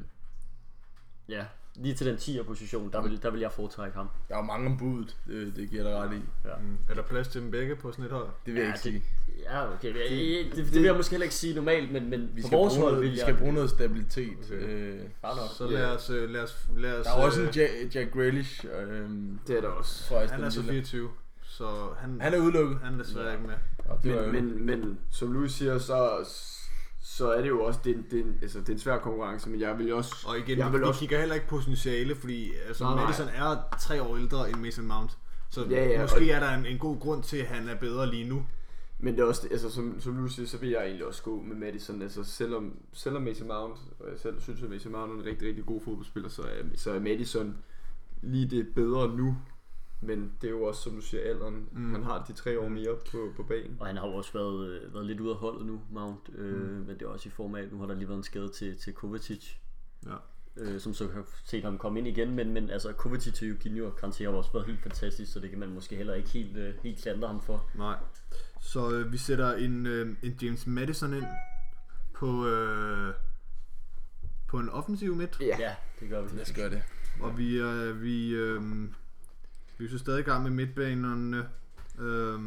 ja, 1.28 1.46
lige 1.74 1.94
til 1.94 2.06
den 2.06 2.16
10'er 2.16 2.42
position, 2.42 2.92
der 2.92 3.02
vil, 3.02 3.22
der 3.22 3.30
vil 3.30 3.40
jeg 3.40 3.52
foretrække 3.52 3.96
ham. 3.96 4.08
Der 4.28 4.34
er 4.34 4.38
jo 4.38 4.44
mange 4.44 4.66
om 4.66 4.76
budet, 4.78 5.16
det, 5.26 5.52
det 5.56 5.70
giver 5.70 5.82
dig 5.82 5.94
ret 5.94 6.12
i. 6.12 6.20
Ja. 6.44 6.50
Mm. 6.62 6.76
Er 6.90 6.94
der 6.94 7.02
plads 7.02 7.28
til 7.28 7.40
dem 7.42 7.50
begge 7.50 7.76
på 7.76 7.92
sådan 7.92 8.04
et 8.04 8.10
hold? 8.10 8.26
Det 8.46 8.54
vil 8.54 8.60
jeg 8.62 8.62
Ja, 8.62 8.88
ikke 8.88 8.98
det- 8.98 9.02
sige. 9.26 9.42
Ja, 9.42 9.72
okay. 9.74 9.88
Det, 9.94 9.96
det, 10.10 10.56
det, 10.56 10.64
det 10.66 10.74
vil 10.74 10.82
jeg 10.82 10.94
måske 10.96 11.10
heller 11.10 11.24
ikke 11.24 11.34
sige 11.34 11.54
normalt, 11.54 11.92
men, 11.92 12.10
men 12.10 12.30
Vi 12.34 12.42
på 12.42 12.46
skal, 12.46 12.58
vores 12.58 12.74
bruge 12.74 12.90
hold 12.90 13.00
vil 13.00 13.10
vi 13.10 13.16
jeg... 13.16 13.22
skal 13.22 13.36
bruge 13.36 13.52
noget 13.52 13.70
stabilitet. 13.70 14.36
Okay. 14.46 14.54
Øh. 14.68 15.00
Så 15.58 15.66
lad 15.70 15.86
os, 15.86 16.10
øh, 16.10 16.30
lad 16.30 16.42
os, 16.42 16.66
lad 16.76 16.98
os 17.00 17.06
der 17.06 17.12
er 17.12 17.16
også 17.16 17.40
en 17.42 17.48
øh, 17.48 17.56
Jack, 17.56 17.94
Jack 17.94 18.12
Grealish 18.12 18.64
øhm, 18.88 19.38
Det 19.46 19.56
er 19.56 19.60
der 19.60 19.68
også. 19.68 20.08
fra 20.08 20.26
Han 20.26 20.44
er 20.44 20.50
så 20.50 20.60
Villa. 20.60 20.72
24, 20.72 21.08
så 21.42 21.68
han, 21.98 22.20
Han 22.20 22.34
er 22.34 22.38
udelukket. 22.38 22.78
han 22.84 22.94
er 22.94 23.02
desværre 23.02 23.26
Ja. 23.26 23.32
ikke 23.32 23.46
med. 23.46 23.54
Og 23.84 24.02
det 24.02 24.14
var 24.16 24.26
Men, 24.32 24.44
men, 24.66 24.66
men 24.66 24.98
som 25.10 25.32
Louis 25.32 25.52
siger, 25.52 25.78
så, 25.78 26.10
så 27.02 27.32
er 27.32 27.40
det 27.42 27.48
jo 27.48 27.64
også 27.64 27.80
det, 27.84 28.04
det, 28.10 28.34
altså, 28.42 28.60
det 28.60 28.68
er 28.68 28.72
en 28.72 28.78
svær 28.78 28.98
konkurrence, 28.98 29.50
men 29.50 29.60
jeg 29.60 29.78
vil 29.78 29.92
også... 29.94 30.26
Og 30.28 30.38
igen, 30.38 30.58
Jeg 30.58 30.66
vi, 30.66 30.72
vil 30.72 30.80
vi 30.80 30.86
også- 30.86 31.00
kigger 31.00 31.18
heller 31.18 31.34
ikke 31.34 31.48
potentiale, 31.48 32.14
fordi 32.16 32.52
altså, 32.68 32.84
Nej, 32.84 32.94
nej. 32.94 33.04
Madison 33.04 33.26
er 33.28 33.76
tre 33.80 34.02
år 34.02 34.16
ældre 34.16 34.48
end 34.50 34.56
Mason 34.56 34.86
Mount. 34.86 35.18
Så 35.50 35.66
Ja, 35.70 35.84
ja, 35.88 36.00
måske 36.02 36.16
og- 36.16 36.26
er 36.26 36.40
der 36.40 36.54
en, 36.54 36.66
en 36.66 36.78
god 36.78 37.00
grund 37.00 37.22
til, 37.22 37.36
at 37.36 37.46
han 37.46 37.68
er 37.68 37.74
bedre 37.76 38.10
lige 38.10 38.28
nu. 38.28 38.46
Men 38.98 39.14
det 39.14 39.20
er 39.20 39.24
også, 39.24 39.48
altså, 39.50 39.70
som, 39.70 40.00
som 40.00 40.16
Louis 40.16 40.32
siger, 40.32 40.46
så 40.46 40.58
vil 40.58 40.68
jeg 40.70 40.84
egentlig 40.84 41.06
også 41.06 41.22
gå 41.22 41.42
med 41.42 41.56
Madison. 41.56 42.02
Altså, 42.02 42.24
selvom, 42.24 42.76
selvom 42.92 43.22
Mason 43.22 43.48
Mount, 43.48 43.78
og 44.00 44.06
jeg 44.10 44.18
selv 44.18 44.40
synes, 44.40 44.62
at 44.62 44.70
Mason 44.70 44.92
Mount 44.92 45.12
er 45.12 45.16
en 45.16 45.24
rigtig, 45.24 45.48
rigtig 45.48 45.66
god 45.66 45.80
fodboldspiller, 45.84 46.28
så 46.28 46.42
er, 46.42 46.62
så 46.76 46.90
er 46.92 47.00
Madison 47.00 47.56
lige 48.22 48.46
det 48.50 48.66
bedre 48.74 49.16
nu. 49.16 49.36
Men 50.02 50.32
det 50.40 50.46
er 50.46 50.50
jo 50.50 50.62
også, 50.62 50.82
som 50.82 50.94
du 50.94 51.00
siger, 51.00 51.22
alderen. 51.30 51.68
Mm. 51.72 51.80
Mm. 51.80 51.92
Han 51.92 52.02
har 52.02 52.24
de 52.28 52.32
tre 52.32 52.58
år 52.60 52.68
mere 52.68 52.96
på, 53.10 53.32
på 53.36 53.42
banen. 53.42 53.76
Og 53.80 53.86
han 53.86 53.96
har 53.96 54.06
jo 54.06 54.14
også 54.14 54.32
været, 54.32 54.68
øh, 54.68 54.94
været 54.94 55.06
lidt 55.06 55.20
ude 55.20 55.30
af 55.30 55.36
holdet 55.36 55.66
nu, 55.66 55.80
Mount. 55.90 56.30
Øh, 56.34 56.56
Mm. 56.62 56.68
Men 56.68 56.88
det 56.88 57.02
er 57.02 57.06
også 57.08 57.28
i 57.28 57.32
form 57.32 57.54
af, 57.54 57.62
at 57.62 57.72
nu 57.72 57.78
har 57.78 57.86
der 57.86 57.94
lige 57.94 58.08
været 58.08 58.18
en 58.18 58.24
skade 58.24 58.48
til, 58.48 58.76
til 58.78 58.92
Kovacic. 58.92 59.54
Ja. 60.06 60.14
Øh, 60.56 60.80
som 60.80 60.94
så 60.94 61.08
har 61.12 61.24
set 61.44 61.64
ham 61.64 61.78
komme 61.78 61.98
ind 61.98 62.08
igen. 62.08 62.34
Men, 62.34 62.52
men 62.52 62.70
altså, 62.70 62.92
Kovacic 62.92 63.42
og 63.42 63.48
Eugenio 63.48 63.86
og 63.86 63.92
Kanté 64.04 64.24
har 64.24 64.30
jo 64.30 64.38
også 64.38 64.52
været 64.52 64.66
helt 64.66 64.80
fantastisk, 64.82 65.32
så 65.32 65.40
det 65.40 65.50
kan 65.50 65.58
man 65.58 65.68
måske 65.70 65.96
heller 65.96 66.14
ikke 66.14 66.28
helt, 66.28 66.56
øh, 66.56 66.74
helt 66.82 67.02
klandre 67.02 67.28
ham 67.28 67.40
for. 67.42 67.70
Nej. 67.74 67.96
Så 68.60 68.90
øh, 68.90 69.12
vi 69.12 69.16
sætter 69.16 69.52
en, 69.52 69.86
øh, 69.86 70.16
en 70.22 70.38
James 70.42 70.66
Madison 70.66 71.14
ind 71.14 71.24
på, 72.14 72.46
øh, 72.48 73.14
på 74.48 74.58
en 74.58 74.68
offensiv 74.68 75.14
midt. 75.16 75.38
Ja. 75.40 75.56
Ja, 75.60 75.74
det 76.00 76.08
gør 76.08 76.22
vi. 76.22 76.36
Lad 76.36 76.42
os 76.42 76.52
gøre 76.52 76.70
det. 76.70 76.82
Og 77.20 77.38
vi 77.38 77.58
er, 77.58 77.92
vi, 77.92 78.34
øh, 78.34 78.62
vi 79.78 79.84
er 79.84 79.88
så 79.88 79.98
stadig 79.98 80.20
i 80.20 80.22
gang 80.22 80.42
med 80.42 80.50
midtbanerne. 80.50 81.48
Øh, 81.98 82.40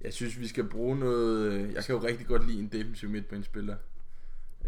Jeg 0.00 0.12
synes, 0.12 0.40
vi 0.40 0.46
skal 0.48 0.64
bruge 0.68 0.98
noget... 0.98 1.52
øh, 1.52 1.72
Jeg 1.74 1.84
kan 1.84 1.94
jo 1.94 2.02
rigtig 2.04 2.26
godt 2.26 2.46
lide 2.46 2.60
en 2.60 2.68
defensiv 2.68 3.08
midtbanespiller. 3.08 3.76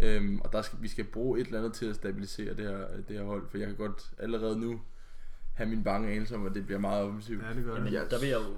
Øhm, 0.01 0.41
og 0.41 0.53
der 0.53 0.63
skal, 0.63 0.79
vi 0.83 0.89
skal 0.89 1.05
bruge 1.05 1.41
et 1.41 1.47
eller 1.47 1.59
andet 1.59 1.73
til 1.75 1.87
at 1.87 1.97
stabilisere 1.97 2.55
det 2.55 2.65
her, 2.65 2.87
det 3.09 3.17
her 3.17 3.25
hold, 3.25 3.49
for 3.51 3.59
jeg 3.59 3.67
kan 3.67 3.77
godt 3.77 4.13
allerede 4.19 4.61
nu 4.61 4.81
have 5.55 5.69
min 5.69 5.85
bange 5.85 6.13
anelse 6.13 6.35
om, 6.35 6.47
at 6.47 6.55
det 6.55 6.67
bliver 6.67 6.79
meget 6.81 7.03
offensivt. 7.05 7.43
ja, 7.45 7.55
det 7.55 7.65
gør 7.65 7.75
Jamen, 7.77 7.93
det. 7.93 8.11
der 8.11 8.21
vil 8.21 8.29
jeg 8.29 8.39
jo 8.39 8.55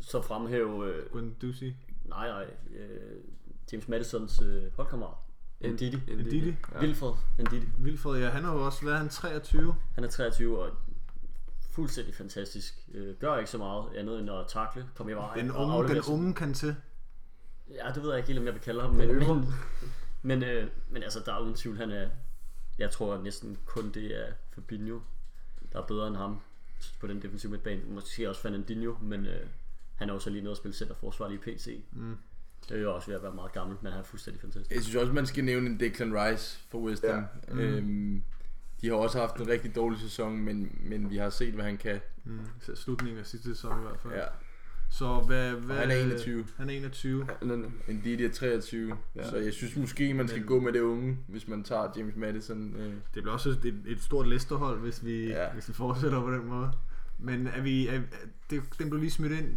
så 0.00 0.22
fremhæve... 0.22 0.86
Øh, 0.94 1.10
Guendouzi. 1.12 1.76
nej, 2.04 2.28
nej. 2.28 2.46
Øh, 2.76 3.16
James 3.72 3.88
Madisons 3.88 4.42
øh, 4.42 4.62
holdkammerat. 4.76 5.14
Ndidi. 5.60 5.96
Ndidi. 6.14 6.54
Ja. 6.74 6.80
Wilfred 6.80 7.12
Ndidi. 7.38 7.66
Vilfred, 7.78 8.20
ja, 8.20 8.28
han 8.28 8.44
har 8.44 8.54
jo 8.54 8.64
også 8.64 8.84
været 8.84 8.98
han 8.98 9.08
23. 9.08 9.74
Han 9.94 10.04
er 10.04 10.08
23 10.08 10.58
og 10.62 10.70
fuldstændig 11.70 12.14
fantastisk. 12.14 12.88
Øh, 12.94 13.16
gør 13.16 13.36
ikke 13.36 13.50
så 13.50 13.58
meget 13.58 13.84
andet 13.96 14.20
end 14.20 14.30
at 14.30 14.44
takle, 14.48 14.86
komme 14.94 15.12
i 15.12 15.14
vejen 15.14 15.40
Den 15.44 15.50
og 15.50 15.66
unge, 15.66 15.94
den 15.94 16.02
sig. 16.02 16.14
unge 16.14 16.34
kan 16.34 16.54
til. 16.54 16.76
Ja, 17.70 17.92
det 17.94 18.02
ved 18.02 18.10
jeg 18.10 18.18
ikke 18.18 18.26
helt, 18.26 18.38
om 18.38 18.44
jeg 18.44 18.54
vil 18.54 18.62
kalde 18.62 18.80
ham. 18.80 18.94
Men, 18.94 19.14
men, 19.14 19.44
men, 20.22 20.42
øh, 20.42 20.68
men 20.90 21.02
altså, 21.02 21.20
der 21.26 21.34
er 21.34 21.40
uden 21.40 21.54
tvivl, 21.54 21.76
han 21.76 21.90
er... 21.90 22.08
Jeg 22.78 22.90
tror 22.90 23.14
at 23.14 23.22
næsten 23.22 23.58
kun 23.64 23.90
det 23.90 24.20
er 24.20 24.32
Fabinho, 24.54 25.00
der 25.72 25.82
er 25.82 25.86
bedre 25.86 26.08
end 26.08 26.16
ham 26.16 26.40
på 27.00 27.06
den 27.06 27.22
defensive 27.22 27.50
midtbane. 27.50 27.82
Måske 27.86 28.28
også 28.28 28.40
Fernandinho, 28.40 28.94
men 29.02 29.26
øh, 29.26 29.46
han 29.94 30.10
er 30.10 30.14
også 30.14 30.30
lige 30.30 30.42
nede 30.42 30.52
og 30.52 30.56
spille 30.56 30.74
centerforsvar 30.74 31.28
lige 31.28 31.38
PC. 31.38 31.84
Mm. 31.92 32.16
Det 32.68 32.76
er 32.76 32.80
jo 32.80 32.94
også 32.94 33.06
ved 33.06 33.14
at 33.16 33.22
være 33.22 33.34
meget 33.34 33.52
gammel, 33.52 33.76
men 33.82 33.92
han 33.92 34.00
er 34.00 34.04
fuldstændig 34.04 34.40
fantastisk. 34.40 34.74
Jeg 34.74 34.82
synes 34.82 34.96
også, 34.96 35.12
man 35.12 35.26
skal 35.26 35.44
nævne 35.44 35.66
en 35.66 35.80
Declan 35.80 36.14
Rice 36.14 36.60
for 36.68 36.78
West 36.78 37.06
Ham. 37.06 37.24
Ja. 37.48 37.54
Mm. 37.54 37.60
Øhm, 37.60 38.22
de 38.82 38.88
har 38.88 38.94
også 38.94 39.18
haft 39.18 39.36
en 39.36 39.48
rigtig 39.48 39.74
dårlig 39.74 40.00
sæson, 40.00 40.38
men, 40.38 40.78
men 40.82 41.10
vi 41.10 41.16
har 41.16 41.30
set, 41.30 41.54
hvad 41.54 41.64
han 41.64 41.76
kan. 41.78 42.00
Mm. 42.24 42.38
Slutningen 42.74 43.18
af 43.18 43.26
sidste 43.26 43.48
sæson 43.54 43.78
i 43.78 43.82
hvert 43.82 44.00
fald. 44.00 44.14
Ja. 44.14 44.24
Så 44.90 45.20
hvad, 45.26 45.50
hvad... 45.52 45.76
Og 45.76 45.82
han 45.82 45.90
er 45.90 45.94
21. 45.96 46.46
Han 46.56 46.70
er 46.70 46.74
21. 46.74 47.26
Men, 47.42 47.74
En 47.88 48.00
Didi 48.00 48.24
er 48.24 48.32
23. 48.32 48.96
Ja. 49.16 49.30
Så 49.30 49.36
jeg 49.36 49.52
synes 49.52 49.76
måske, 49.76 50.14
man 50.14 50.28
skal 50.28 50.40
Men- 50.40 50.48
gå 50.48 50.60
med 50.60 50.72
det 50.72 50.80
unge, 50.80 51.18
hvis 51.28 51.48
man 51.48 51.62
tager 51.64 51.92
James 51.96 52.16
Madison. 52.16 52.74
Øh. 52.76 52.92
Det 53.14 53.22
bliver 53.22 53.32
også 53.32 53.48
et, 53.50 53.82
et 53.86 54.02
stort 54.02 54.28
listerhold, 54.28 54.80
hvis 54.80 55.04
vi, 55.04 55.26
ja. 55.26 55.52
Hvis 55.52 55.68
vi 55.68 55.72
fortsætter 55.74 56.20
på 56.20 56.30
den 56.32 56.46
måde. 56.46 56.70
Men 57.18 57.46
er 57.46 57.60
vi... 57.60 57.88
Er, 57.88 58.00
det, 58.50 58.62
den 58.78 58.90
blev 58.90 59.00
lige 59.00 59.10
smidt 59.10 59.32
ind, 59.32 59.54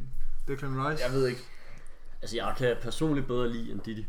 Declan 0.47 0.87
Rice. 0.87 1.03
Jeg 1.05 1.13
ved 1.13 1.27
ikke. 1.27 1.41
Altså, 2.21 2.35
jeg 2.37 2.53
kan 2.57 2.75
personligt 2.81 3.27
bedre 3.27 3.49
lide 3.53 3.73
Ndidi. 3.75 4.05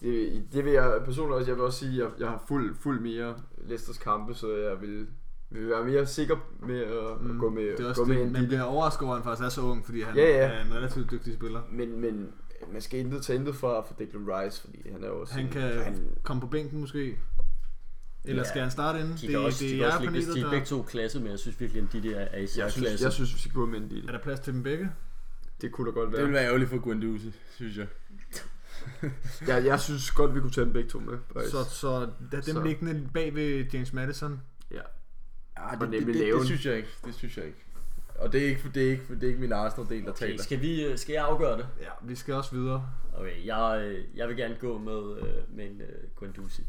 Det, 0.00 0.42
det 0.52 0.64
vil 0.64 0.72
jeg 0.72 1.00
personligt 1.04 1.36
også, 1.36 1.50
jeg 1.50 1.56
vil 1.56 1.64
også 1.64 1.78
sige, 1.78 1.92
at 1.92 1.98
jeg, 1.98 2.20
jeg 2.20 2.28
har 2.28 2.44
fuld, 2.48 2.74
fuld 2.80 3.00
mere 3.00 3.34
Leicesters 3.66 3.98
kampe, 3.98 4.34
så 4.34 4.56
jeg 4.56 4.80
vil, 4.80 5.06
vil 5.50 5.68
være 5.68 5.84
mere 5.84 6.06
sikker 6.06 6.36
med 6.66 6.80
at, 6.80 7.20
mm, 7.20 7.30
at 7.30 7.38
gå 7.38 7.50
med, 7.50 7.62
det 7.62 7.72
er 7.72 7.82
gå 7.82 7.88
også 7.88 8.04
med 8.04 8.16
det, 8.16 8.26
en 8.26 8.32
man 8.32 8.46
bliver 8.46 8.62
overrasket 8.62 9.02
over, 9.02 9.14
at 9.14 9.20
han 9.22 9.24
faktisk 9.24 9.44
er 9.46 9.48
så 9.48 9.60
ung, 9.60 9.84
fordi 9.84 10.00
han 10.02 10.16
Ja, 10.16 10.22
ja. 10.28 10.46
er 10.52 10.64
en 10.64 10.74
relativt 10.74 11.10
dygtig 11.10 11.34
spiller. 11.34 11.62
Men, 11.72 12.00
men 12.00 12.28
man 12.72 12.80
skal 12.80 13.00
intet 13.00 13.22
tage 13.22 13.38
intet 13.38 13.54
fra, 13.56 13.80
fra 13.80 13.94
Declan 13.98 14.26
Rice, 14.28 14.60
fordi 14.60 14.90
han 14.92 15.04
er 15.04 15.08
også... 15.08 15.34
Han 15.34 15.48
kan 15.48 15.62
Han, 15.62 16.08
komme 16.22 16.40
på 16.40 16.46
bænken 16.46 16.80
måske. 16.80 17.18
Eller 18.24 18.42
Ja. 18.42 18.48
skal 18.48 18.62
han 18.62 18.70
starte 18.70 19.00
inden? 19.00 19.14
De 19.20 19.26
kan 19.28 19.38
også, 19.38 19.64
de 19.64 19.76
kan 19.76 19.86
også 19.86 19.98
ligge, 20.00 20.14
hvis 20.14 20.26
de 20.26 20.40
er 20.40 20.50
begge 20.50 20.66
to 20.66 20.82
klasse, 20.82 21.20
men 21.20 21.30
jeg 21.30 21.38
synes 21.38 21.60
virkelig, 21.60 21.82
at 21.82 21.88
Ndidi 21.88 22.08
er, 22.12 22.18
er 22.20 22.38
i 22.38 22.48
jeg, 22.56 22.72
synes, 22.72 23.02
jeg 23.02 23.12
synes, 23.12 23.34
vi 23.34 23.38
skal 23.38 23.52
gå 23.52 23.66
med 23.66 23.78
en 23.80 24.08
Er 24.08 24.12
der 24.12 24.18
plads 24.18 24.40
til 24.40 24.52
dem 24.54 24.62
begge? 24.62 24.90
Det 25.60 25.72
kunne 25.72 25.86
da 25.86 25.94
godt 25.94 26.08
Det 26.10 26.16
være. 26.18 26.24
vil 26.26 26.34
være 26.34 26.44
ærgerligt 26.44 26.70
for 26.70 26.78
Guendouzi, 26.78 27.32
synes 27.56 27.76
jeg. 27.78 27.86
Jeg, 29.48 29.64
jeg 29.66 29.80
synes 29.80 30.10
godt, 30.10 30.34
vi 30.34 30.40
kunne 30.40 30.50
tage 30.50 30.64
dem 30.64 30.72
begge 30.72 30.90
to 30.90 30.98
med. 30.98 31.18
faktisk. 31.32 31.50
Så, 31.52 31.64
så 31.64 31.88
der 32.30 32.36
er 32.36 32.40
dem 32.40 32.54
Så. 32.54 32.62
liggende 32.64 33.08
bag 33.14 33.34
ved 33.34 33.64
James 33.72 33.92
Madison. 33.92 34.40
Ja. 34.70 34.76
Ja, 35.58 35.76
det, 35.80 35.80
det, 35.92 36.06
det, 36.06 36.14
det, 36.14 36.34
det, 36.34 36.46
synes 36.46 36.66
jeg 36.66 36.76
ikke. 36.76 36.88
Det 37.04 37.14
synes 37.14 37.36
jeg 37.36 37.46
ikke. 37.46 37.58
Og 38.18 38.32
det 38.32 38.42
er 38.42 38.48
ikke, 38.48 38.70
det 38.74 38.86
er 38.86 38.90
ikke, 38.90 39.02
det 39.14 39.22
er 39.22 39.28
ikke 39.28 39.40
min 39.40 39.52
Arsenal-del, 39.52 40.04
der 40.04 40.10
Okay, 40.10 40.26
taler. 40.26 40.42
skal, 40.42 40.60
vi, 40.60 40.84
øh, 40.84 40.98
skal 40.98 41.12
jeg 41.12 41.24
afgøre 41.24 41.58
det? 41.58 41.66
Ja, 41.80 41.88
vi 42.02 42.14
skal 42.14 42.34
også 42.34 42.54
videre. 42.56 42.86
Okay, 43.18 43.46
jeg, 43.46 43.84
øh, 43.86 44.04
jeg 44.18 44.28
vil 44.28 44.36
gerne 44.36 44.56
gå 44.60 44.78
med, 44.78 45.16
øh, 45.18 45.56
med 45.56 45.66
en 45.70 45.80
øh, 45.80 45.88
Guendouzi 46.16 46.62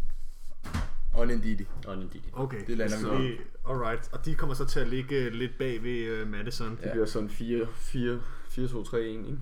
Og 1.14 1.24
en 1.24 1.38
Ndidi. 1.38 1.66
og 1.88 1.94
en 1.94 2.00
Ndidi. 2.00 2.30
Okay. 2.34 2.58
Det 2.68 2.78
lander 2.78 2.98
vi 2.98 3.02
så 3.04 3.18
vi. 3.18 3.38
Alright. 3.70 4.10
Og 4.14 4.26
de 4.26 4.36
kommer 4.36 4.56
så 4.56 4.66
til 4.66 4.80
at 4.80 4.88
ligge 4.88 5.30
lidt 5.30 5.58
bag 5.58 5.84
ved 5.84 6.22
uh, 6.22 6.28
Madison. 6.28 6.70
Det 6.84 6.92
bliver 6.92 7.06
sådan 7.06 7.30
4, 7.30 7.68
4, 7.76 8.20
4 8.50 8.68
2, 8.68 8.84
3, 8.84 9.02
1, 9.02 9.06
ikke? 9.08 9.38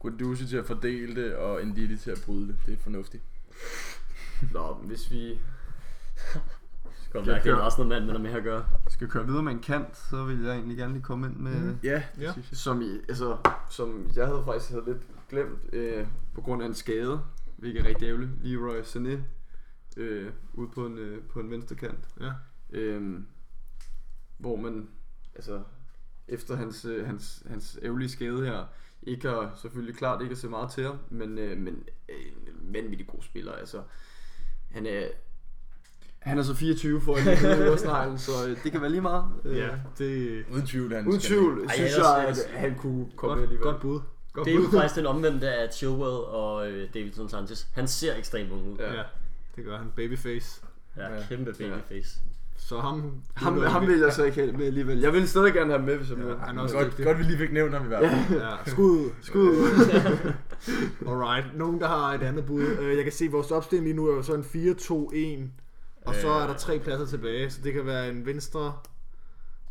Guendouzi 0.00 0.46
til 0.46 0.56
at 0.56 0.66
fordele 0.66 1.22
det, 1.24 1.34
og 1.34 1.66
Ndidi 1.66 1.96
til 1.96 2.10
at 2.10 2.22
bryde 2.26 2.48
det. 2.48 2.56
Det 2.66 2.74
er 2.74 2.78
fornuftigt. 2.78 3.22
Nå, 4.52 4.78
men 4.78 4.88
hvis 4.88 5.10
vi 5.10 5.28
Godt 7.12 7.26
Jeg 7.26 7.32
mærke, 7.32 7.44
det 7.44 7.50
er 7.50 7.52
en 7.52 7.56
kører. 7.56 7.64
Arsenal-mand, 7.66 8.04
man 8.04 8.14
har 8.16 8.22
med 8.22 8.30
at 8.32 8.42
gøre. 8.42 8.64
skal 8.88 9.08
køre 9.08 9.26
videre 9.26 9.42
med 9.42 9.52
en 9.52 9.58
kant, 9.58 9.96
så 9.96 10.24
vil 10.24 10.42
jeg 10.42 10.54
egentlig 10.54 10.76
gerne 10.76 10.92
lige 10.92 11.02
komme 11.02 11.26
ind 11.26 11.36
med... 11.36 11.60
Mhm. 11.60 11.78
Ja, 11.82 12.02
det 12.16 12.22
Ja. 12.22 12.32
synes 12.32 12.50
jeg. 12.50 12.58
Som, 12.58 12.82
i, 12.82 12.98
altså, 13.08 13.36
som 13.70 14.10
jeg 14.16 14.26
havde 14.26 14.42
faktisk 14.44 14.70
havde 14.70 14.84
lidt 14.86 15.02
glemt, 15.28 15.58
øh, 15.74 16.06
på 16.34 16.40
grund 16.40 16.62
af 16.62 16.66
en 16.66 16.74
skade, 16.74 17.20
hvilket 17.56 17.82
er 17.84 17.88
rigtig 17.88 18.06
ærgerligt, 18.08 18.30
Leroy 18.42 18.80
Sané, 18.82 19.18
øh, 19.96 20.32
ude 20.52 20.70
på 20.74 20.86
en, 20.86 20.98
øh, 20.98 21.22
på 21.22 21.40
en 21.40 21.50
venstre 21.50 21.76
kant. 21.76 22.08
Ja. 22.20 22.32
Øhm, 22.72 23.26
hvor 24.38 24.56
man, 24.56 24.88
altså, 25.34 25.62
efter 26.28 26.56
hans, 26.56 26.84
øh, 26.84 27.06
hans, 27.06 27.42
hans 27.50 27.78
ærgerlige 27.82 28.08
skade 28.08 28.44
her, 28.46 28.66
ikke 29.02 29.28
har 29.28 29.58
selvfølgelig 29.62 29.94
klart 29.96 30.22
ikke 30.22 30.32
at 30.32 30.38
se 30.38 30.48
meget 30.48 30.70
til 30.70 30.84
ham, 30.84 30.98
men, 31.10 31.38
øh, 31.38 31.58
men 31.58 31.84
øh, 32.08 32.16
en 32.66 32.74
vanvittig 32.74 33.06
god 33.06 33.22
spiller. 33.22 33.52
Altså, 33.52 33.82
han 34.70 34.86
er, 34.86 35.06
han 36.18 36.38
er 36.38 36.42
så 36.42 36.54
24 36.54 37.00
for 37.00 37.16
en 37.16 37.28
øresnegl, 37.62 38.18
så 38.18 38.32
øh, 38.48 38.64
det 38.64 38.72
kan 38.72 38.80
være 38.80 38.90
lige 38.90 39.00
meget. 39.00 39.24
Øh, 39.44 39.56
Ja, 39.56 39.68
det 39.98 40.44
Uden 40.52 40.66
tvivl, 40.66 40.94
han 40.94 41.06
Uden 41.06 41.20
skal 41.20 41.36
tvivl, 41.36 41.64
Ej, 41.68 41.74
synes 41.74 41.96
jeg, 41.96 42.26
at 42.28 42.36
han 42.60 42.74
kunne 42.74 43.06
komme 43.16 43.34
godt, 43.34 43.42
alligevel. 43.42 43.64
godt 43.64 43.80
bud. 43.80 44.00
Godt 44.32 44.44
Det 44.46 44.54
er 44.54 44.58
jo 44.58 44.68
faktisk 44.72 44.96
den 44.96 45.06
omvendte 45.06 45.48
af 45.48 45.72
Chilwell 45.74 46.02
og 46.26 46.70
øh, 46.70 46.94
Davidson 46.94 47.28
Sanchez. 47.28 47.66
Han 47.72 47.88
ser 47.88 48.16
ekstremt 48.16 48.52
ung 48.52 48.72
ud. 48.72 48.76
Ja. 48.78 48.92
Ja, 48.94 49.02
det 49.56 49.64
gør 49.64 49.78
han. 49.78 49.92
Babyface. 49.96 50.62
Ja, 50.96 51.14
Ja. 51.14 51.26
kæmpe 51.28 51.52
babyface. 51.52 52.20
Så 52.60 52.80
ham... 52.80 53.22
Ham, 53.34 53.62
ham 53.62 53.86
vil 53.86 53.98
jeg 53.98 54.12
så 54.12 54.24
ikke 54.24 54.40
have 54.40 54.52
med 54.52 54.66
alligevel. 54.66 54.98
Jeg 55.00 55.12
vil 55.12 55.28
stadig 55.28 55.52
gerne 55.52 55.70
have 55.70 55.78
ham 55.78 55.86
med, 55.88 55.96
hvis 55.96 56.10
jeg 56.10 56.18
Ja, 56.18 56.24
han 56.24 56.32
er 56.32 56.44
Godt, 56.54 56.58
også 56.58 56.76
godt, 56.76 56.86
dygtig. 56.86 57.04
godt, 57.04 57.18
vi 57.18 57.22
lige 57.22 57.38
fik 57.38 57.52
nævnt 57.52 57.74
ham 57.74 57.84
i 57.84 57.88
hvert 57.88 58.10
fald. 58.10 58.40
Ja, 58.40 58.56
skud, 58.72 59.10
skud. 59.22 59.54
Alright, 61.10 61.56
nogen 61.58 61.80
der 61.80 61.88
har 61.88 62.14
et 62.14 62.22
andet 62.22 62.46
bud. 62.46 62.62
Øh, 62.62 62.96
Jeg 62.96 63.04
kan 63.04 63.12
se, 63.12 63.24
at 63.24 63.32
vores 63.32 63.50
opstilling 63.50 63.84
lige 63.86 63.96
nu 63.96 64.06
er 64.06 64.14
jo 64.16 64.22
så 64.22 64.34
en 65.14 65.52
Og 66.06 66.14
så 66.14 66.28
er 66.28 66.46
der 66.46 66.54
tre 66.54 66.78
pladser 66.78 67.06
tilbage, 67.06 67.50
så 67.50 67.60
det 67.64 67.72
kan 67.72 67.86
være 67.86 68.08
en 68.08 68.26
venstre, 68.26 68.72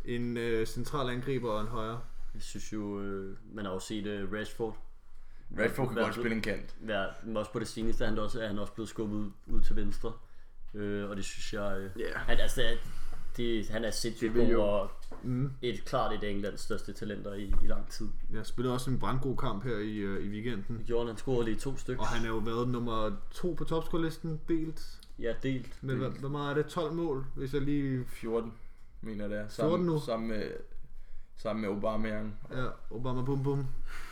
en 0.04 0.36
øh, 0.36 0.66
central 0.66 1.10
angriber 1.10 1.50
og 1.50 1.60
en 1.60 1.66
højre. 1.66 2.00
Jeg 2.34 2.42
synes 2.42 2.72
jo, 2.72 3.00
øh, 3.00 3.36
man 3.54 3.64
har 3.64 3.72
jo 3.72 3.78
set 3.80 4.06
øh, 4.06 4.32
Rashford. 4.32 4.76
Rashford 5.58 5.86
kan 5.88 5.96
godt 5.96 6.14
spille 6.14 6.36
en 6.36 6.42
kant. 6.42 6.74
Være, 6.80 7.06
men 7.24 7.36
også 7.36 7.52
på 7.52 7.58
det 7.58 7.68
seneste 7.68 8.04
er 8.04 8.08
han 8.08 8.18
også, 8.18 8.40
er 8.40 8.46
han 8.46 8.58
også 8.58 8.72
blevet 8.72 8.88
skubbet 8.88 9.16
ud, 9.16 9.30
ud 9.46 9.60
til 9.60 9.76
venstre. 9.76 10.12
Øh, 10.74 11.10
og 11.10 11.16
det 11.16 11.24
synes 11.24 11.52
jeg... 11.52 11.76
Øh, 11.80 11.90
Ja. 12.00 12.18
han, 12.18 12.40
altså, 12.40 12.60
det, 12.62 12.78
det, 13.36 13.68
han 13.70 13.84
er 13.84 13.90
sindssygt 13.90 14.34
god 14.34 14.54
og 14.54 14.90
Mm. 15.22 15.52
et, 15.62 15.84
klart 15.84 16.12
et 16.12 16.22
af 16.24 16.28
Englands 16.30 16.60
største 16.60 16.92
talenter 16.92 17.32
i, 17.34 17.42
i 17.62 17.66
lang 17.66 17.88
tid. 17.88 18.08
Jeg 18.32 18.46
spillede 18.46 18.74
også 18.74 18.90
en 18.90 18.98
brandgod 18.98 19.36
kamp 19.36 19.64
her 19.64 19.76
i, 19.78 19.96
øh, 19.96 20.24
i 20.26 20.28
weekenden. 20.28 20.78
Det 20.78 20.86
gjorde 20.86 21.00
han, 21.06 21.08
han 21.08 21.16
scorede 21.18 21.44
lige 21.44 21.56
to 21.56 21.76
stykker. 21.76 22.02
Og 22.02 22.08
han 22.08 22.24
er 22.24 22.28
jo 22.28 22.36
været 22.36 22.68
nummer 22.68 23.16
to 23.30 23.52
på 23.58 23.64
topscore-listen, 23.64 24.40
delt. 24.48 25.00
Ja, 25.18 25.32
delt. 25.42 25.82
Med, 25.82 25.94
hvad, 25.96 26.10
hvor 26.10 26.28
meget 26.28 26.50
er 26.50 26.54
det? 26.54 26.66
12 26.66 26.92
mål, 26.92 27.24
hvis 27.34 27.54
jeg 27.54 27.62
lige... 27.62 28.04
14, 28.06 28.52
mener 29.00 29.24
jeg 29.24 29.30
det 29.30 29.38
er. 29.38 29.48
14 29.48 29.86
nu? 29.86 29.98
Sammen 30.00 30.28
med, 30.28 30.50
sammen 31.36 31.60
med 31.62 31.68
Aubameyang. 31.70 32.38
Ja, 32.52 32.66
Obama 32.90 33.22
bum 33.22 33.42
bum 33.42 33.66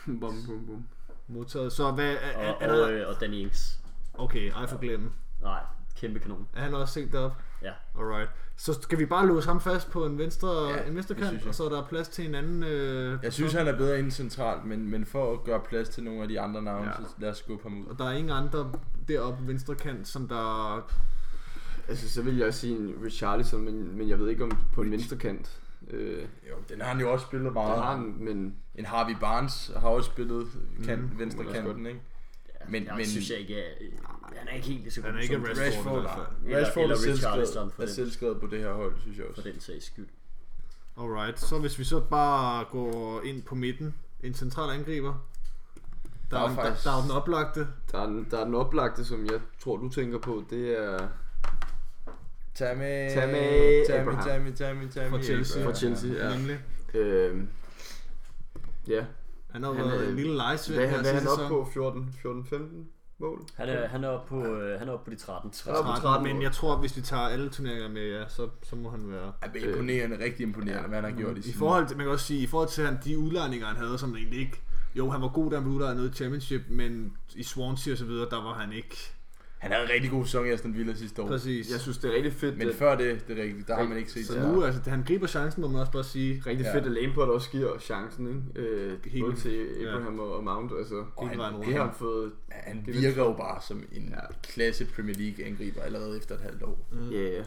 Bum, 0.05 0.19
bum, 0.19 0.65
bum. 0.67 0.87
modtaget. 1.27 1.71
Så 1.71 1.91
hvad 1.91 2.13
er, 2.21 2.37
Og, 2.37 2.43
er, 2.43 2.67
er 2.67 2.71
og, 2.71 2.77
der... 2.89 3.01
øh, 3.01 3.07
og 3.15 3.21
Danny 3.21 3.35
Ings. 3.35 3.79
Okay, 4.13 4.51
ej 4.51 4.67
for 4.67 4.77
glemme. 4.77 5.11
Nej, 5.41 5.61
kæmpe 5.99 6.19
kanon. 6.19 6.47
Er 6.55 6.61
han 6.61 6.73
også 6.73 6.93
set 6.93 7.11
derop? 7.11 7.31
Ja. 7.61 7.71
Alright. 7.99 8.29
Så 8.57 8.73
skal 8.81 8.99
vi 8.99 9.05
bare 9.05 9.27
låse 9.27 9.47
ham 9.47 9.61
fast 9.61 9.91
på 9.91 10.05
en 10.05 10.17
venstre, 10.17 10.69
Ja, 10.69 10.83
en 10.87 10.95
venstre 10.95 11.15
kant, 11.15 11.39
jeg. 11.39 11.47
og 11.47 11.55
så 11.55 11.65
er 11.65 11.69
der 11.69 11.83
plads 11.87 12.07
til 12.07 12.25
en 12.29 12.35
anden... 12.35 12.63
Øh, 12.63 13.19
Jeg 13.23 13.33
synes, 13.33 13.53
han 13.53 13.67
er 13.67 13.77
bedre 13.77 13.99
inde 13.99 14.11
centralt, 14.11 14.65
men, 14.65 14.89
men 14.91 15.05
for 15.05 15.33
at 15.33 15.43
gøre 15.43 15.59
plads 15.69 15.89
til 15.89 16.03
nogle 16.03 16.21
af 16.21 16.27
de 16.27 16.39
andre 16.39 16.61
navne, 16.61 16.85
Ja. 16.87 16.91
så 16.95 17.13
lad 17.17 17.29
os 17.29 17.37
skubbe 17.37 17.63
ham 17.63 17.81
ud. 17.81 17.85
Og 17.85 17.99
der 17.99 18.05
er 18.05 18.11
ingen 18.11 18.31
andre 18.31 18.71
deroppe 19.07 19.47
venstre 19.47 19.75
kant, 19.75 20.07
som 20.07 20.27
der... 20.27 20.75
Altså, 21.87 22.09
så 22.09 22.21
vil 22.21 22.37
jeg 22.37 22.53
sige 22.53 22.75
en 22.77 22.95
Richarlison, 23.05 23.61
men, 23.65 23.97
men 23.97 24.09
jeg 24.09 24.19
ved 24.19 24.29
ikke 24.29 24.43
om 24.43 24.51
på 24.73 24.81
en 24.81 24.91
venstre 24.91 25.17
kant. 25.17 25.59
Øh, 25.89 26.17
Jo, 26.21 26.55
den 26.69 26.81
har 26.81 26.87
han 26.89 26.99
jo 26.99 27.11
også 27.11 27.25
spillet 27.25 27.45
der 27.45 27.51
meget. 27.53 27.83
har 27.83 27.91
han, 27.95 28.15
men 28.19 28.55
En 28.75 28.85
Harvey 28.85 29.15
Barnes 29.21 29.71
har 29.77 29.89
også 29.89 30.09
spillet 30.11 30.47
kant, 30.85 31.01
mm, 31.13 31.19
venstre 31.19 31.43
kanten, 31.53 31.85
ikke? 31.85 31.99
Ja, 32.59 32.65
Men- 32.69 32.85
jeg 32.85 32.93
men- 32.97 33.05
synes 33.05 33.29
jeg 33.29 33.37
ikke 33.39 33.55
er, 33.59 33.71
Han 34.37 34.47
er 34.47 34.53
ikke 34.53 34.67
helt 34.67 34.81
lige 34.81 34.91
så 34.91 35.01
god 35.01 35.09
Han 35.09 35.17
er 35.17 35.21
ikke 35.23 35.33
som 35.35 35.43
Rashford. 35.43 35.65
Rashford, 35.65 35.97
i 35.97 36.01
hvert 36.01 36.13
fald. 36.15 36.27
Eller- 36.45 36.59
Rashford 36.65 36.83
eller 36.83 36.95
er 36.95 36.99
Richarlison 36.99 37.35
selvskrevet, 37.35 37.73
for 37.73 37.81
er 37.81 37.85
den. 37.85 37.95
selvskrevet 37.95 38.39
på 38.41 38.47
det 38.47 38.59
her 38.59 38.73
hold, 38.73 38.93
synes 39.01 39.17
jeg 39.17 39.25
for 39.29 39.41
også. 39.41 39.49
den 39.51 39.59
sags 39.59 39.85
skyld. 39.85 40.07
Alright, 40.99 41.39
så 41.39 41.59
hvis 41.59 41.79
vi 41.79 41.83
så 41.83 41.99
bare 41.99 42.65
går 42.71 43.21
ind 43.21 43.43
på 43.43 43.55
midten, 43.55 43.95
en 44.23 44.33
central 44.33 44.69
angriber. 44.79 45.13
Der, 46.31 46.37
Der 46.37 46.37
er, 46.37 46.43
er 46.43 46.47
der, 46.47 46.55
faktisk- 46.55 46.83
der 46.85 46.91
er 46.91 46.95
jo 46.95 47.01
den 47.03 47.11
oplagte. 47.11 47.67
der 47.91 47.97
er, 48.01 48.05
den- 48.05 48.27
der 48.31 48.39
er 48.39 48.43
den 48.45 48.55
oplagte, 48.55 49.05
som 49.05 49.25
jeg 49.25 49.39
tror, 49.59 49.77
du 49.77 49.89
tænker 49.89 50.17
på, 50.19 50.43
det 50.49 50.79
er 50.79 51.07
Tammy, 52.55 53.09
Tammy 53.09 53.15
Tammy, 53.87 54.01
Abraham. 54.01 54.23
Tammy, 54.27 54.51
Tammy, 54.55 54.87
Tammy. 54.89 55.09
Fra 55.09 55.21
Chelsea. 55.23 55.65
Fra 55.65 55.73
Chelsea. 55.75 56.11
Ja. 56.29 56.37
Nemlig. 56.37 56.59
Øh, 56.93 57.43
ja. 58.87 59.05
Han 59.51 59.63
har 59.63 59.69
jo 59.69 59.75
Han 59.77 59.85
været 59.85 60.05
er- 60.05 60.09
en 60.09 60.15
lille 60.15 60.35
lejesvend 60.35 60.79
Hvad, 60.79 60.89
her 60.89 61.01
hvad 61.01 61.11
er 61.11 61.15
han 61.19 61.27
oppe 61.27 61.43
sæson. 61.43 61.49
på? 61.65 61.69
14, 61.73 62.13
14 62.21 62.45
15 62.45 62.89
mål? 63.19 63.45
Han 63.55 63.69
er, 63.69 63.87
han 63.87 64.03
er 64.03 64.07
oppe 64.07 64.29
på, 64.29 64.45
øh, 64.55 64.79
han 64.79 64.87
er 64.87 64.93
oppe 64.93 65.05
på 65.05 65.11
de 65.11 65.15
13. 65.15 65.53
Han 65.65 65.73
er 65.73 65.77
oppe 65.77 65.87
på 65.87 65.91
13, 65.91 66.01
13 66.01 66.27
men 66.27 66.41
jeg 66.41 66.51
tror, 66.51 66.77
hvis 66.77 66.97
vi 66.97 67.01
tager 67.01 67.23
alle 67.23 67.49
turneringer 67.49 67.89
med, 67.89 68.07
ja, 68.07 68.27
så, 68.27 68.49
så 68.63 68.75
må 68.75 68.89
han 68.89 69.11
være... 69.11 69.33
Ja, 69.43 69.47
men 69.53 69.69
imponerende, 69.69 70.19
rigtig 70.23 70.43
imponerende, 70.43 70.87
hvad 70.87 71.01
han 71.01 71.11
har 71.11 71.17
gjort 71.19 71.37
i 71.37 71.39
I 71.39 71.43
sin... 71.43 71.53
forhold 71.53 71.87
til, 71.87 71.97
man 71.97 72.05
kan 72.05 72.11
også 72.11 72.25
sige, 72.25 72.41
i 72.41 72.47
forhold 72.47 72.69
til 72.69 72.85
han, 72.85 72.97
de 73.03 73.17
udlejninger, 73.17 73.67
han 73.67 73.77
havde, 73.77 73.97
som 73.97 74.15
egentlig 74.15 74.39
ikke... 74.39 74.61
Jo, 74.95 75.09
han 75.09 75.21
var 75.21 75.27
god, 75.27 75.49
da 75.49 75.55
han 75.55 75.63
blev 75.63 75.75
udlejet 75.75 75.97
nede 75.97 76.09
i 76.09 76.13
Championship, 76.13 76.61
men 76.69 77.17
i 77.35 77.43
Swansea 77.43 77.93
og 77.93 77.97
så 77.97 78.05
videre, 78.05 78.29
der 78.29 78.43
var 78.43 78.53
han 78.53 78.73
ikke. 78.73 79.13
Han 79.59 79.71
havde 79.71 79.83
en 79.85 79.89
rigtig 79.91 80.11
god 80.11 80.25
sæson 80.25 80.45
i 80.45 80.49
Aston 80.49 80.73
Villa 80.77 80.93
sidste 80.93 81.21
år. 81.21 81.27
Præcis. 81.27 81.71
Jeg 81.71 81.79
synes, 81.79 81.97
det 81.97 82.11
er 82.11 82.15
rigtig 82.15 82.33
fedt, 82.33 82.57
Men 82.57 82.69
at, 82.69 82.75
før 82.75 82.95
det, 82.95 83.27
det 83.27 83.39
er 83.39 83.43
rigtigt, 83.43 83.67
der 83.67 83.75
har 83.75 83.83
man 83.87 83.97
ikke 83.97 84.11
set 84.11 84.25
så 84.25 84.39
nu, 84.39 84.63
altså, 84.63 84.89
han 84.89 85.03
griber 85.03 85.27
chancen, 85.27 85.61
må 85.61 85.67
man 85.67 85.79
også 85.81 85.91
bare 85.91 86.03
sige. 86.03 86.43
rigtig 86.45 86.63
Ja. 86.65 86.75
fedt, 86.75 86.85
at 86.85 86.91
Lampard 86.91 87.27
også 87.27 87.49
giver 87.49 87.79
chancen, 87.79 88.27
ikke? 88.55 88.67
Øh, 88.69 88.97
Helt- 89.05 89.25
både 89.25 89.35
til 89.35 89.67
Abraham 89.87 90.19
og, 90.19 90.35
og 90.35 90.43
Mount, 90.43 90.71
altså. 90.79 91.05
Og 91.15 91.29
han, 91.29 91.37
vejen 91.37 91.55
Det 91.61 91.73
har 91.75 91.83
han 91.85 91.93
fået, 91.95 92.31
han 92.49 92.85
er 92.87 92.91
virker 92.91 93.23
jo 93.23 93.33
bare 93.33 93.61
som 93.67 93.83
en 93.91 94.09
Ja. 94.09 94.19
klasse 94.43 94.85
Premier 94.95 95.15
League 95.17 95.45
angriber 95.45 95.81
allerede 95.81 96.17
efter 96.17 96.35
et 96.35 96.41
halvt 96.41 96.63
år. 96.63 96.87
Mm. 96.91 97.09
ja, 97.11 97.17
yeah. 97.17 97.45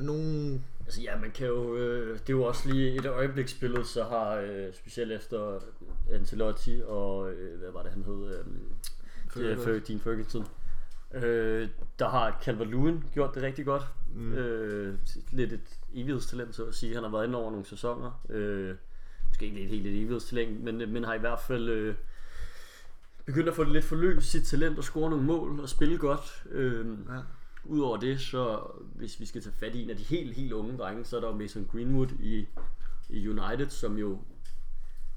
Nogle... 0.00 0.60
Altså 0.86 1.02
ja, 1.02 1.18
man 1.20 1.30
kan 1.30 1.46
jo, 1.46 1.76
øh, 1.76 2.12
det 2.12 2.20
er 2.28 2.36
jo 2.36 2.42
også 2.42 2.72
lige 2.72 2.94
et 2.96 3.06
øjebliksbillede, 3.06 3.84
så 3.84 4.04
har 4.04 4.34
øh, 4.34 4.74
specielt 4.74 5.12
efter 5.12 5.58
Ancelotti 6.12 6.82
og, 6.86 7.32
øh, 7.32 7.58
hvad 7.58 7.70
var 7.72 7.82
det 7.82 7.92
han 7.92 8.02
hed, 8.02 8.26
øh, 8.38 8.44
Ferguson. 9.58 10.00
Ferguson, 10.00 10.46
øh, 11.14 11.68
der 11.98 12.08
har 12.08 12.40
Calvert-Lewin 12.42 13.12
gjort 13.14 13.34
det 13.34 13.42
rigtig 13.42 13.64
godt. 13.64 13.82
Mm. 14.14 14.32
Øh, 14.32 14.98
lidt 15.32 15.52
et 15.52 15.78
evighedstalent, 15.94 16.54
så 16.54 16.64
at 16.64 16.74
sige. 16.74 16.94
Han 16.94 17.02
har 17.02 17.10
været 17.10 17.26
inde 17.26 17.38
over 17.38 17.50
nogle 17.50 17.66
sæsoner. 17.66 18.20
Øh, 18.28 18.74
måske 19.28 19.46
ikke 19.46 19.66
helt 19.66 19.86
et 19.86 19.92
evighedstalent, 19.98 20.64
men, 20.64 20.92
men 20.92 21.04
har 21.04 21.14
i 21.14 21.18
hvert 21.18 21.40
fald 21.40 21.68
øh, 21.68 21.94
begyndt 23.24 23.48
at 23.48 23.54
få 23.54 23.64
det 23.64 23.72
lidt 23.72 23.84
forløst 23.84 24.30
sit 24.30 24.44
talent 24.46 24.78
og 24.78 24.84
score 24.84 25.10
nogle 25.10 25.24
mål 25.24 25.60
og 25.60 25.68
spille 25.68 25.98
godt. 25.98 26.42
Øh, 26.50 26.86
Ja. 27.08 27.20
Udover 27.64 27.96
det, 27.96 28.20
så 28.20 28.60
hvis 28.94 29.20
vi 29.20 29.26
skal 29.26 29.42
tage 29.42 29.54
fat 29.58 29.74
i 29.74 29.82
en 29.82 29.90
af 29.90 29.96
de 29.96 30.02
helt, 30.02 30.36
helt 30.36 30.52
unge 30.52 30.76
drenge, 30.78 31.04
så 31.04 31.16
er 31.16 31.20
der 31.20 31.28
jo 31.28 31.34
Mason 31.34 31.68
Greenwood 31.72 32.08
i, 32.20 32.46
i 33.10 33.28
United, 33.28 33.68
som 33.70 33.98
jo 33.98 34.18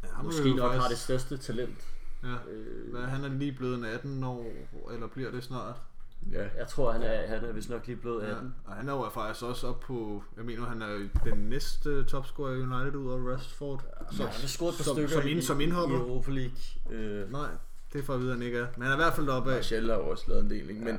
Ja, 0.04 0.22
måske 0.24 0.50
jo 0.50 0.56
nok 0.56 0.60
faktisk- 0.72 0.82
har 0.82 0.89
det 0.89 0.98
største 0.98 1.38
talent. 1.38 1.93
Ja. 2.24 2.51
Øh, 2.51 2.91
Hvad, 2.91 3.01
han 3.01 3.24
er 3.24 3.30
lige 3.30 3.51
blevet 3.51 3.78
en 3.78 3.86
18 3.86 4.24
år, 4.24 4.45
eller 4.93 5.07
bliver 5.07 5.32
det 5.32 5.43
snart? 5.43 5.76
Ja. 6.32 6.47
jeg 6.57 6.67
tror, 6.67 6.91
han 6.91 7.01
er, 7.01 7.28
han 7.28 7.43
er 7.45 7.51
vist 7.51 7.69
nok 7.69 7.88
lige 7.88 7.95
blevet 7.95 8.21
18. 8.24 8.53
Ja. 8.67 8.71
Og 8.71 8.76
han 8.78 8.89
er 8.89 8.93
jo 8.93 9.09
faktisk 9.09 9.43
også 9.45 9.67
op 9.67 9.80
på, 9.80 10.24
jeg 10.38 10.45
mener, 10.45 10.65
han 10.65 10.82
er 10.82 11.07
den 11.26 11.38
næste 11.38 12.03
topscorer 12.03 12.53
i 12.55 12.61
United 12.61 12.95
ud 12.99 13.11
af 13.11 13.34
Rashford. 13.34 13.84
Så, 14.11 14.24
han 14.24 14.32
har 14.32 14.47
scoret 14.47 14.71
et 14.71 14.78
par 14.78 14.84
som, 14.84 14.95
stykker 14.95 15.09
som, 15.21 15.28
ind, 15.28 15.39
i, 15.39 15.41
som 15.41 15.59
i 15.61 15.63
indhopper. 15.63 15.95
Europa 15.97 16.32
League. 16.32 16.51
Øh, 16.91 17.32
Nej, 17.32 17.47
det 17.93 17.99
er 17.99 18.03
for 18.03 18.13
at 18.13 18.19
vide, 18.19 18.32
at 18.32 18.38
han 18.38 18.45
ikke 18.45 18.57
er. 18.57 18.67
Men 18.78 18.82
han 18.84 18.91
er 18.91 18.95
i 18.95 18.97
hvert 19.03 19.13
fald 19.13 19.28
deroppe 19.28 19.51
af. 19.51 19.55
Martial 19.57 19.89
har 19.89 19.95
jo 19.97 20.09
også 20.09 20.24
lavet 20.28 20.43
en 20.43 20.49
del, 20.49 20.69
ikke? 20.69 20.84
Men, 20.86 20.97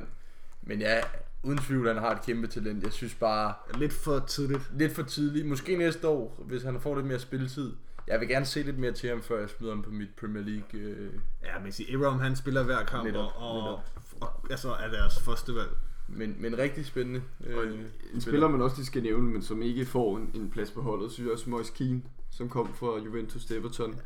men 0.61 0.79
ja, 0.79 1.01
uden 1.43 1.57
tvivl, 1.57 1.87
han 1.87 1.97
har 1.97 2.11
et 2.15 2.21
kæmpe 2.25 2.47
talent. 2.47 2.83
Jeg 2.83 2.93
synes 2.93 3.15
bare, 3.15 3.53
Lidt 3.77 3.93
for 3.93 4.19
tidligt. 4.19 4.71
lidt 4.77 4.91
for 4.95 5.03
tidligt. 5.03 5.47
Måske 5.47 5.77
næste 5.77 6.07
år, 6.07 6.43
hvis 6.47 6.63
han 6.63 6.81
får 6.81 6.95
lidt 6.95 7.07
mere 7.07 7.19
spilletid. 7.19 7.73
Jeg 8.07 8.19
vil 8.19 8.27
gerne 8.27 8.45
se 8.45 8.63
lidt 8.63 8.77
mere 8.77 8.91
til 8.91 9.09
ham, 9.09 9.21
før 9.21 9.39
jeg 9.39 9.49
smider 9.49 9.73
ham 9.73 9.83
på 9.83 9.89
mit 9.89 10.09
Premier 10.19 10.43
League. 10.43 10.79
Øh, 10.79 11.13
Ja, 11.43 11.59
men 11.63 11.71
sige, 11.71 11.93
Abraham 11.93 12.19
han 12.19 12.35
spiller 12.35 12.63
hver 12.63 12.83
kamp, 12.85 13.05
Netop, 13.05 13.31
og, 13.35 13.51
og, 13.51 13.63
netop. 13.63 13.79
og, 14.21 14.51
altså 14.51 14.73
er 14.73 14.89
deres 14.89 15.19
første 15.19 15.55
valg. 15.55 15.69
men, 16.07 16.35
men 16.39 16.57
rigtig 16.57 16.85
spændende. 16.85 17.21
Og 17.39 17.63
Øh, 17.65 17.79
en 18.13 18.21
spiller, 18.21 18.47
man 18.47 18.61
også 18.61 18.75
lige 18.77 18.85
skal 18.85 19.03
nævne, 19.03 19.27
men 19.31 19.41
som 19.41 19.61
ikke 19.61 19.85
får 19.85 20.17
en, 20.17 20.31
en 20.33 20.49
plads 20.49 20.71
på 20.71 20.81
holdet, 20.81 21.11
synes 21.11 21.25
jeg 21.25 21.33
også 21.33 21.49
Moise 21.49 21.73
Keane, 21.75 22.01
som 22.31 22.49
kom 22.49 22.73
fra 22.73 22.97
Juventus 22.99 23.45
til 23.45 23.57
Everton. 23.57 23.99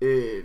Ja. 0.00 0.06
Øh, 0.08 0.44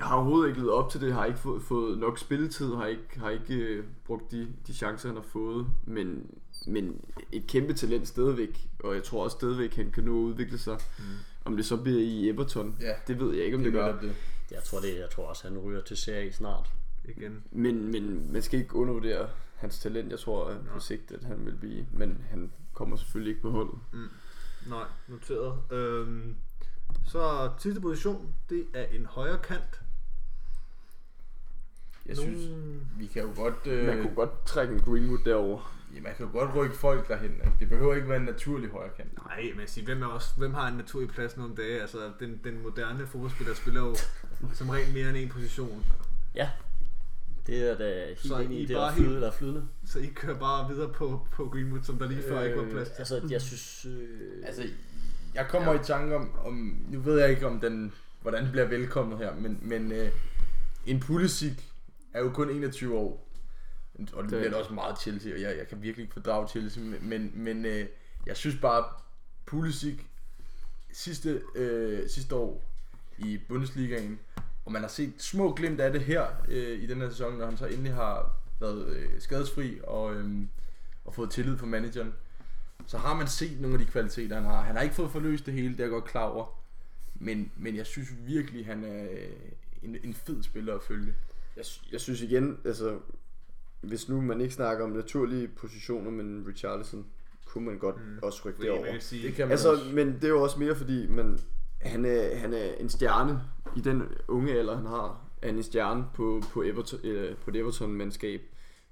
har 0.00 0.14
overhovedet 0.16 0.48
ikke 0.48 0.60
levet 0.60 0.72
op 0.72 0.90
til 0.90 1.00
det, 1.00 1.12
har 1.14 1.24
ikke 1.24 1.38
fået, 1.38 1.62
fået 1.62 1.98
nok 1.98 2.18
spilletid, 2.18 2.74
har 2.74 2.86
ikke, 2.86 3.20
har 3.20 3.30
ikke 3.30 3.54
øh, 3.54 3.84
brugt 4.04 4.30
de, 4.30 4.48
de 4.66 4.74
chancer, 4.74 5.08
han 5.08 5.16
har 5.16 5.24
fået, 5.32 5.66
men, 5.84 6.26
men 6.66 7.00
et 7.32 7.46
kæmpe 7.46 7.72
talent 7.74 8.08
stadigvæk, 8.08 8.68
og 8.84 8.94
jeg 8.94 9.02
tror 9.02 9.24
også 9.24 9.34
stadigvæk, 9.34 9.74
han 9.76 9.90
kan 9.90 10.04
nå 10.04 10.10
at 10.10 10.22
udvikle 10.22 10.58
sig. 10.58 10.78
Mm. 10.98 11.04
Om 11.44 11.56
det 11.56 11.66
så 11.66 11.76
bliver 11.76 12.00
i 12.00 12.28
Everton, 12.28 12.76
Ja, 12.80 12.94
det 13.06 13.20
ved 13.20 13.34
jeg 13.34 13.44
ikke, 13.44 13.56
om 13.56 13.62
det 13.62 13.72
det, 13.72 13.80
gør 13.80 14.00
det. 14.00 14.14
jeg 14.50 14.62
tror 14.64 14.80
det, 14.80 14.98
jeg 14.98 15.10
tror 15.10 15.26
også, 15.26 15.48
han 15.48 15.58
ryger 15.58 15.80
til 15.82 15.96
Serie 15.96 16.32
snart. 16.32 16.70
Igen. 17.04 17.44
Men, 17.50 17.92
men 17.92 18.32
man 18.32 18.42
skal 18.42 18.60
ikke 18.60 18.74
undervurdere 18.76 19.28
hans 19.56 19.78
talent. 19.78 20.10
Jeg 20.10 20.18
tror 20.18 20.48
at 20.48 20.56
på 20.72 20.80
sigt, 20.80 21.12
at 21.12 21.24
han 21.24 21.46
vil 21.46 21.54
blive, 21.56 21.86
men 21.92 22.24
han 22.30 22.52
kommer 22.72 22.96
selvfølgelig 22.96 23.30
ikke 23.30 23.42
på 23.42 23.50
holdet. 23.50 23.78
Nej, 24.68 24.84
noteret. 25.08 25.58
Øhm, 25.72 26.36
så 27.06 27.50
sidste 27.58 27.80
position, 27.80 28.34
det 28.50 28.66
er 28.74 28.84
en 28.84 29.06
højre 29.06 29.38
kant. 29.38 29.80
Jeg 32.06 32.16
synes, 32.16 32.50
vi 32.98 33.06
kan 33.06 33.22
jo 33.22 33.30
godt... 33.36 33.66
Øh, 33.66 33.86
Man 33.86 34.02
kunne 34.02 34.14
godt 34.14 34.46
trække 34.46 34.74
en 34.74 34.80
Greenwood 34.80 35.18
derover. 35.24 35.74
Ja, 35.94 36.00
man 36.00 36.12
kan 36.16 36.26
jo 36.26 36.32
godt 36.32 36.54
rykke 36.54 36.76
folk 36.76 37.08
derhen. 37.08 37.40
Det 37.60 37.68
behøver 37.68 37.94
ikke 37.94 38.08
være 38.08 38.18
en 38.18 38.24
naturlig 38.24 38.70
højrekant. 38.70 39.26
Nej, 39.26 39.52
men 39.56 39.66
sige, 39.66 39.84
hvem, 39.84 40.02
er 40.02 40.06
også, 40.06 40.28
hvem 40.38 40.54
har 40.54 40.68
en 40.68 40.76
naturlig 40.76 41.08
plads 41.08 41.36
nogle 41.36 41.54
dage? 41.56 41.80
Altså, 41.80 42.10
den, 42.20 42.40
den 42.44 42.62
moderne 42.62 43.06
fodboldspiller 43.06 43.54
spiller 43.54 43.80
jo 43.80 43.94
som 44.54 44.68
regel 44.68 44.94
mere 44.94 45.08
end 45.08 45.16
en 45.16 45.28
position. 45.28 45.84
Ja, 46.34 46.50
det 47.46 47.70
er 47.70 47.76
da 47.78 48.06
helt 48.06 48.20
Så 48.20 48.38
enig 48.38 48.60
I. 48.60 48.66
Det 48.66 48.76
bare 48.76 48.90
er, 48.90 48.94
flyde, 48.94 49.08
helt- 49.08 49.20
der 49.22 49.26
er 49.28 49.32
flydende. 49.32 49.68
Så 49.86 49.98
I 49.98 50.06
kører 50.06 50.38
bare 50.38 50.68
videre 50.74 50.92
på, 50.92 51.26
på 51.32 51.48
Greenwood, 51.48 51.82
som 51.82 51.98
der 51.98 52.08
lige 52.08 52.22
før 52.28 52.42
ikke 52.42 52.58
var 52.58 52.68
plads 52.70 52.88
til. 52.88 52.94
Altså, 52.98 53.20
jeg 53.30 53.42
synes... 53.42 53.86
Øh, 53.90 54.46
Altså, 54.46 54.62
jeg 55.34 55.46
kommer 55.48 55.72
ja. 55.72 55.80
i 55.80 55.84
tanke 55.84 56.16
om, 56.16 56.30
om, 56.44 56.84
nu 56.90 57.00
ved 57.00 57.20
jeg 57.20 57.30
ikke 57.30 57.46
om 57.46 57.60
den, 57.60 57.92
hvordan 58.22 58.42
den 58.42 58.52
bliver 58.52 58.66
velkommet 58.66 59.18
her, 59.18 59.34
men, 59.34 59.58
men 59.62 59.92
øh, 59.92 60.08
en 60.86 61.00
Pulisic 61.00 61.52
er 62.14 62.20
jo 62.20 62.30
kun 62.30 62.50
21 62.50 62.94
år, 62.98 63.28
og 64.12 64.22
det 64.22 64.30
bliver 64.30 64.56
også 64.56 64.72
meget 64.72 65.00
Chelsea, 65.00 65.34
og 65.34 65.40
jeg, 65.40 65.56
jeg 65.58 65.68
kan 65.68 65.82
virkelig 65.82 66.02
ikke 66.02 66.14
fordrage 66.14 66.48
Chelsea, 66.48 66.82
men, 67.00 67.32
men, 67.34 67.66
øh, 67.66 67.86
jeg 68.26 68.36
synes 68.36 68.56
bare, 68.56 68.84
Pulisic 69.46 69.98
sidste, 70.92 71.42
øh, 71.54 72.08
sidste 72.08 72.34
år 72.34 72.64
i 73.18 73.40
Bundesligaen, 73.48 74.18
og 74.64 74.72
man 74.72 74.82
har 74.82 74.88
set 74.88 75.12
små 75.18 75.54
glimt 75.54 75.80
af 75.80 75.92
det 75.92 76.00
her 76.00 76.26
øh, 76.48 76.82
i 76.82 76.86
den 76.86 77.00
her 77.00 77.10
sæson, 77.10 77.38
når 77.38 77.46
han 77.46 77.56
så 77.56 77.66
endelig 77.66 77.94
har 77.94 78.36
været 78.60 78.86
øh, 78.86 79.20
skadesfri 79.20 79.80
og, 79.84 80.14
øh, 80.14 80.24
og 80.24 80.48
og 81.04 81.14
fået 81.14 81.30
tillid 81.30 81.58
fra 81.58 81.66
manageren, 81.66 82.14
så 82.86 82.98
har 82.98 83.14
man 83.14 83.28
set 83.28 83.60
nogle 83.60 83.78
af 83.78 83.84
de 83.84 83.90
kvaliteter, 83.90 84.34
han 84.34 84.44
har. 84.44 84.62
Han 84.62 84.76
har 84.76 84.82
ikke 84.82 84.94
fået 84.94 85.10
forløst 85.10 85.46
det 85.46 85.54
hele, 85.54 85.68
det 85.68 85.80
er 85.80 85.84
jeg 85.84 85.90
godt 85.90 86.04
klar 86.04 86.24
over. 86.24 86.46
Men, 87.14 87.52
men 87.56 87.76
jeg 87.76 87.86
synes 87.86 88.08
virkelig, 88.26 88.66
han 88.66 88.84
er 88.84 89.02
øh, 89.10 89.30
en, 89.82 89.96
en 90.04 90.14
fed 90.14 90.42
spiller 90.42 90.74
at 90.74 90.82
følge. 90.82 91.14
Jeg, 91.56 91.64
jeg 91.92 92.00
synes 92.00 92.20
igen, 92.20 92.58
altså, 92.64 92.98
hvis 93.82 94.08
nu 94.08 94.20
man 94.20 94.40
ikke 94.40 94.54
snakker 94.54 94.84
om 94.84 94.90
naturlige 94.90 95.48
positioner, 95.48 96.10
men 96.10 96.44
Richarlison, 96.48 97.06
kunne 97.44 97.64
man 97.64 97.78
godt 97.78 97.96
mm. 97.96 98.18
også 98.22 98.42
rykke 98.44 98.62
derover. 98.62 98.86
Det 99.10 99.34
kan 99.34 99.46
man 99.46 99.52
Altså, 99.52 99.72
også. 99.72 99.90
men 99.92 100.14
det 100.14 100.24
er 100.24 100.28
jo 100.28 100.42
også 100.42 100.58
mere 100.58 100.74
fordi, 100.74 101.06
man, 101.06 101.38
han, 101.80 102.04
er, 102.04 102.36
han 102.36 102.54
er 102.54 102.74
en 102.74 102.88
stjerne 102.88 103.40
i 103.76 103.80
den 103.80 104.02
unge 104.28 104.58
alder, 104.58 104.76
han 104.76 104.86
har. 104.86 105.28
Er 105.42 105.46
han 105.46 105.56
en 105.56 105.62
stjerne 105.62 106.04
på, 106.14 106.42
på, 106.52 106.62
Everton, 106.62 107.00
øh, 107.04 107.36
på 107.36 107.50
et 107.50 107.56
Everton-mandskab, 107.56 108.40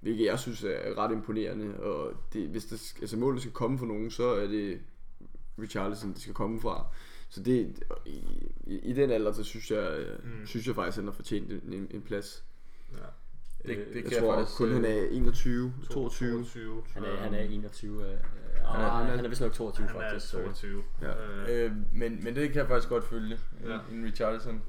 hvilket 0.01 0.24
jeg 0.24 0.38
synes 0.38 0.64
er 0.64 0.99
ret 0.99 1.12
imponerende. 1.12 1.80
Og 1.80 2.12
det, 2.32 2.49
hvis 2.49 2.64
det, 2.64 2.95
altså 3.01 3.16
målet 3.16 3.41
skal 3.41 3.53
komme 3.53 3.78
fra 3.78 3.86
nogen, 3.86 4.11
så 4.11 4.34
er 4.34 4.47
det 4.47 4.80
Richarlison, 5.59 6.12
det 6.12 6.22
skal 6.22 6.34
komme 6.34 6.61
fra. 6.61 6.86
Så 7.28 7.43
det, 7.43 7.82
i, 8.07 8.24
i, 8.66 8.78
i 8.78 8.93
den 8.93 9.11
alder, 9.11 9.32
så 9.32 9.45
synes 9.45 9.70
jeg, 9.70 10.07
mm. 10.24 10.47
synes 10.47 10.66
jeg 10.66 10.74
faktisk, 10.74 10.99
at 10.99 11.03
han 11.03 11.05
har 11.05 11.12
fortjent 11.12 11.53
en, 11.53 11.72
en, 11.72 11.88
en 11.91 12.03
plads. 12.03 12.45
ja, 12.93 13.07
Det, 13.66 13.76
Øh, 13.76 13.86
det 13.86 13.94
Jeg 13.94 14.04
kan 14.04 14.20
tror 14.20 14.36
faktisk, 14.36 14.56
kun, 14.56 14.68
øh, 14.68 14.74
han 14.74 14.84
er 14.84 15.02
21, 15.11 15.72
22. 15.90 16.30
22. 16.44 16.82
Han 16.94 17.04
er, 17.04 17.16
så- 17.16 17.22
han 17.22 17.34
er 17.34 17.38
21. 17.40 18.02
Øh, 18.06 18.11
øh, 18.12 18.16
Han 18.16 18.20
er- 18.66 18.70
han, 18.70 18.80
han 18.90 19.06
er, 19.06 19.11
er- 19.12 19.16
han 19.16 19.24
er 19.24 19.28
vist 19.28 19.40
nok 19.40 19.52
22 19.52 19.86
han 19.86 19.96
er 19.96 20.00
faktisk. 20.00 20.28
sorry. 20.28 20.42
22. 20.42 20.82
Ja. 21.02 21.08
Øh, 21.08 21.64
Øh, 21.64 21.72
men, 21.92 22.24
men 22.24 22.34
det 22.36 22.48
kan 22.48 22.56
jeg 22.56 22.68
faktisk 22.68 22.88
godt 22.88 23.04
følge, 23.04 23.38
Ja. 23.66 23.78
en 23.92 24.04
Richarlison. 24.04 24.62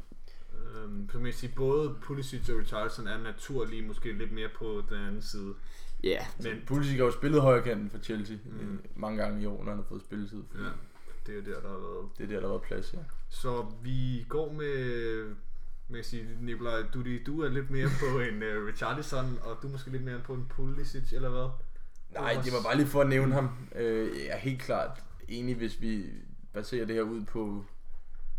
Øhm, 0.76 1.10
så 1.12 1.18
man 1.18 1.26
kan 1.26 1.34
sige, 1.34 1.54
både 1.56 1.96
Pulisic 2.02 2.50
og 2.50 2.60
Richarlison 2.60 3.08
er 3.08 3.18
naturlige 3.24 3.82
måske 3.82 4.12
lidt 4.14 4.32
mere 4.32 4.50
på 4.58 4.82
den 4.90 4.98
anden 5.08 5.22
side. 5.22 5.54
Ja, 6.04 6.26
Men 6.44 6.62
Pulisic 6.68 6.98
har 6.98 7.06
jo 7.06 7.12
spillet 7.12 7.42
højre 7.42 7.62
kanten 7.62 7.90
for 7.90 7.98
Chelsea 7.98 8.38
Mm. 8.46 8.52
mm. 8.66 8.80
mange 8.96 9.24
gange 9.24 9.42
i 9.42 9.46
år, 9.46 9.64
når 9.64 9.70
han 9.72 9.78
har 9.78 9.86
fået 9.90 10.02
spilletid. 10.02 10.44
ja, 10.56 10.60
det 11.28 11.32
er 11.32 11.36
jo 11.36 11.42
der, 11.56 11.62
der 11.62 11.70
har 11.70 11.78
været. 11.78 12.08
Det 12.18 12.24
er 12.24 12.28
der, 12.28 12.36
der 12.36 12.42
har 12.42 12.48
været 12.48 12.62
plads, 12.62 12.94
ja. 12.94 13.00
Så 13.30 13.66
vi 13.84 14.26
går 14.30 14.52
med, 14.54 15.36
med 15.92 16.00
at 16.00 16.06
sige, 16.06 16.28
Nikolaj, 16.42 16.82
du, 16.94 17.04
du 17.26 17.42
er 17.42 17.50
lidt 17.50 17.70
mere 17.70 17.88
på 18.00 18.20
en 18.20 18.36
uh, 18.36 18.68
Richarlison, 18.68 19.40
og 19.44 19.58
du 19.62 19.68
er 19.68 19.72
måske 19.72 19.92
lidt 19.92 20.04
mere 20.04 20.20
på 20.24 20.34
en 20.34 20.46
Pulisic, 20.50 21.14
eller 21.14 21.30
hvad? 21.30 21.50
Nej, 22.10 22.34
det 22.44 22.54
var 22.54 22.62
bare 22.64 22.78
lige 22.78 22.88
for 22.88 23.02
at 23.02 23.10
nævne 23.10 23.34
ham. 23.34 23.50
Øh, 23.76 24.18
jeg 24.18 24.28
er 24.28 24.38
helt 24.38 24.62
klart 24.62 25.04
enig, 25.28 25.56
hvis 25.56 25.82
vi 25.82 26.06
baserer 26.54 26.86
det 26.86 26.96
her 26.96 27.02
ud 27.02 27.26
på, 27.26 27.66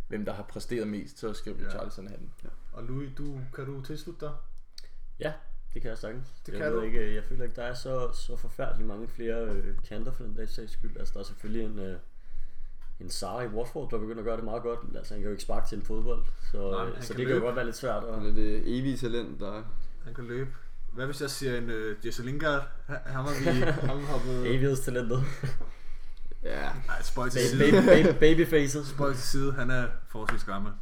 hvem 0.09 0.24
der 0.24 0.32
har 0.32 0.42
præsteret 0.42 0.88
mest, 0.88 1.18
så 1.18 1.34
skal 1.34 1.57
Ja. 1.61 1.66
Richarlison 1.66 2.07
have 2.07 2.18
den. 2.18 2.32
Og 2.72 2.84
Louis, 2.84 3.11
du, 3.18 3.40
kan 3.55 3.64
du 3.66 3.82
tilslutte 3.82 4.26
dig? 4.26 4.32
Ja, 5.18 5.32
det 5.74 5.82
kan 5.82 5.88
jeg 5.88 5.98
sagtens. 5.98 6.28
Det 6.46 6.53
jeg 6.53 6.61
kan 6.62 6.72
ved 6.72 6.78
du. 6.78 6.84
Ikke, 6.84 7.14
jeg 7.14 7.24
føler 7.24 7.44
ikke, 7.44 7.57
der 7.57 7.62
er 7.62 7.74
så, 7.74 8.12
så 8.12 8.36
forfærdeligt 8.36 8.88
mange 8.88 9.09
flere 9.09 9.44
øh, 9.44 9.76
kanter 9.88 10.12
for 10.12 10.24
den 10.24 10.34
dags 10.34 10.55
sags 10.55 10.72
skyld. 10.72 10.96
Altså, 10.96 11.14
der 11.14 11.20
er 11.20 11.24
selvfølgelig 11.24 11.64
en, 11.64 11.78
øh, 11.78 11.98
en 13.03 13.11
Sara 13.11 13.42
i 13.42 13.46
Watford, 13.48 13.90
der 13.90 13.98
begynder 13.98 14.18
at 14.18 14.24
gøre 14.24 14.36
det 14.36 14.44
meget 14.44 14.62
godt. 14.62 14.88
Men 14.88 14.96
altså, 14.96 15.14
han 15.14 15.20
kan 15.20 15.26
jo 15.26 15.30
ikke 15.32 15.42
sparke 15.42 15.68
til 15.68 15.78
en 15.78 15.84
fodbold, 15.84 16.24
så, 16.53 16.70
Nej, 16.70 16.84
han 16.94 17.03
så 17.03 17.09
kan 17.09 17.16
det 17.16 17.16
kan 17.16 17.18
løbe. 17.26 17.38
jo 17.40 17.44
godt 17.44 17.57
være 17.57 17.64
lidt 17.64 17.76
svært. 17.76 18.03
han 18.14 18.22
At, 18.22 18.28
er 18.28 18.34
det 18.34 18.78
evige 18.78 18.96
talent, 18.96 19.40
der 19.40 19.53
er. 19.59 19.62
Han 20.05 20.14
kan 20.14 20.24
løbe. 20.24 20.50
Hvad 20.92 21.07
hvis 21.07 21.20
jeg 21.20 21.30
siger 21.30 21.59
en 21.59 21.70
uh, 21.70 22.07
Jesse 22.07 22.22
Lingard? 22.22 22.62
Han 22.86 22.96
ham 23.07 23.24
har 23.24 23.53
vi 23.53 23.61
ham 23.90 24.05
hoppet... 24.05 24.46
Evighedstalentet. 24.55 25.22
Ja, 26.42 26.70
Nej, 26.86 27.03
spøj 27.03 27.28
til 27.28 27.38
Baby, 27.59 27.70
side. 27.70 27.82
baby, 27.86 28.07
baby, 28.07 28.18
babyfaces. 28.20 28.86
Spøj 28.86 29.12
til 29.12 29.22
side, 29.22 29.53
han 29.53 29.70
er 29.70 29.86
forholdsvis 30.09 30.44
gammel. 30.44 30.72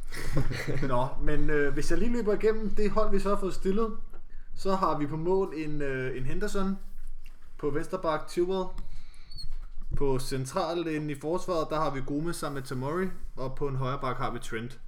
Nå, 0.87 1.07
men 1.21 1.49
øh, 1.49 1.73
hvis 1.73 1.91
jeg 1.91 1.99
lige 1.99 2.11
løber 2.13 2.33
igennem 2.33 2.69
det 2.75 2.91
hold, 2.91 3.11
vi 3.11 3.19
så 3.19 3.29
har 3.29 3.35
fået 3.39 3.53
stillet, 3.53 3.89
så 4.55 4.75
har 4.75 4.97
vi 4.97 5.05
på 5.07 5.17
mål 5.17 5.53
en, 5.57 5.81
øh, 5.81 6.17
en 6.17 6.23
Henderson, 6.25 6.77
på 7.57 7.69
Vesterbak 7.69 8.29
Chilwell, 8.29 8.65
på 9.97 10.19
centralt 10.19 10.77
centralen 10.77 11.09
i 11.09 11.15
forsvaret, 11.15 11.67
der 11.69 11.75
har 11.75 11.93
vi 11.93 12.01
Gomez 12.05 12.35
sammen 12.35 12.55
med 12.55 12.63
Tamori, 12.63 13.07
og 13.35 13.55
på 13.55 13.67
en 13.67 13.75
højre 13.75 13.99
bak 14.01 14.17
har 14.17 14.31
vi 14.31 14.39
Trent. 14.39 14.79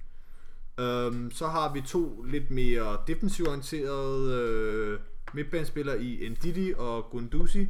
Øhm, 0.78 1.30
så 1.30 1.48
har 1.48 1.72
vi 1.72 1.80
to 1.80 2.22
lidt 2.22 2.50
mere 2.50 2.98
defensivt 3.06 3.48
orienterede 3.48 4.34
øh, 4.34 4.98
midtbanespillere 5.34 6.02
i 6.02 6.28
Ndidi 6.28 6.72
og 6.76 7.10
Gunduzi. 7.10 7.68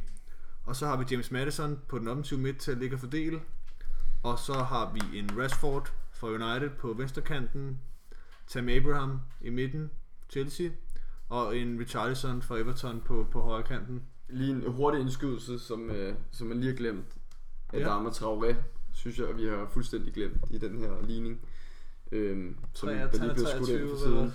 Og 0.65 0.75
så 0.75 0.85
har 0.87 0.97
vi 0.97 1.05
James 1.11 1.31
Madison 1.31 1.79
på 1.87 1.99
den 1.99 2.07
offensive 2.07 2.39
midt 2.39 2.57
til 2.57 2.71
at 2.71 2.77
ligge 2.77 2.95
og 2.95 2.99
fordele. 2.99 3.41
Og 4.23 4.39
så 4.39 4.53
har 4.53 4.93
vi 4.93 5.19
en 5.19 5.29
Rashford 5.41 5.93
fra 6.13 6.27
United 6.27 6.69
på 6.69 6.93
venstrekanten, 6.93 7.79
Tam 8.47 8.69
Abraham 8.69 9.19
i 9.41 9.49
midten, 9.49 9.91
Chelsea, 10.29 10.69
og 11.29 11.57
en 11.57 11.79
Richarlison 11.79 12.41
fra 12.41 12.57
Everton 12.57 13.01
på, 13.05 13.27
på 13.31 13.41
højre 13.41 13.63
kanten. 13.63 14.03
lige 14.29 14.51
en 14.51 14.71
hurtig 14.71 15.01
indskydelse, 15.01 15.59
som, 15.59 15.89
øh, 15.89 16.15
som 16.31 16.47
man 16.47 16.59
lige 16.59 16.69
har 16.69 16.77
glemt. 16.77 17.17
Ja. 17.73 17.79
Adama 17.79 18.09
Traoré, 18.09 18.55
synes 18.93 19.19
jeg, 19.19 19.37
vi 19.37 19.45
har 19.47 19.67
fuldstændig 19.73 20.13
glemt 20.13 20.37
i 20.51 20.57
den 20.57 20.77
her 20.77 20.91
ligning. 21.07 21.39
Øhm, 22.11 22.55
som 22.73 22.89
der 22.89 22.95
lige 22.95 23.33
blev 23.33 23.45
skudt 23.47 23.69
ind 23.69 23.89
på 23.89 23.97
siden. 23.97 24.33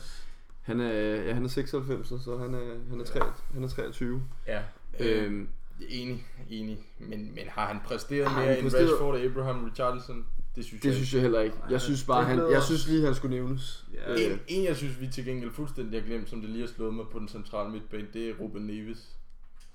Han 0.61 0.81
er, 0.81 0.93
ja, 0.93 1.33
han 1.35 1.45
er 1.45 1.49
96, 1.49 2.09
så 2.09 2.39
han 2.39 2.55
er, 2.55 2.89
han 2.91 3.01
er, 3.01 3.05
3, 3.05 3.21
han 3.55 3.65
er 3.65 3.69
23. 3.69 4.23
Ja. 4.47 4.63
Øhm, 5.01 5.49
Enig, 5.89 6.27
enig. 6.51 6.79
Men, 6.99 7.35
men 7.35 7.45
har 7.49 7.67
han 7.67 7.81
præsteret 7.87 8.27
Har 8.29 8.39
mere 8.41 8.49
han 8.49 8.57
end 8.59 8.65
præsteret- 8.65 8.91
Rashford 8.91 9.15
og 9.15 9.21
Abraham 9.21 9.65
Richarlison? 9.65 10.27
Det 10.57 10.65
synes 10.65 10.83
det 10.83 10.89
jeg 10.89 10.95
synes 10.95 11.15
jeg 11.15 11.23
heller 11.23 11.41
ikke. 11.41 11.57
Jeg 11.71 11.81
synes 11.81 12.05
bare, 12.05 12.25
han, 12.25 12.39
jeg 12.51 12.63
synes 12.63 12.89
lige, 12.89 13.05
han 13.05 13.15
skulle 13.15 13.37
nævnes. 13.37 13.87
Ja. 13.95 14.15
En, 14.33 14.41
en, 14.49 14.65
jeg 14.65 14.77
synes, 14.77 15.01
vi 15.01 15.09
til 15.09 15.25
gengæld 15.25 15.51
fuldstændig 15.51 16.01
har 16.01 16.07
glemt, 16.09 16.31
som 16.31 16.41
det 16.41 16.51
lige 16.51 16.61
har 16.61 16.73
slået 16.77 16.95
mig 16.95 17.05
på 17.13 17.19
den 17.19 17.29
centrale 17.29 17.71
midtbane, 17.71 18.07
det 18.13 18.29
er 18.31 18.35
Ruben 18.41 18.63
Neves. 18.63 19.17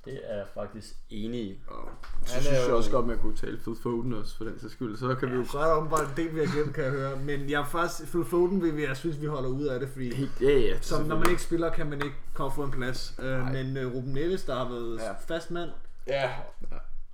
Det 0.05 0.19
er 0.23 0.35
jeg 0.37 0.45
faktisk 0.53 0.93
enig 1.09 1.41
i. 1.41 1.59
og 1.67 1.89
så 2.25 2.33
Han 2.33 2.43
synes 2.43 2.57
jeg 2.59 2.69
jo- 2.69 2.77
også 2.77 2.91
godt, 2.91 3.07
man 3.07 3.17
kunne 3.17 3.35
tale 3.35 3.57
Phil 3.57 3.75
Foden 3.83 4.13
også, 4.13 4.37
for 4.37 4.43
den 4.43 4.59
sags 4.59 4.73
skyld. 4.73 4.97
Så 4.97 5.15
kan 5.15 5.31
vi 5.31 5.35
jo 5.35 5.45
Så 5.45 5.57
er 5.59 5.65
der 5.65 5.75
åbenbart 5.75 6.01
en 6.07 6.13
del, 6.17 6.35
vi 6.35 6.39
har 6.39 6.53
glemt, 6.53 6.73
kan 6.75 6.83
jeg 6.83 6.91
høre. 6.91 7.19
Men 7.19 7.49
jeg 7.49 7.61
er 7.61 7.65
faktisk, 7.65 8.09
Phil 8.11 8.25
Foden 8.25 8.61
vil 8.63 8.77
vi, 8.77 8.85
jeg 8.87 8.97
synes, 8.97 9.21
vi 9.21 9.25
holder 9.25 9.49
ud 9.49 9.63
af 9.65 9.79
det, 9.79 9.89
fordi 9.89 10.15
helt... 10.15 10.41
Ja, 10.41 10.57
ja, 10.59 10.77
som, 10.81 11.05
når 11.05 11.15
man 11.19 11.29
ikke 11.29 11.41
spiller, 11.41 11.69
kan 11.73 11.87
man 11.89 12.01
ikke 12.03 12.15
komme 12.33 12.51
få 12.55 12.63
en 12.63 12.71
plads. 12.71 13.15
Nej. 13.19 13.51
men 13.51 13.77
øh, 13.77 13.95
Ruben 13.95 14.13
Neves, 14.13 14.43
der 14.43 14.55
har 14.55 14.69
været 14.69 14.99
Ja. 14.99 15.11
fast 15.27 15.51
mand, 15.51 15.69
Ja, 16.07 16.31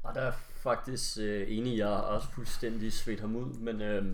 Og 0.04 0.16
der 0.16 0.22
er 0.22 0.32
faktisk 0.64 1.18
øh, 1.22 1.44
enig, 1.48 1.78
jeg 1.78 1.88
har 1.88 1.96
også 1.96 2.28
fuldstændig 2.36 2.94
svedt 2.94 3.20
ham 3.20 3.36
ud, 3.36 3.46
men, 3.60 3.82
øh, 3.82 4.06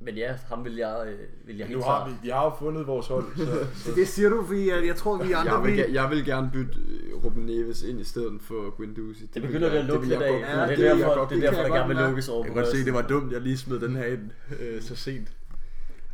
men 0.00 0.14
ja, 0.16 0.34
ham 0.48 0.64
vil 0.64 0.76
jeg, 0.76 1.04
øh, 1.08 1.18
vil 1.46 1.56
jeg 1.56 1.66
nu 1.68 1.72
helt 1.74 1.84
har 1.84 2.04
klart. 2.04 2.10
vi, 2.10 2.16
vi 2.22 2.28
har 2.28 2.44
jo 2.44 2.52
fundet 2.58 2.86
vores 2.86 3.06
hold, 3.06 3.24
så, 3.36 3.66
så 3.84 3.90
Det 3.94 4.08
siger 4.08 4.28
du, 4.28 4.44
fordi 4.46 4.68
jeg, 4.70 4.86
jeg 4.86 4.96
tror, 4.96 5.16
vi 5.24 5.32
andre 5.32 5.54
Jeg 5.54 5.64
vil, 5.64 5.72
vi... 5.88 5.94
jeg 5.94 6.10
vil 6.10 6.24
gerne 6.24 6.50
bytte 6.52 6.78
øh, 6.88 7.24
Ruben 7.24 7.46
Neves 7.46 7.82
ind 7.82 8.00
i 8.00 8.04
stedet 8.04 8.42
for 8.42 8.76
Guendouzi. 8.76 9.26
Det 9.26 9.42
begynder 9.42 9.68
det 9.70 9.76
at 9.78 9.84
lukke 9.84 10.08
lidt 10.08 10.22
af. 10.22 10.30
godt- 10.32 10.40
Ja, 10.42 10.60
det, 10.66 10.68
det 10.68 10.72
er 10.72 10.76
vil 10.76 10.84
jeg 10.84 10.96
derfor, 10.98 11.14
godt- 11.14 11.30
det 11.30 11.36
er 11.36 11.40
det 11.40 11.42
kan 11.42 11.42
derfor, 11.42 11.62
jeg 11.62 11.70
der 11.70 11.76
gerne 11.76 11.78
godt 11.80 11.88
vil 11.88 11.96
mærke. 11.96 12.08
lukkes 12.08 12.28
over 12.28 12.44
jeg 12.44 12.50
på 12.52 12.54
kan 12.54 12.62
godt 12.62 12.76
se, 12.76 12.84
det 12.84 12.94
var 12.94 13.02
dumt, 13.02 13.32
jeg 13.32 13.40
lige 13.40 13.58
smed 13.58 13.80
den 13.80 13.96
her 13.96 14.04
ind 14.06 14.30
øh, 14.60 14.82
så 14.82 14.96
sent. 14.96 15.28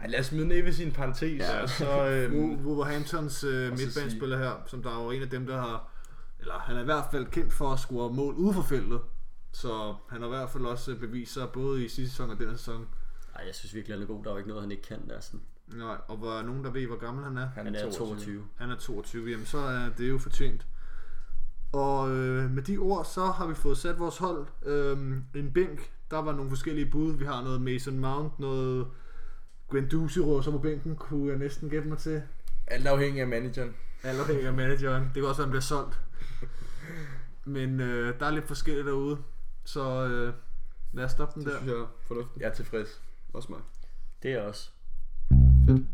Ej, 0.00 0.06
lad 0.08 0.20
os 0.20 0.26
smide 0.26 0.48
Neves 0.48 0.78
i 0.78 0.84
en 0.84 0.92
parentes, 0.92 1.40
Ja. 1.40 1.62
og 1.62 1.68
så... 1.68 2.08
Øh, 2.08 2.32
Wo- 2.32 2.66
Wolverhamptons 2.66 3.44
øh, 3.44 3.68
så 3.68 3.84
midtbanespiller 3.84 4.38
her, 4.38 4.62
som 4.66 4.82
der 4.82 4.90
er 4.98 5.04
jo 5.04 5.10
en 5.10 5.22
af 5.22 5.28
dem, 5.28 5.46
der 5.46 5.56
har... 5.60 5.88
Eller 6.40 6.54
han 6.54 6.76
er 6.76 6.80
i 6.80 6.84
hvert 6.84 7.04
fald 7.10 7.26
kendt 7.26 7.52
for 7.52 7.72
at 7.72 7.78
score 7.78 8.12
mål 8.12 8.34
ude 8.34 8.54
for 8.54 8.62
feltet. 8.62 9.00
Så 9.52 9.94
han 10.10 10.20
har 10.20 10.26
i 10.28 10.30
hvert 10.30 10.50
fald 10.50 10.64
også 10.64 10.94
bevist 11.00 11.32
sig 11.34 11.48
både 11.52 11.84
i 11.84 11.88
sidste 11.88 12.10
sæson 12.10 12.30
og 12.30 12.38
denne 12.38 12.58
sæson. 12.58 12.86
Ej, 13.34 13.44
jeg 13.46 13.54
synes 13.54 13.74
virkelig, 13.74 13.96
han 13.96 14.02
er 14.02 14.06
god. 14.06 14.24
Der 14.24 14.30
er 14.30 14.34
jo 14.34 14.38
ikke 14.38 14.48
noget, 14.48 14.62
han 14.62 14.70
ikke 14.70 14.82
kan 14.82 15.08
der. 15.08 15.20
Sådan. 15.20 15.40
Nej, 15.66 15.96
og 16.08 16.16
hvor 16.16 16.32
er 16.38 16.42
nogen, 16.42 16.64
der 16.64 16.70
ved, 16.70 16.86
hvor 16.86 16.96
gammel 16.96 17.24
han 17.24 17.36
er? 17.36 17.46
Han 17.54 17.74
er 17.74 17.90
22. 17.90 18.44
Han 18.56 18.70
er 18.70 18.76
22, 18.76 19.30
jamen 19.30 19.46
så 19.46 19.58
er 19.58 19.90
det 19.98 20.08
jo 20.08 20.18
fortjent. 20.18 20.66
Og 21.72 22.10
øh, 22.10 22.50
med 22.50 22.62
de 22.62 22.78
ord, 22.78 23.04
så 23.04 23.24
har 23.26 23.46
vi 23.46 23.54
fået 23.54 23.78
sat 23.78 23.98
vores 23.98 24.18
hold. 24.18 24.46
Øhm, 24.62 25.24
en 25.34 25.52
bænk, 25.52 25.92
der 26.10 26.18
var 26.18 26.32
nogle 26.32 26.50
forskellige 26.50 26.90
bud. 26.90 27.12
Vi 27.12 27.24
har 27.24 27.42
noget 27.42 27.60
Mason 27.60 27.98
Mount, 27.98 28.38
noget 28.38 28.86
Guendouzi 29.68 30.20
så 30.20 30.48
på 30.50 30.58
bænken, 30.58 30.96
kunne 30.96 31.28
jeg 31.30 31.38
næsten 31.38 31.70
gætte 31.70 31.88
mig 31.88 31.98
til. 31.98 32.22
Alt 32.66 32.86
afhængig 32.86 33.20
af 33.22 33.28
manageren. 33.28 33.76
Alt 34.02 34.20
afhængig 34.20 34.46
af 34.46 34.52
manageren. 34.52 35.04
Det 35.04 35.14
kan 35.14 35.24
også 35.24 35.38
være, 35.40 35.46
han 35.46 35.50
bliver 35.50 35.60
solgt. 35.60 36.00
Men 37.44 37.80
øh, 37.80 38.20
der 38.20 38.26
er 38.26 38.30
lidt 38.30 38.46
forskelligt 38.46 38.86
derude. 38.86 39.18
Så 39.64 40.06
øh, 40.06 40.34
lad 40.92 41.04
os 41.04 41.10
stoppe 41.10 41.34
den 41.34 41.44
Det 41.44 41.52
der. 41.52 41.58
synes 41.58 41.72
jeg 41.72 41.80
er 41.80 41.86
fornuftigt. 42.06 42.42
Jeg 42.42 42.48
er 42.48 42.54
tilfreds. 42.54 43.02
Også 43.32 43.48
mig. 43.52 43.60
Det 44.22 44.32
er 44.32 44.40
også. 44.40 44.70
Fedt. 45.66 45.86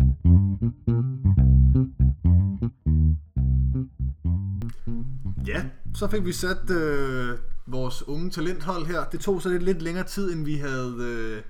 Ja, 5.47 5.64
så 5.95 6.09
fik 6.09 6.24
vi 6.24 6.32
sat 6.32 6.70
øh, 6.70 7.39
vores 7.66 8.09
unge 8.09 8.30
talenthold 8.30 8.86
her. 8.86 9.05
Det 9.05 9.20
tog 9.20 9.43
så 9.43 9.49
lidt, 9.49 9.62
lidt 9.62 9.82
længere 9.82 10.05
tid, 10.05 10.32
end 10.32 10.45
vi 10.45 10.55
havde, 10.55 10.97
øh, 11.01 11.43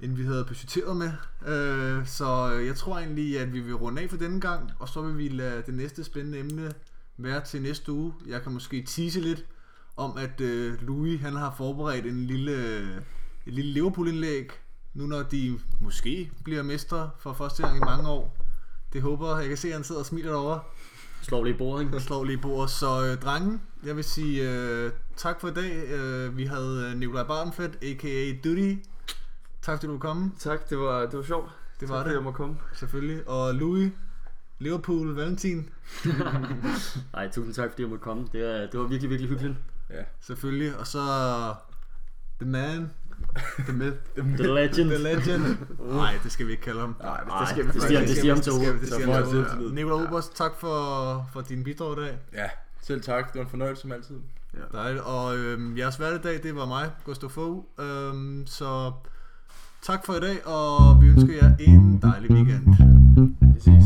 end 0.00 0.16
vi 0.16 0.24
havde 0.24 0.44
budgetteret 0.44 0.96
med. 0.96 1.12
Øh, 1.46 2.06
så 2.06 2.52
øh, 2.54 2.66
jeg 2.66 2.76
tror 2.76 2.98
egentlig, 2.98 3.40
at 3.40 3.52
vi 3.52 3.60
vil 3.60 3.74
runde 3.74 4.02
af 4.02 4.10
for 4.10 4.16
denne 4.16 4.40
gang, 4.40 4.70
og 4.78 4.88
så 4.88 5.02
vil 5.02 5.18
vi 5.18 5.28
lade 5.28 5.62
det 5.66 5.74
næste 5.74 6.04
spændende 6.04 6.38
emne 6.38 6.72
være 7.16 7.44
til 7.44 7.62
næste 7.62 7.92
uge. 7.92 8.12
Jeg 8.26 8.42
kan 8.42 8.52
måske 8.52 8.82
tease 8.82 9.20
lidt 9.20 9.44
om, 9.96 10.16
at 10.16 10.40
øh, 10.40 10.82
Louis 10.82 11.20
han 11.20 11.36
har 11.36 11.54
forberedt 11.56 12.06
en 12.06 12.26
lille, 12.26 12.80
et 13.46 13.54
lille 13.54 13.72
Liverpool-indlæg, 13.72 14.50
nu 14.94 15.06
når 15.06 15.22
de 15.22 15.58
måske 15.80 16.30
bliver 16.44 16.62
mestre 16.62 17.10
for 17.18 17.32
første 17.32 17.62
gang 17.62 17.76
i 17.76 17.80
mange 17.80 18.08
år. 18.08 18.36
Det 18.92 19.02
håber 19.02 19.28
jeg. 19.30 19.40
Jeg 19.40 19.48
kan 19.48 19.56
se, 19.56 19.68
at 19.68 19.74
han 19.74 19.84
sidder 19.84 20.00
og 20.00 20.06
smiler 20.06 20.30
derovre. 20.30 20.60
Slår 21.22 21.44
lige 21.44 21.58
bordet, 21.58 21.82
ikke? 21.82 21.94
Jeg 21.94 22.02
slår 22.02 22.24
lige 22.24 22.38
bordet. 22.38 22.70
Så 22.70 23.04
øh, 23.06 23.16
drenge, 23.18 23.60
jeg 23.84 23.96
vil 23.96 24.04
sige 24.04 24.50
øh, 24.50 24.92
tak 25.16 25.40
for 25.40 25.48
i 25.48 25.54
dag. 25.54 25.84
Øh, 25.88 26.36
vi 26.36 26.44
havde 26.44 26.90
øh, 26.90 26.98
Nikolaj 26.98 27.24
Barnfeldt, 27.26 27.78
a.k.a. 27.84 28.32
Duty. 28.48 28.74
Tak 29.62 29.76
fordi 29.78 29.86
du 29.86 29.92
kom 29.92 30.00
komme. 30.00 30.32
Tak, 30.38 30.70
det 30.70 30.78
var, 30.78 31.00
det 31.06 31.18
var 31.18 31.22
sjovt. 31.24 31.50
Det 31.80 31.88
tak, 31.88 31.96
var 31.96 32.04
jeg 32.04 32.14
det, 32.14 32.22
må 32.22 32.32
komme. 32.32 32.56
selvfølgelig. 32.74 33.28
Og 33.28 33.54
Louis, 33.54 33.92
Liverpool, 34.58 35.14
Valentin, 35.14 35.68
Nej, 37.14 37.30
tusind 37.32 37.54
tak, 37.54 37.70
fordi 37.70 37.82
jeg 37.82 37.90
måtte 37.90 38.02
komme. 38.02 38.22
Det, 38.22 38.68
det 38.72 38.80
var 38.80 38.86
virkelig, 38.86 39.10
virkelig 39.10 39.28
hyggeligt. 39.30 39.56
selvfølgelig. 40.20 40.76
Og 40.78 40.86
så 40.86 41.00
The 42.40 42.50
Man, 42.50 42.90
The 43.58 43.72
myth. 43.72 43.96
The, 44.14 44.22
myth. 44.22 44.42
the 44.42 44.54
legend. 44.54 44.90
The 44.90 44.98
legend. 44.98 45.56
Uh. 45.78 45.96
Nej, 45.96 46.14
det 46.24 46.32
skal 46.32 46.46
vi 46.46 46.50
ikke 46.50 46.62
kalde 46.62 46.80
ham. 46.80 46.96
Nej, 47.00 47.20
det, 47.20 47.32
det 47.40 47.48
skal 47.48 47.64
vi 47.90 47.96
ikke. 47.96 48.08
Det 48.08 48.16
siger 48.16 48.34
ham 48.34 48.42
til 48.42 48.52
hovedet. 48.52 48.80
Det 48.80 48.88
siger 48.88 49.14
ham 49.14 49.28
til 49.30 49.64
øh, 49.64 49.74
Nicolai 49.74 50.06
Oberst, 50.06 50.36
tak 50.36 50.52
for, 50.58 51.26
for 51.32 51.40
din 51.40 51.64
bidrag 51.64 51.98
i 51.98 52.00
dag. 52.00 52.18
Ja, 52.34 52.48
selv 52.82 53.02
tak. 53.02 53.32
Det 53.32 53.38
var 53.38 53.44
en 53.44 53.50
fornøjelse 53.50 53.82
som 53.82 53.92
altid. 53.92 54.16
Ja. 54.54 54.78
Dejligt. 54.78 55.04
Og 55.04 55.36
øhm, 55.36 55.78
jeres 55.78 55.96
hverdag, 55.96 56.42
det 56.42 56.56
var 56.56 56.66
mig, 56.66 56.90
Gustav 57.04 57.30
Fogh. 57.30 57.64
Øhm, 57.78 58.46
så 58.46 58.92
tak 59.82 60.06
for 60.06 60.14
i 60.14 60.20
dag, 60.20 60.46
og 60.46 61.02
vi 61.02 61.08
ønsker 61.08 61.34
jer 61.42 61.56
en 61.60 62.02
dejlig 62.02 62.30
weekend. 62.30 62.64
Vi 63.54 63.60
ses. 63.60 63.84